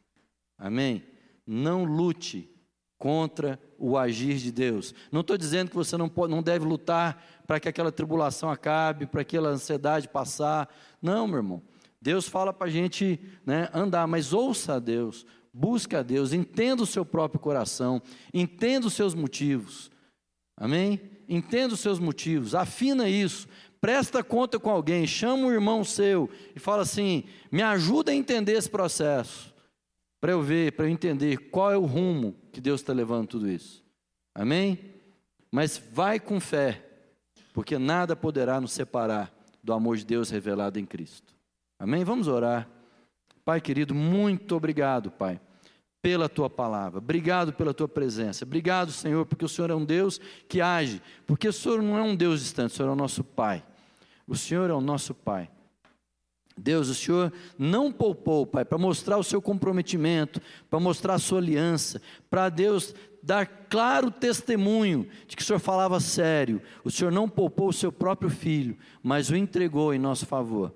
Amém? 0.60 1.04
Não 1.46 1.84
lute 1.84 2.48
contra 3.00 3.60
o 3.80 3.98
agir 3.98 4.38
de 4.38 4.52
Deus. 4.52 4.94
Não 5.12 5.22
estou 5.22 5.36
dizendo 5.36 5.70
que 5.70 5.76
você 5.76 5.98
não, 5.98 6.08
pode, 6.08 6.32
não 6.32 6.44
deve 6.44 6.66
lutar 6.66 7.44
para 7.48 7.60
que 7.60 7.68
aquela 7.68 7.92
tribulação 7.92 8.50
acabe, 8.52 9.08
para 9.08 9.22
aquela 9.22 9.50
ansiedade 9.50 10.08
passar. 10.08 10.74
Não, 11.02 11.28
meu 11.28 11.38
irmão. 11.38 11.64
Deus 12.00 12.30
fala 12.30 12.54
para 12.54 12.68
a 12.68 12.70
gente 12.70 13.20
né, 13.44 13.70
andar, 13.74 14.08
mas 14.08 14.32
ouça 14.32 14.76
a 14.76 14.80
Deus, 14.80 15.26
busque 15.52 15.96
a 15.96 16.04
Deus, 16.04 16.32
entenda 16.32 16.84
o 16.84 16.88
seu 16.88 17.04
próprio 17.04 17.40
coração, 17.40 18.00
entenda 18.32 18.86
os 18.86 18.94
seus 18.94 19.16
motivos. 19.16 19.90
Amém? 20.56 21.02
Entenda 21.28 21.74
os 21.74 21.80
seus 21.80 21.98
motivos, 21.98 22.54
afina 22.54 23.10
isso, 23.10 23.48
presta 23.82 24.24
conta 24.24 24.60
com 24.60 24.70
alguém, 24.70 25.06
chama 25.06 25.48
um 25.48 25.52
irmão 25.52 25.84
seu 25.84 26.30
e 26.56 26.60
fala 26.60 26.84
assim: 26.84 27.24
me 27.52 27.62
ajuda 27.62 28.12
a 28.12 28.16
entender 28.16 28.54
esse 28.54 28.70
processo 28.70 29.54
para 30.20 30.32
eu 30.32 30.42
ver, 30.42 30.72
para 30.72 30.86
eu 30.86 30.90
entender 30.90 31.38
qual 31.50 31.72
é 31.72 31.78
o 31.78 31.86
rumo 31.86 32.36
que 32.52 32.60
Deus 32.60 32.82
está 32.82 32.94
levando 32.94 33.28
tudo 33.28 33.50
isso. 33.50 33.84
Amém? 34.34 34.80
Mas 35.52 35.78
vai 35.92 36.20
com 36.20 36.40
fé, 36.40 36.84
porque 37.54 37.78
nada 37.78 38.16
poderá 38.16 38.60
nos 38.60 38.72
separar 38.72 39.32
do 39.64 39.72
amor 39.72 39.98
de 39.98 40.06
Deus 40.06 40.30
revelado 40.30 40.80
em 40.80 40.86
Cristo. 40.86 41.34
Amém? 41.80 42.04
Vamos 42.04 42.28
orar. 42.28 42.68
Pai 43.44 43.62
querido, 43.62 43.94
muito 43.94 44.56
obrigado, 44.56 45.12
Pai, 45.12 45.40
pela 46.06 46.30
tua 46.30 46.48
palavra. 46.48 47.00
Obrigado 47.00 47.52
pela 47.52 47.74
tua 47.74 47.88
presença. 47.88 48.46
Obrigado, 48.46 48.92
Senhor, 48.92 49.26
porque 49.26 49.44
o 49.44 49.50
Senhor 49.50 49.72
é 49.72 49.74
um 49.74 49.84
Deus 49.84 50.22
que 50.48 50.62
age. 50.62 51.02
Porque 51.26 51.48
o 51.48 51.52
Senhor 51.52 51.82
não 51.82 51.98
é 51.98 52.02
um 52.04 52.16
Deus 52.16 52.42
distante, 52.42 52.74
o 52.74 52.76
Senhor 52.76 52.90
é 52.90 52.92
o 52.92 52.96
nosso 52.96 53.24
Pai. 53.24 53.64
O 54.28 54.36
Senhor 54.36 54.70
é 54.70 54.74
o 54.74 54.80
nosso 54.80 55.16
Pai. 55.16 55.50
Deus, 56.56 56.90
o 56.90 56.94
Senhor 56.94 57.34
não 57.58 57.92
poupou, 57.92 58.46
Pai, 58.46 58.64
para 58.64 58.78
mostrar 58.78 59.18
o 59.18 59.24
seu 59.24 59.42
comprometimento, 59.42 60.40
para 60.70 60.80
mostrar 60.80 61.16
a 61.16 61.20
sua 61.20 61.40
aliança, 61.40 62.00
para 62.30 62.50
Deus 62.50 62.94
dar 63.24 63.48
claro 63.68 64.12
testemunho 64.12 65.08
de 65.28 65.36
que 65.36 65.42
o 65.42 65.46
Senhor 65.46 65.58
falava 65.58 66.00
sério. 66.00 66.62
O 66.84 66.92
Senhor 66.92 67.10
não 67.10 67.28
poupou 67.28 67.70
o 67.70 67.74
seu 67.74 67.92
próprio 67.92 68.30
filho, 68.30 68.78
mas 69.02 69.32
o 69.32 69.36
entregou 69.36 69.92
em 69.92 69.98
nosso 69.98 70.28
favor. 70.28 70.72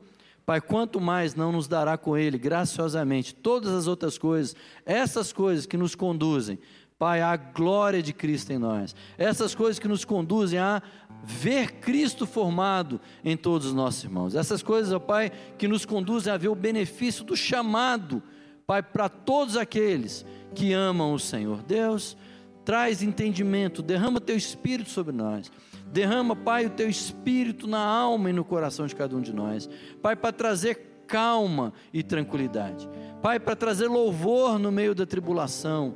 Pai, 0.50 0.60
quanto 0.60 1.00
mais 1.00 1.36
não 1.36 1.52
nos 1.52 1.68
dará 1.68 1.95
com 1.95 2.18
ele, 2.18 2.36
graciosamente, 2.36 3.36
todas 3.36 3.72
as 3.72 3.86
outras 3.86 4.18
coisas, 4.18 4.56
essas 4.84 5.32
coisas 5.32 5.68
que 5.68 5.78
nos 5.78 5.93
conduzem, 5.93 6.58
Pai, 6.97 7.22
à 7.22 7.38
glória 7.38 8.02
de 8.02 8.12
Cristo 8.12 8.52
em 8.52 8.58
nós, 8.58 8.95
essas 9.16 9.54
coisas 9.54 9.78
que 9.78 9.88
nos 9.88 10.04
conduzem 10.04 10.58
a 10.58 10.82
ver 11.24 11.74
Cristo 11.74 12.26
formado 12.26 13.00
em 13.24 13.38
todos 13.38 13.68
os 13.68 13.74
nossos 13.74 14.04
irmãos. 14.04 14.34
Essas 14.34 14.64
coisas, 14.64 14.91
ó 14.91 14.97
Pai, 14.97 15.32
que 15.56 15.68
nos 15.68 15.86
conduzem 15.86 16.34
a 16.34 16.38
ver 16.38 16.47
o 16.47 16.56
benefício 16.56 17.24
do 17.24 17.38
chamado, 17.38 18.24
Pai, 18.66 18.82
para 18.82 19.08
todos 19.08 19.56
aqueles 19.56 20.26
que 20.56 20.74
amam 20.74 21.14
o 21.14 21.20
Senhor. 21.20 21.62
Deus, 21.62 22.18
traz 22.66 23.04
entendimento, 23.04 23.84
derrama 23.84 24.20
teu 24.20 24.36
espírito 24.36 24.89
sobre 24.89 25.14
nós. 25.14 25.52
Derrama, 25.92 26.36
Pai, 26.36 26.66
o 26.66 26.70
teu 26.70 26.90
espírito 26.90 27.68
na 27.68 27.80
alma 27.80 28.30
e 28.30 28.34
no 28.34 28.46
coração 28.46 28.86
de 28.86 28.96
cada 28.96 29.16
um 29.16 29.22
de 29.22 29.34
nós. 29.34 29.70
Pai, 30.02 30.16
para 30.16 30.32
trazer 30.32 31.04
calma 31.08 31.74
e 31.92 32.04
tranquilidade. 32.04 32.88
Pai, 33.22 33.40
para 33.40 33.56
trazer 33.56 33.88
louvor 33.88 34.60
no 34.60 34.72
meio 34.72 34.94
da 34.94 35.06
tribulação. 35.06 35.96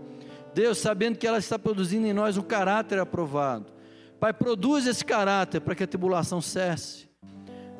Deus, 0.54 0.78
sabendo 0.80 1.18
que 1.18 1.28
ela 1.28 1.38
está 1.38 1.58
produzindo 1.58 2.08
em 2.08 2.14
nós 2.14 2.38
um 2.38 2.42
caráter 2.42 3.00
aprovado. 3.00 3.72
Pai, 4.20 4.34
produz 4.34 4.88
esse 4.88 5.04
caráter 5.04 5.62
para 5.62 5.76
que 5.76 5.84
a 5.84 5.88
tribulação 5.88 6.42
cesse. 6.42 7.10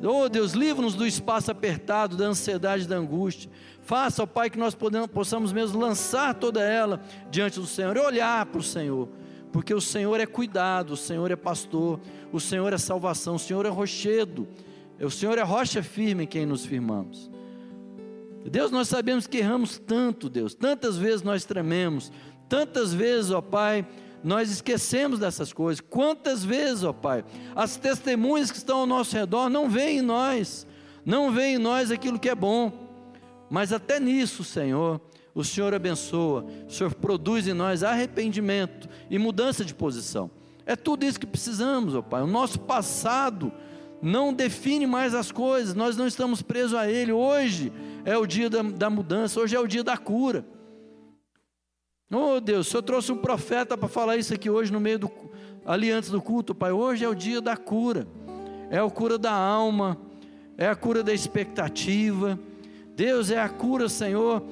Oh 0.02 0.28
Deus, 0.28 0.52
livra-nos 0.52 0.94
do 0.94 1.06
espaço 1.06 1.50
apertado, 1.50 2.16
da 2.16 2.26
ansiedade, 2.26 2.86
da 2.86 2.96
angústia. 2.96 3.50
Faça, 3.80 4.26
Pai, 4.26 4.50
que 4.50 4.58
nós 4.58 4.74
podemos, 4.74 5.08
possamos 5.08 5.52
mesmo 5.52 5.80
lançar 5.80 6.34
toda 6.34 6.62
ela 6.62 7.00
diante 7.30 7.60
do 7.60 7.66
Senhor 7.66 7.96
e 7.96 8.00
olhar 8.00 8.44
para 8.46 8.58
o 8.58 8.62
Senhor, 8.62 9.08
porque 9.54 9.72
o 9.72 9.80
Senhor 9.80 10.18
é 10.18 10.26
cuidado, 10.26 10.94
o 10.94 10.96
Senhor 10.96 11.30
é 11.30 11.36
pastor, 11.36 12.00
o 12.32 12.40
Senhor 12.40 12.72
é 12.72 12.76
salvação, 12.76 13.36
o 13.36 13.38
Senhor 13.38 13.64
é 13.64 13.68
rochedo, 13.68 14.48
o 15.00 15.08
Senhor 15.08 15.38
é 15.38 15.42
rocha 15.42 15.80
firme 15.80 16.24
em 16.24 16.26
quem 16.26 16.44
nos 16.44 16.66
firmamos. 16.66 17.30
Deus, 18.50 18.72
nós 18.72 18.88
sabemos 18.88 19.28
que 19.28 19.36
erramos 19.36 19.78
tanto, 19.78 20.28
Deus, 20.28 20.56
tantas 20.56 20.96
vezes 20.96 21.22
nós 21.22 21.44
trememos, 21.44 22.10
tantas 22.48 22.92
vezes, 22.92 23.30
ó 23.30 23.40
Pai, 23.40 23.86
nós 24.24 24.50
esquecemos 24.50 25.20
dessas 25.20 25.52
coisas. 25.52 25.80
Quantas 25.80 26.44
vezes, 26.44 26.82
ó 26.82 26.92
Pai, 26.92 27.24
as 27.54 27.76
testemunhas 27.76 28.50
que 28.50 28.56
estão 28.56 28.78
ao 28.78 28.86
nosso 28.86 29.14
redor 29.14 29.48
não 29.48 29.70
veem 29.70 29.98
em 29.98 30.02
nós, 30.02 30.66
não 31.06 31.30
veem 31.30 31.54
em 31.54 31.58
nós 31.58 31.92
aquilo 31.92 32.18
que 32.18 32.28
é 32.28 32.34
bom, 32.34 32.72
mas 33.48 33.72
até 33.72 34.00
nisso, 34.00 34.42
Senhor, 34.42 35.00
o 35.34 35.42
Senhor 35.42 35.74
abençoa, 35.74 36.46
o 36.68 36.70
Senhor 36.70 36.94
produz 36.94 37.48
em 37.48 37.52
nós 37.52 37.82
arrependimento 37.82 38.88
e 39.10 39.18
mudança 39.18 39.64
de 39.64 39.74
posição. 39.74 40.30
É 40.64 40.76
tudo 40.76 41.04
isso 41.04 41.18
que 41.18 41.26
precisamos, 41.26 41.94
ó 41.94 42.02
Pai. 42.02 42.22
O 42.22 42.26
nosso 42.26 42.60
passado 42.60 43.52
não 44.00 44.32
define 44.32 44.86
mais 44.86 45.14
as 45.14 45.32
coisas, 45.32 45.74
nós 45.74 45.96
não 45.96 46.06
estamos 46.06 46.40
presos 46.40 46.74
a 46.74 46.88
Ele. 46.88 47.10
Hoje 47.10 47.72
é 48.04 48.16
o 48.16 48.26
dia 48.26 48.48
da, 48.48 48.62
da 48.62 48.88
mudança, 48.88 49.40
hoje 49.40 49.56
é 49.56 49.60
o 49.60 49.66
dia 49.66 49.82
da 49.82 49.96
cura. 49.96 50.44
Oh 52.10 52.38
Deus, 52.40 52.68
o 52.68 52.70
Senhor 52.70 52.82
trouxe 52.82 53.10
um 53.10 53.16
profeta 53.16 53.76
para 53.76 53.88
falar 53.88 54.16
isso 54.16 54.32
aqui 54.32 54.48
hoje 54.48 54.72
no 54.72 54.78
meio 54.78 55.00
do 55.00 55.10
ali 55.64 55.90
antes 55.90 56.10
do 56.10 56.22
culto, 56.22 56.54
Pai. 56.54 56.70
Hoje 56.70 57.04
é 57.04 57.08
o 57.08 57.14
dia 57.14 57.40
da 57.40 57.56
cura. 57.56 58.06
É 58.70 58.78
a 58.78 58.90
cura 58.90 59.18
da 59.18 59.32
alma, 59.32 59.98
é 60.56 60.68
a 60.68 60.76
cura 60.76 61.02
da 61.02 61.12
expectativa. 61.12 62.38
Deus 62.94 63.30
é 63.30 63.40
a 63.40 63.48
cura, 63.48 63.88
Senhor, 63.88 64.42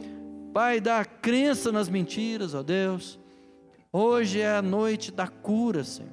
Pai, 0.53 0.81
da 0.81 1.05
crença 1.05 1.73
nas 1.73 1.89
mentiras, 1.89 2.55
ó 2.55 2.63
Deus. 2.63 3.19
Hoje 3.93 4.41
é 4.41 4.57
a 4.57 4.63
noite 4.63 5.11
da 5.11 5.27
cura, 5.27 5.85
Senhor. 5.85 6.11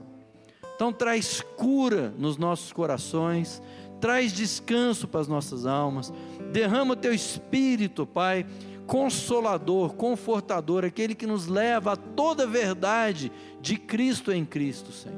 Então 0.75 0.93
traz 0.93 1.41
cura 1.57 2.13
nos 2.17 2.37
nossos 2.37 2.71
corações, 2.71 3.61
traz 3.99 4.31
descanso 4.31 5.07
para 5.07 5.21
as 5.21 5.27
nossas 5.27 5.65
almas. 5.65 6.13
Derrama 6.51 6.93
o 6.93 6.97
teu 6.97 7.13
espírito, 7.13 8.05
Pai 8.05 8.45
consolador, 8.89 9.93
confortador, 9.93 10.83
aquele 10.83 11.13
que 11.13 11.27
nos 11.27 11.45
leva 11.45 11.93
a 11.93 11.95
toda 11.95 12.47
verdade 12.47 13.31
de 13.61 13.77
Cristo 13.77 14.31
em 14.31 14.43
Cristo, 14.43 14.91
Senhor. 14.91 15.15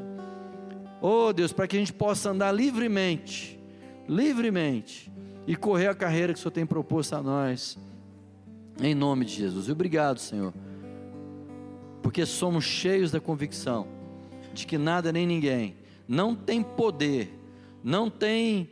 Oh 1.01 1.31
Deus, 1.31 1.53
para 1.53 1.67
que 1.67 1.77
a 1.77 1.79
gente 1.79 1.93
possa 1.93 2.31
andar 2.31 2.51
livremente, 2.51 3.57
livremente, 4.09 5.09
e 5.47 5.55
correr 5.55 5.87
a 5.87 5.95
carreira 5.95 6.33
que 6.33 6.39
o 6.39 6.41
Senhor 6.41 6.51
tem 6.51 6.65
proposto 6.65 7.13
a 7.13 7.23
nós, 7.23 7.77
em 8.81 8.95
nome 8.95 9.25
de 9.25 9.33
Jesus. 9.33 9.67
E 9.67 9.71
obrigado, 9.71 10.19
Senhor, 10.19 10.53
porque 12.01 12.25
somos 12.25 12.63
cheios 12.63 13.11
da 13.11 13.19
convicção 13.19 13.87
de 14.53 14.65
que 14.65 14.77
nada 14.77 15.11
nem 15.11 15.25
ninguém 15.25 15.75
não 16.07 16.35
tem 16.35 16.61
poder, 16.61 17.31
não 17.83 18.09
tem 18.09 18.69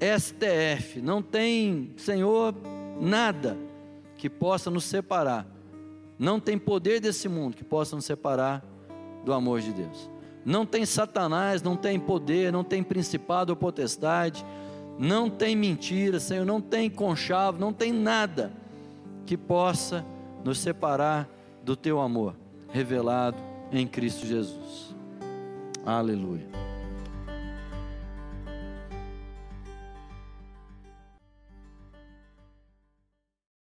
STF, 0.00 1.00
não 1.00 1.22
tem, 1.22 1.92
Senhor, 1.96 2.54
nada 3.00 3.56
que 4.16 4.28
possa 4.28 4.70
nos 4.70 4.84
separar. 4.84 5.46
Não 6.18 6.40
tem 6.40 6.58
poder 6.58 7.00
desse 7.00 7.28
mundo 7.28 7.56
que 7.56 7.64
possa 7.64 7.94
nos 7.94 8.04
separar 8.04 8.64
do 9.24 9.32
amor 9.32 9.60
de 9.60 9.72
Deus. 9.72 10.10
Não 10.44 10.66
tem 10.66 10.84
Satanás, 10.84 11.62
não 11.62 11.76
tem 11.76 12.00
poder, 12.00 12.52
não 12.52 12.64
tem 12.64 12.82
principado 12.82 13.52
ou 13.52 13.56
potestade, 13.56 14.44
não 14.98 15.30
tem 15.30 15.54
mentira, 15.54 16.18
Senhor, 16.18 16.44
não 16.44 16.60
tem 16.60 16.90
conchavo, 16.90 17.58
não 17.58 17.72
tem 17.72 17.92
nada 17.92 18.59
que 19.26 19.36
possa 19.36 20.04
nos 20.44 20.58
separar 20.58 21.28
do 21.62 21.76
teu 21.76 22.00
amor 22.00 22.34
revelado 22.72 23.38
em 23.72 23.86
Cristo 23.86 24.26
Jesus. 24.26 24.94
Aleluia. 25.84 26.69